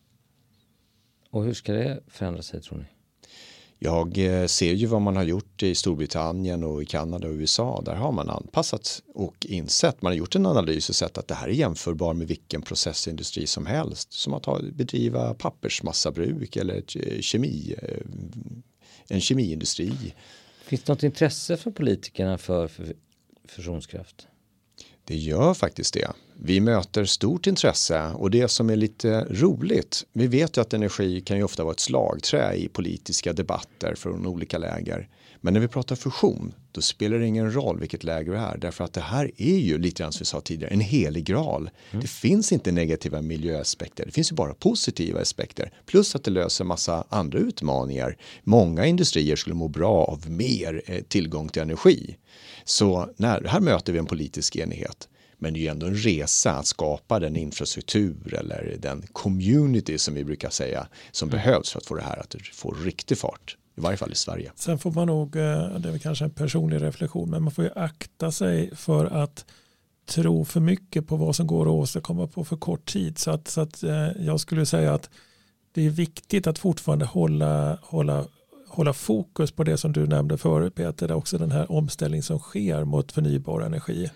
Och 1.30 1.44
hur 1.44 1.54
ska 1.54 1.72
det 1.72 2.00
förändra 2.08 2.42
sig 2.42 2.62
tror 2.62 2.78
ni? 2.78 2.84
Jag 3.84 4.18
eh, 4.18 4.46
ser 4.46 4.72
ju 4.72 4.86
vad 4.86 5.02
man 5.02 5.16
har 5.16 5.24
gjort 5.24 5.62
i 5.62 5.74
Storbritannien 5.74 6.64
och 6.64 6.82
i 6.82 6.86
Kanada 6.86 7.28
och 7.28 7.34
USA. 7.34 7.82
Där 7.84 7.94
har 7.94 8.12
man 8.12 8.30
anpassat 8.30 9.02
och 9.14 9.46
insett, 9.46 10.02
man 10.02 10.12
har 10.12 10.16
gjort 10.16 10.34
en 10.34 10.46
analys 10.46 10.88
och 10.88 10.94
sett 10.94 11.18
att 11.18 11.28
det 11.28 11.34
här 11.34 11.48
är 11.48 11.52
jämförbar 11.52 12.14
med 12.14 12.28
vilken 12.28 12.62
processindustri 12.62 13.46
som 13.46 13.66
helst. 13.66 14.12
Som 14.12 14.34
att 14.34 14.62
bedriva 14.72 15.34
pappersmassabruk 15.34 16.56
eller 16.56 16.76
eh, 16.76 17.20
kemi, 17.20 17.74
eh, 17.82 17.96
en 19.08 19.20
kemiindustri. 19.20 20.14
Finns 20.64 20.82
det 20.82 20.92
något 20.92 21.02
intresse 21.02 21.56
för 21.56 21.70
politikerna 21.70 22.38
för, 22.38 22.68
för 22.68 22.94
fusionskraft? 23.48 24.26
Det 25.04 25.16
gör 25.16 25.54
faktiskt 25.54 25.94
det. 25.94 26.12
Vi 26.44 26.60
möter 26.60 27.04
stort 27.04 27.46
intresse 27.46 28.10
och 28.14 28.30
det 28.30 28.48
som 28.48 28.70
är 28.70 28.76
lite 28.76 29.26
roligt, 29.30 30.04
vi 30.12 30.26
vet 30.26 30.56
ju 30.56 30.60
att 30.60 30.74
energi 30.74 31.20
kan 31.20 31.36
ju 31.36 31.42
ofta 31.42 31.64
vara 31.64 31.72
ett 31.72 31.80
slagträ 31.80 32.54
i 32.54 32.68
politiska 32.68 33.32
debatter 33.32 33.94
från 33.94 34.26
olika 34.26 34.58
läger. 34.58 35.08
Men 35.44 35.54
när 35.54 35.60
vi 35.60 35.68
pratar 35.68 35.96
fusion, 35.96 36.54
då 36.72 36.80
spelar 36.80 37.18
det 37.18 37.26
ingen 37.26 37.54
roll 37.54 37.80
vilket 37.80 38.04
läger 38.04 38.32
det 38.32 38.38
är. 38.38 38.58
Därför 38.58 38.84
att 38.84 38.92
det 38.92 39.00
här 39.00 39.30
är 39.36 39.58
ju, 39.58 39.78
lite 39.78 40.02
grann 40.02 40.12
som 40.12 40.18
vi 40.18 40.24
sa 40.24 40.40
tidigare, 40.40 40.72
en 40.72 40.80
helig 40.80 41.24
graal. 41.24 41.70
Mm. 41.90 42.02
Det 42.02 42.08
finns 42.08 42.52
inte 42.52 42.72
negativa 42.72 43.22
miljöaspekter, 43.22 44.06
det 44.06 44.12
finns 44.12 44.32
ju 44.32 44.36
bara 44.36 44.54
positiva 44.54 45.20
aspekter. 45.20 45.72
Plus 45.86 46.14
att 46.14 46.24
det 46.24 46.30
löser 46.30 46.64
massa 46.64 47.04
andra 47.08 47.38
utmaningar. 47.38 48.16
Många 48.42 48.86
industrier 48.86 49.36
skulle 49.36 49.54
må 49.54 49.68
bra 49.68 50.04
av 50.04 50.30
mer 50.30 50.82
eh, 50.86 51.02
tillgång 51.02 51.48
till 51.48 51.62
energi. 51.62 52.16
Så 52.64 53.10
när, 53.16 53.44
här 53.44 53.60
möter 53.60 53.92
vi 53.92 53.98
en 53.98 54.06
politisk 54.06 54.56
enighet. 54.56 55.08
Men 55.38 55.52
det 55.52 55.58
är 55.58 55.62
ju 55.62 55.68
ändå 55.68 55.86
en 55.86 55.94
resa 55.94 56.52
att 56.52 56.66
skapa 56.66 57.18
den 57.18 57.36
infrastruktur 57.36 58.34
eller 58.34 58.76
den 58.78 59.02
community 59.12 59.98
som 59.98 60.14
vi 60.14 60.24
brukar 60.24 60.50
säga 60.50 60.86
som 61.12 61.28
mm. 61.28 61.38
behövs 61.38 61.72
för 61.72 61.78
att 61.78 61.86
få 61.86 61.94
det 61.94 62.02
här 62.02 62.18
att 62.18 62.36
få 62.52 62.70
riktig 62.70 63.18
fart. 63.18 63.56
I 63.76 63.80
varje 63.80 63.96
fall 63.96 64.12
i 64.12 64.14
Sverige. 64.14 64.52
Sen 64.54 64.78
får 64.78 64.90
man 64.90 65.06
nog, 65.06 65.36
eh, 65.36 65.78
det 65.78 65.88
är 65.88 65.98
kanske 65.98 66.24
en 66.24 66.30
personlig 66.30 66.82
reflektion, 66.82 67.30
men 67.30 67.42
man 67.42 67.52
får 67.52 67.64
ju 67.64 67.70
akta 67.76 68.32
sig 68.32 68.76
för 68.76 69.06
att 69.06 69.44
tro 70.06 70.44
för 70.44 70.60
mycket 70.60 71.06
på 71.06 71.16
vad 71.16 71.36
som 71.36 71.46
går 71.46 71.62
att 71.62 71.72
åstadkomma 71.72 72.26
på 72.26 72.44
för 72.44 72.56
kort 72.56 72.92
tid. 72.92 73.18
Så 73.18 73.30
att, 73.30 73.48
så 73.48 73.60
att 73.60 73.82
eh, 73.82 74.08
jag 74.20 74.40
skulle 74.40 74.66
säga 74.66 74.94
att 74.94 75.10
det 75.72 75.86
är 75.86 75.90
viktigt 75.90 76.46
att 76.46 76.58
fortfarande 76.58 77.04
hålla, 77.04 77.78
hålla, 77.82 78.24
hålla 78.72 78.92
fokus 78.92 79.52
på 79.52 79.64
det 79.64 79.76
som 79.76 79.92
du 79.92 80.06
nämnde 80.06 80.38
förut 80.38 80.74
Peter, 80.74 81.12
också 81.12 81.38
den 81.38 81.50
här 81.50 81.72
omställning 81.72 82.22
som 82.22 82.38
sker 82.38 82.84
mot 82.84 83.12
förnybar 83.12 83.60
energi. 83.60 84.10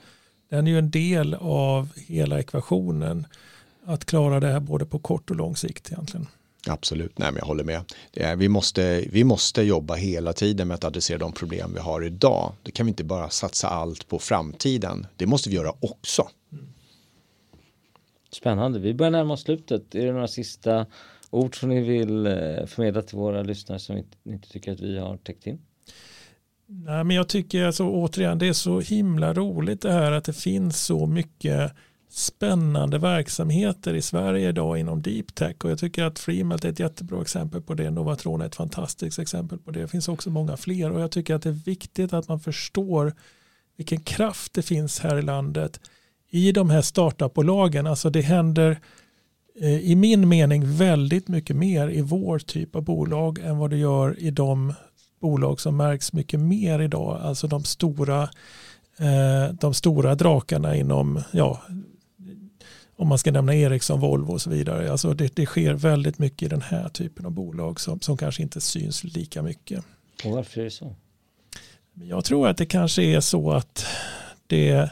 Den 0.50 0.66
är 0.66 0.70
ju 0.70 0.78
en 0.78 0.90
del 0.90 1.34
av 1.34 1.88
hela 1.96 2.38
ekvationen 2.38 3.26
att 3.84 4.04
klara 4.04 4.40
det 4.40 4.46
här 4.46 4.61
både 4.61 4.86
på 4.86 4.98
kort 4.98 5.30
och 5.30 5.36
lång 5.36 5.57
sikt 5.57 5.92
egentligen. 5.92 6.26
Absolut, 6.68 7.18
Nej, 7.18 7.32
men 7.32 7.38
jag 7.38 7.46
håller 7.46 7.64
med. 7.64 7.92
Är, 8.12 8.36
vi, 8.36 8.48
måste, 8.48 9.04
vi 9.11 9.24
måste 9.24 9.62
jobba 9.62 9.94
hela 9.94 10.32
tiden 10.32 10.68
med 10.68 10.74
att 10.74 10.84
adressera 10.84 11.18
de 11.18 11.32
problem 11.32 11.70
vi 11.74 11.80
har 11.80 12.04
idag. 12.04 12.52
Det 12.62 12.70
kan 12.70 12.86
vi 12.86 12.90
inte 12.90 13.04
bara 13.04 13.30
satsa 13.30 13.68
allt 13.68 14.09
på 14.09 14.18
framtiden. 14.18 15.07
Det 15.16 15.26
måste 15.26 15.50
vi 15.50 15.57
göra 15.57 15.72
också. 15.80 16.28
Spännande, 18.32 18.78
vi 18.78 18.94
börjar 18.94 19.11
närma 19.11 19.34
oss 19.34 19.42
slutet. 19.42 19.94
Är 19.94 20.07
det 20.07 20.12
några 20.12 20.28
sista 20.28 20.86
ord 21.30 21.60
som 21.60 21.68
ni 21.68 21.80
vill 21.80 22.26
eh, 22.26 22.66
förmedla 22.66 23.02
till 23.02 23.18
våra 23.18 23.42
lyssnare 23.42 23.78
som 23.78 23.96
ni 23.96 24.32
inte 24.32 24.48
tycker 24.48 24.72
att 24.72 24.80
vi 24.80 24.98
har 24.98 25.16
täckt 25.16 25.46
in? 25.46 25.58
Nej, 26.66 27.04
men 27.04 27.16
jag 27.16 27.28
tycker 27.28 27.64
alltså 27.64 27.84
återigen 27.84 28.38
det 28.38 28.48
är 28.48 28.52
så 28.52 28.80
himla 28.80 29.34
roligt 29.34 29.82
det 29.82 29.92
här 29.92 30.12
att 30.12 30.24
det 30.24 30.32
finns 30.32 30.84
så 30.84 31.06
mycket 31.06 31.72
spännande 32.10 32.98
verksamheter 32.98 33.94
i 33.94 34.02
Sverige 34.02 34.48
idag 34.48 34.78
inom 34.78 35.02
deep 35.02 35.34
tech 35.34 35.56
och 35.64 35.70
jag 35.70 35.78
tycker 35.78 36.04
att 36.04 36.18
Freemelt 36.18 36.64
är 36.64 36.68
ett 36.68 36.80
jättebra 36.80 37.22
exempel 37.22 37.62
på 37.62 37.74
det. 37.74 37.90
Novatron 37.90 38.40
är 38.40 38.46
ett 38.46 38.54
fantastiskt 38.54 39.18
exempel 39.18 39.58
på 39.58 39.70
det. 39.70 39.80
Det 39.80 39.88
finns 39.88 40.08
också 40.08 40.30
många 40.30 40.56
fler 40.56 40.92
och 40.92 41.00
jag 41.00 41.10
tycker 41.10 41.34
att 41.34 41.42
det 41.42 41.48
är 41.48 41.64
viktigt 41.64 42.12
att 42.12 42.28
man 42.28 42.40
förstår 42.40 43.12
vilken 43.76 44.00
kraft 44.00 44.52
det 44.54 44.62
finns 44.62 45.00
här 45.00 45.18
i 45.18 45.22
landet 45.22 45.80
i 46.30 46.52
de 46.52 46.70
här 46.70 46.82
startupbolagen. 46.82 47.86
Alltså 47.86 48.10
det 48.10 48.20
händer 48.20 48.80
i 49.61 49.96
min 49.96 50.28
mening 50.28 50.76
väldigt 50.76 51.28
mycket 51.28 51.57
mer 51.57 51.88
i 51.88 52.00
vår 52.00 52.38
typ 52.38 52.76
av 52.76 52.82
bolag 52.82 53.38
än 53.38 53.59
vad 53.59 53.70
det 53.70 53.76
gör 53.76 54.20
i 54.20 54.30
de 54.30 54.74
bolag 55.20 55.61
som 55.61 55.76
märks 55.76 56.12
mycket 56.12 56.40
mer 56.40 56.80
idag. 56.80 57.20
Alltså 57.22 57.46
de 57.46 57.64
stora, 57.64 58.22
eh, 58.98 59.54
de 59.61 59.74
stora 59.74 60.14
drakarna 60.14 60.76
inom 60.76 61.22
ja, 61.30 61.62
om 62.96 63.09
man 63.09 63.18
ska 63.18 63.32
nämna 63.32 63.54
Ericsson, 63.54 64.00
Volvo 64.00 64.32
och 64.32 64.42
så 64.42 64.50
vidare. 64.50 64.90
Alltså 64.90 65.14
det, 65.14 65.36
det 65.36 65.46
sker 65.46 65.74
väldigt 65.74 66.18
mycket 66.18 66.42
i 66.42 66.48
den 66.48 66.62
här 66.62 66.88
typen 66.88 67.26
av 67.26 67.32
bolag 67.32 67.80
som, 67.80 68.00
som 68.00 68.16
kanske 68.16 68.42
inte 68.42 68.61
syns 68.61 69.04
lika 69.04 69.42
mycket. 69.42 69.84
Och 70.24 70.30
varför 70.30 70.61
är 70.61 70.64
det 70.64 70.70
så? 70.70 70.94
Jag 71.94 72.24
tror 72.24 72.48
att 72.48 72.57
det 72.57 72.66
kanske 72.66 73.02
är 73.02 73.20
så 73.20 73.52
att 73.52 73.86
det 74.46 74.90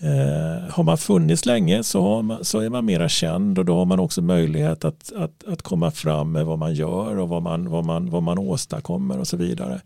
eh, 0.00 0.70
har 0.70 0.82
man 0.82 0.98
funnits 0.98 1.46
länge 1.46 1.82
så, 1.82 2.22
man, 2.22 2.44
så, 2.44 2.58
är 2.58 2.68
man 2.68 2.84
mera 2.84 3.08
känd 3.08 3.58
och 3.58 3.64
då 3.64 3.76
har 3.76 3.84
man 3.84 4.00
också 4.00 4.22
möjlighet 4.22 4.84
att, 4.84 5.12
att, 5.12 5.44
att 5.48 5.62
komma 5.62 5.90
fram 5.90 6.32
med 6.32 6.46
vad 6.46 6.58
man 6.58 6.74
gör 6.74 7.18
och 7.18 7.28
vad 7.28 7.42
man, 7.42 7.70
vad 7.70 7.84
man, 7.84 8.10
vad 8.10 8.22
man 8.22 8.38
åstadkommer 8.38 9.18
och 9.18 9.28
så 9.28 9.36
vidare. 9.36 9.80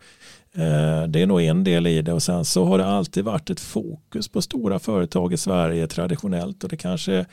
Eh, 0.55 1.09
det 1.09 1.23
är 1.23 1.27
nog 1.27 1.43
en 1.43 1.65
del 1.65 1.87
i 1.87 2.03
det 2.03 2.13
och 2.13 2.23
sen 2.23 2.45
så 2.45 2.65
har 2.65 2.79
det 2.79 2.87
alltid 2.87 3.25
varit 3.25 3.51
ett 3.51 3.61
fokus 3.61 4.29
på 4.29 4.43
stora 4.43 4.79
företag 4.79 5.33
i 5.33 5.37
Sverige 5.37 5.87
traditionellt 5.87 6.65
och 6.65 6.71
det 6.71 6.77
kanske 6.77 7.27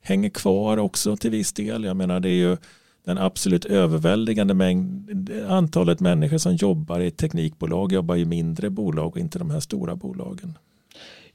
hänger 0.00 0.30
kvar 0.30 0.76
också 0.76 1.16
till 1.16 1.30
viss 1.30 1.52
del. 1.52 1.84
Jag 1.84 1.96
menar 1.96 2.20
det 2.20 2.28
är 2.28 2.48
ju 2.48 2.56
den 3.04 3.18
absolut 3.18 3.64
överväldigande 3.64 4.54
mängd, 4.54 5.30
antalet 5.48 6.00
människor 6.00 6.38
som 6.38 6.54
jobbar 6.54 7.00
i 7.00 7.10
teknikbolag 7.10 7.92
jobbar 7.92 8.16
i 8.16 8.24
mindre 8.24 8.70
bolag 8.70 9.06
och 9.06 9.18
inte 9.18 9.38
de 9.38 9.50
här 9.50 9.60
stora 9.60 9.96
bolagen. 9.96 10.58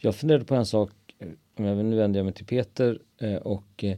Jag 0.05 0.15
funderade 0.15 0.45
på 0.45 0.55
en 0.55 0.65
sak, 0.65 0.91
eh, 1.19 1.27
nu 1.57 1.95
vänder 1.95 2.19
jag 2.19 2.25
mig 2.25 2.33
till 2.33 2.45
Peter 2.45 2.99
eh, 3.21 3.35
och 3.35 3.83
eh, 3.83 3.97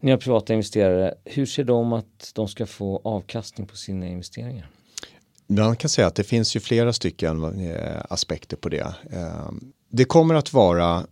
ni 0.00 0.10
har 0.10 0.18
privata 0.18 0.52
investerare, 0.52 1.14
hur 1.24 1.46
ser 1.46 1.64
de 1.64 1.92
att 1.92 2.32
de 2.34 2.48
ska 2.48 2.66
få 2.66 3.00
avkastning 3.04 3.66
på 3.66 3.76
sina 3.76 4.06
investeringar? 4.06 4.70
Man 5.46 5.76
kan 5.76 5.90
säga 5.90 6.06
att 6.06 6.14
det 6.14 6.24
finns 6.24 6.56
ju 6.56 6.60
flera 6.60 6.92
stycken 6.92 7.44
aspekter 8.08 8.56
på 8.56 8.68
det. 8.68 8.94
Ehm, 9.10 9.72
det 9.88 10.04
kommer 10.04 10.34
att 10.34 10.52
vara 10.52 11.06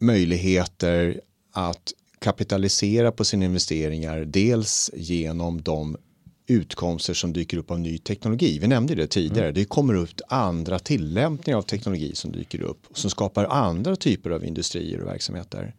möjligheter 0.00 1.20
att 1.52 1.92
kapitalisera 2.18 3.12
på 3.12 3.24
sina 3.24 3.44
investeringar 3.44 4.24
dels 4.24 4.90
genom 4.94 5.62
de 5.62 5.96
utkomster 6.50 7.14
som 7.14 7.32
dyker 7.32 7.56
upp 7.56 7.70
av 7.70 7.80
ny 7.80 7.98
teknologi. 7.98 8.58
Vi 8.58 8.66
nämnde 8.66 8.94
det 8.94 9.06
tidigare. 9.06 9.46
Mm. 9.46 9.54
Det 9.54 9.64
kommer 9.64 9.94
upp 9.94 10.10
andra 10.28 10.78
tillämpningar 10.78 11.58
av 11.58 11.62
teknologi 11.62 12.14
som 12.14 12.32
dyker 12.32 12.62
upp 12.62 12.86
och 12.90 12.98
som 12.98 13.10
skapar 13.10 13.44
andra 13.44 13.96
typer 13.96 14.30
av 14.30 14.44
industrier 14.44 15.00
och 15.00 15.08
verksamheter. 15.08 15.74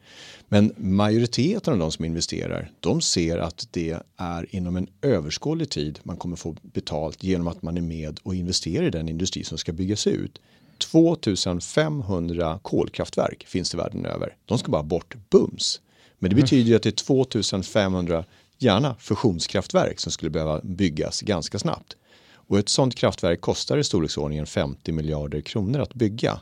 Men 0.47 0.73
majoriteten 0.77 1.73
av 1.73 1.79
de 1.79 1.91
som 1.91 2.05
investerar, 2.05 2.71
de 2.79 3.01
ser 3.01 3.37
att 3.37 3.67
det 3.71 3.97
är 4.17 4.55
inom 4.55 4.75
en 4.75 4.87
överskådlig 5.01 5.69
tid 5.69 5.99
man 6.03 6.17
kommer 6.17 6.35
få 6.35 6.55
betalt 6.61 7.23
genom 7.23 7.47
att 7.47 7.61
man 7.61 7.77
är 7.77 7.81
med 7.81 8.19
och 8.23 8.35
investerar 8.35 8.87
i 8.87 8.89
den 8.89 9.09
industri 9.09 9.43
som 9.43 9.57
ska 9.57 9.71
byggas 9.71 10.07
ut. 10.07 10.41
2500 10.77 12.59
kolkraftverk 12.61 13.47
finns 13.47 13.71
det 13.71 13.77
världen 13.77 14.05
över. 14.05 14.35
De 14.45 14.57
ska 14.57 14.71
bara 14.71 14.83
bort 14.83 15.15
bums. 15.29 15.81
Men 16.19 16.29
det 16.29 16.35
betyder 16.35 16.75
att 16.75 16.83
det 16.83 16.89
är 16.89 16.91
2500 16.91 18.25
gärna 18.59 18.95
fusionskraftverk 18.99 19.99
som 19.99 20.11
skulle 20.11 20.31
behöva 20.31 20.61
byggas 20.63 21.21
ganska 21.21 21.59
snabbt. 21.59 21.95
Och 22.31 22.59
ett 22.59 22.69
sådant 22.69 22.95
kraftverk 22.95 23.41
kostar 23.41 23.77
i 23.77 23.83
storleksordningen 23.83 24.45
50 24.45 24.91
miljarder 24.91 25.41
kronor 25.41 25.79
att 25.79 25.93
bygga. 25.93 26.41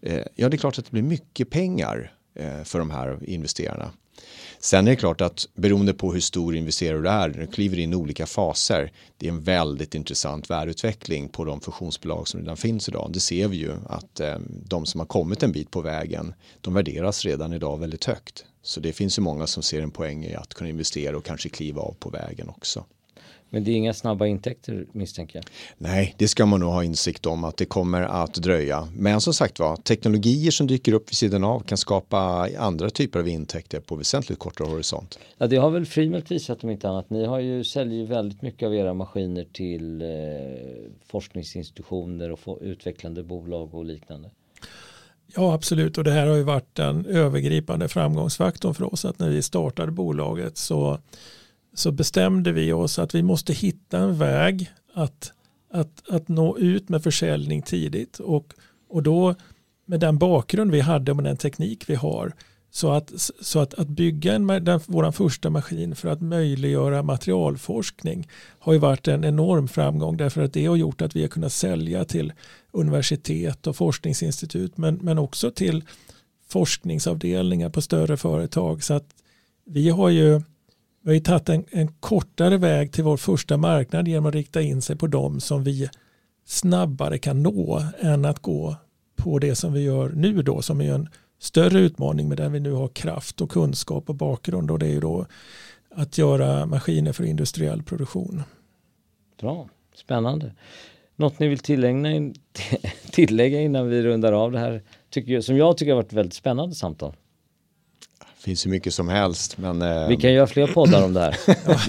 Eh, 0.00 0.22
ja, 0.34 0.48
det 0.48 0.56
är 0.56 0.58
klart 0.58 0.78
att 0.78 0.84
det 0.84 0.90
blir 0.90 1.02
mycket 1.02 1.50
pengar 1.50 2.12
eh, 2.34 2.62
för 2.64 2.78
de 2.78 2.90
här 2.90 3.18
investerarna. 3.22 3.90
Sen 4.58 4.86
är 4.86 4.90
det 4.90 4.96
klart 4.96 5.20
att 5.20 5.48
beroende 5.54 5.94
på 5.94 6.12
hur 6.12 6.20
stor 6.20 6.56
investerare 6.56 7.00
du 7.00 7.08
är, 7.08 7.28
du 7.28 7.46
kliver 7.46 7.78
in 7.78 7.92
i 7.92 7.96
olika 7.96 8.26
faser. 8.26 8.92
Det 9.18 9.26
är 9.26 9.30
en 9.30 9.42
väldigt 9.42 9.94
intressant 9.94 10.50
värdeutveckling 10.50 11.28
på 11.28 11.44
de 11.44 11.60
fusionsbolag 11.60 12.28
som 12.28 12.40
redan 12.40 12.56
finns 12.56 12.88
idag. 12.88 13.10
Det 13.12 13.20
ser 13.20 13.48
vi 13.48 13.56
ju 13.56 13.72
att 13.86 14.20
eh, 14.20 14.38
de 14.64 14.86
som 14.86 15.00
har 15.00 15.06
kommit 15.06 15.42
en 15.42 15.52
bit 15.52 15.70
på 15.70 15.80
vägen, 15.80 16.34
de 16.60 16.74
värderas 16.74 17.24
redan 17.24 17.52
idag 17.52 17.80
väldigt 17.80 18.04
högt. 18.04 18.44
Så 18.62 18.80
det 18.80 18.92
finns 18.92 19.18
ju 19.18 19.22
många 19.22 19.46
som 19.46 19.62
ser 19.62 19.82
en 19.82 19.90
poäng 19.90 20.24
i 20.24 20.34
att 20.34 20.54
kunna 20.54 20.70
investera 20.70 21.16
och 21.16 21.24
kanske 21.24 21.48
kliva 21.48 21.82
av 21.82 21.96
på 21.98 22.10
vägen 22.10 22.48
också. 22.48 22.84
Men 23.50 23.64
det 23.64 23.70
är 23.70 23.74
inga 23.74 23.94
snabba 23.94 24.26
intäkter 24.26 24.86
misstänker 24.92 25.38
jag. 25.38 25.44
Nej, 25.78 26.14
det 26.18 26.28
ska 26.28 26.46
man 26.46 26.60
nog 26.60 26.72
ha 26.72 26.84
insikt 26.84 27.26
om 27.26 27.44
att 27.44 27.56
det 27.56 27.64
kommer 27.64 28.02
att 28.02 28.34
dröja. 28.34 28.88
Men 28.96 29.20
som 29.20 29.34
sagt 29.34 29.58
var, 29.58 29.76
teknologier 29.76 30.50
som 30.50 30.66
dyker 30.66 30.92
upp 30.92 31.10
vid 31.10 31.16
sidan 31.16 31.44
av 31.44 31.60
kan 31.60 31.78
skapa 31.78 32.48
andra 32.58 32.90
typer 32.90 33.18
av 33.18 33.28
intäkter 33.28 33.80
på 33.80 33.96
väsentligt 33.96 34.38
kortare 34.38 34.68
horisont. 34.68 35.18
Ja, 35.38 35.46
det 35.46 35.56
har 35.56 35.70
väl 35.70 35.86
Freemelt 35.86 36.30
visat 36.30 36.64
om 36.64 36.70
inte 36.70 36.88
annat. 36.88 37.10
Ni 37.10 37.24
har 37.24 37.40
ju, 37.40 37.64
säljer 37.64 38.06
väldigt 38.06 38.42
mycket 38.42 38.66
av 38.66 38.74
era 38.74 38.94
maskiner 38.94 39.46
till 39.52 40.02
eh, 40.02 40.08
forskningsinstitutioner 41.06 42.30
och 42.30 42.58
utvecklande 42.60 43.22
bolag 43.22 43.74
och 43.74 43.84
liknande. 43.84 44.30
Ja, 45.36 45.54
absolut. 45.54 45.98
Och 45.98 46.04
det 46.04 46.10
här 46.10 46.26
har 46.26 46.36
ju 46.36 46.42
varit 46.42 46.74
den 46.74 47.06
övergripande 47.06 47.88
framgångsfaktorn 47.88 48.74
för 48.74 48.92
oss. 48.92 49.04
Att 49.04 49.18
när 49.18 49.28
vi 49.28 49.42
startade 49.42 49.92
bolaget 49.92 50.56
så, 50.56 50.98
så 51.74 51.92
bestämde 51.92 52.52
vi 52.52 52.72
oss 52.72 52.98
att 52.98 53.14
vi 53.14 53.22
måste 53.22 53.52
hitta 53.52 53.98
en 53.98 54.18
väg 54.18 54.70
att, 54.94 55.32
att, 55.70 56.08
att 56.08 56.28
nå 56.28 56.58
ut 56.58 56.88
med 56.88 57.02
försäljning 57.02 57.62
tidigt. 57.62 58.18
Och, 58.18 58.54
och 58.88 59.02
då 59.02 59.34
med 59.86 60.00
den 60.00 60.18
bakgrund 60.18 60.70
vi 60.70 60.80
hade 60.80 61.12
och 61.12 61.16
med 61.16 61.24
den 61.24 61.36
teknik 61.36 61.84
vi 61.90 61.94
har 61.94 62.32
så 62.70 62.90
att, 62.90 63.12
så 63.40 63.58
att, 63.58 63.74
att 63.74 63.88
bygga 63.88 64.34
en, 64.34 64.46
den, 64.46 64.80
vår 64.86 65.12
första 65.12 65.50
maskin 65.50 65.94
för 65.94 66.08
att 66.08 66.20
möjliggöra 66.20 67.02
materialforskning 67.02 68.28
har 68.58 68.72
ju 68.72 68.78
varit 68.78 69.08
en 69.08 69.24
enorm 69.24 69.68
framgång 69.68 70.16
därför 70.16 70.42
att 70.42 70.52
det 70.52 70.66
har 70.66 70.76
gjort 70.76 71.02
att 71.02 71.16
vi 71.16 71.20
har 71.22 71.28
kunnat 71.28 71.52
sälja 71.52 72.04
till 72.04 72.32
universitet 72.70 73.66
och 73.66 73.76
forskningsinstitut 73.76 74.76
men, 74.76 74.94
men 74.94 75.18
också 75.18 75.50
till 75.50 75.84
forskningsavdelningar 76.48 77.68
på 77.68 77.82
större 77.82 78.16
företag. 78.16 78.82
Så 78.82 78.94
att 78.94 79.14
vi 79.64 79.88
har 79.88 80.08
ju, 80.08 80.40
vi 81.02 81.10
har 81.10 81.14
ju 81.14 81.20
tagit 81.20 81.48
en, 81.48 81.64
en 81.70 81.88
kortare 81.88 82.56
väg 82.56 82.92
till 82.92 83.04
vår 83.04 83.16
första 83.16 83.56
marknad 83.56 84.08
genom 84.08 84.26
att 84.26 84.34
rikta 84.34 84.62
in 84.62 84.82
sig 84.82 84.96
på 84.96 85.06
dem 85.06 85.40
som 85.40 85.64
vi 85.64 85.88
snabbare 86.44 87.18
kan 87.18 87.42
nå 87.42 87.82
än 88.00 88.24
att 88.24 88.38
gå 88.38 88.76
på 89.16 89.38
det 89.38 89.54
som 89.54 89.72
vi 89.72 89.80
gör 89.80 90.08
nu 90.08 90.42
då 90.42 90.62
som 90.62 90.80
är 90.80 90.94
en 90.94 91.08
större 91.38 91.80
utmaning 91.80 92.28
med 92.28 92.36
den 92.36 92.52
vi 92.52 92.60
nu 92.60 92.72
har 92.72 92.88
kraft 92.88 93.40
och 93.40 93.50
kunskap 93.50 94.08
och 94.08 94.14
bakgrund 94.14 94.70
och 94.70 94.78
det 94.78 94.86
är 94.86 94.90
ju 94.90 95.00
då 95.00 95.26
att 95.90 96.18
göra 96.18 96.66
maskiner 96.66 97.12
för 97.12 97.24
industriell 97.24 97.82
produktion. 97.82 98.42
Bra, 99.40 99.68
spännande. 99.94 100.54
Något 101.16 101.38
ni 101.38 101.48
vill 101.48 101.58
tillägga, 101.58 102.32
tillägga 103.12 103.60
innan 103.60 103.88
vi 103.88 104.02
rundar 104.02 104.32
av 104.32 104.52
det 104.52 104.58
här 104.58 104.82
tycker, 105.10 105.40
som 105.40 105.56
jag 105.56 105.76
tycker 105.76 105.92
har 105.92 106.02
varit 106.02 106.12
väldigt 106.12 106.34
spännande 106.34 106.74
samtal? 106.74 107.14
Det 108.40 108.44
finns 108.44 108.66
ju 108.66 108.70
mycket 108.70 108.94
som 108.94 109.08
helst. 109.08 109.58
Men, 109.58 109.82
eh... 109.82 110.08
Vi 110.08 110.16
kan 110.16 110.32
göra 110.32 110.46
fler 110.46 110.66
poddar 110.66 111.04
om 111.04 111.12
det 111.12 111.20
här. 111.20 111.36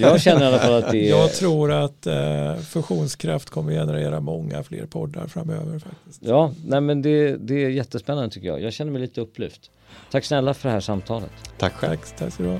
jag 0.00 0.20
känner 0.20 0.42
i 0.42 0.46
alla 0.46 0.58
fall 0.58 0.74
att 0.74 0.90
det 0.90 0.98
är... 0.98 1.10
Jag 1.10 1.32
tror 1.32 1.72
att 1.72 2.06
eh, 2.06 2.56
fusionskraft 2.56 3.50
kommer 3.50 3.72
generera 3.72 4.20
många 4.20 4.62
fler 4.62 4.86
poddar 4.86 5.26
framöver. 5.26 5.78
faktiskt. 5.78 6.22
Ja, 6.22 6.52
nej 6.66 6.80
men 6.80 7.02
det, 7.02 7.36
det 7.36 7.64
är 7.64 7.68
jättespännande 7.68 8.30
tycker 8.30 8.48
jag. 8.48 8.62
Jag 8.62 8.72
känner 8.72 8.92
mig 8.92 9.00
lite 9.00 9.20
upplyft. 9.20 9.70
Tack 10.10 10.24
snälla 10.24 10.54
för 10.54 10.68
det 10.68 10.72
här 10.72 10.80
samtalet. 10.80 11.30
Tack 11.58 11.72
själv. 11.72 11.96
Tack, 11.96 12.16
tack 12.16 12.32
ska 12.32 12.42
du 12.42 12.48
ha. 12.48 12.58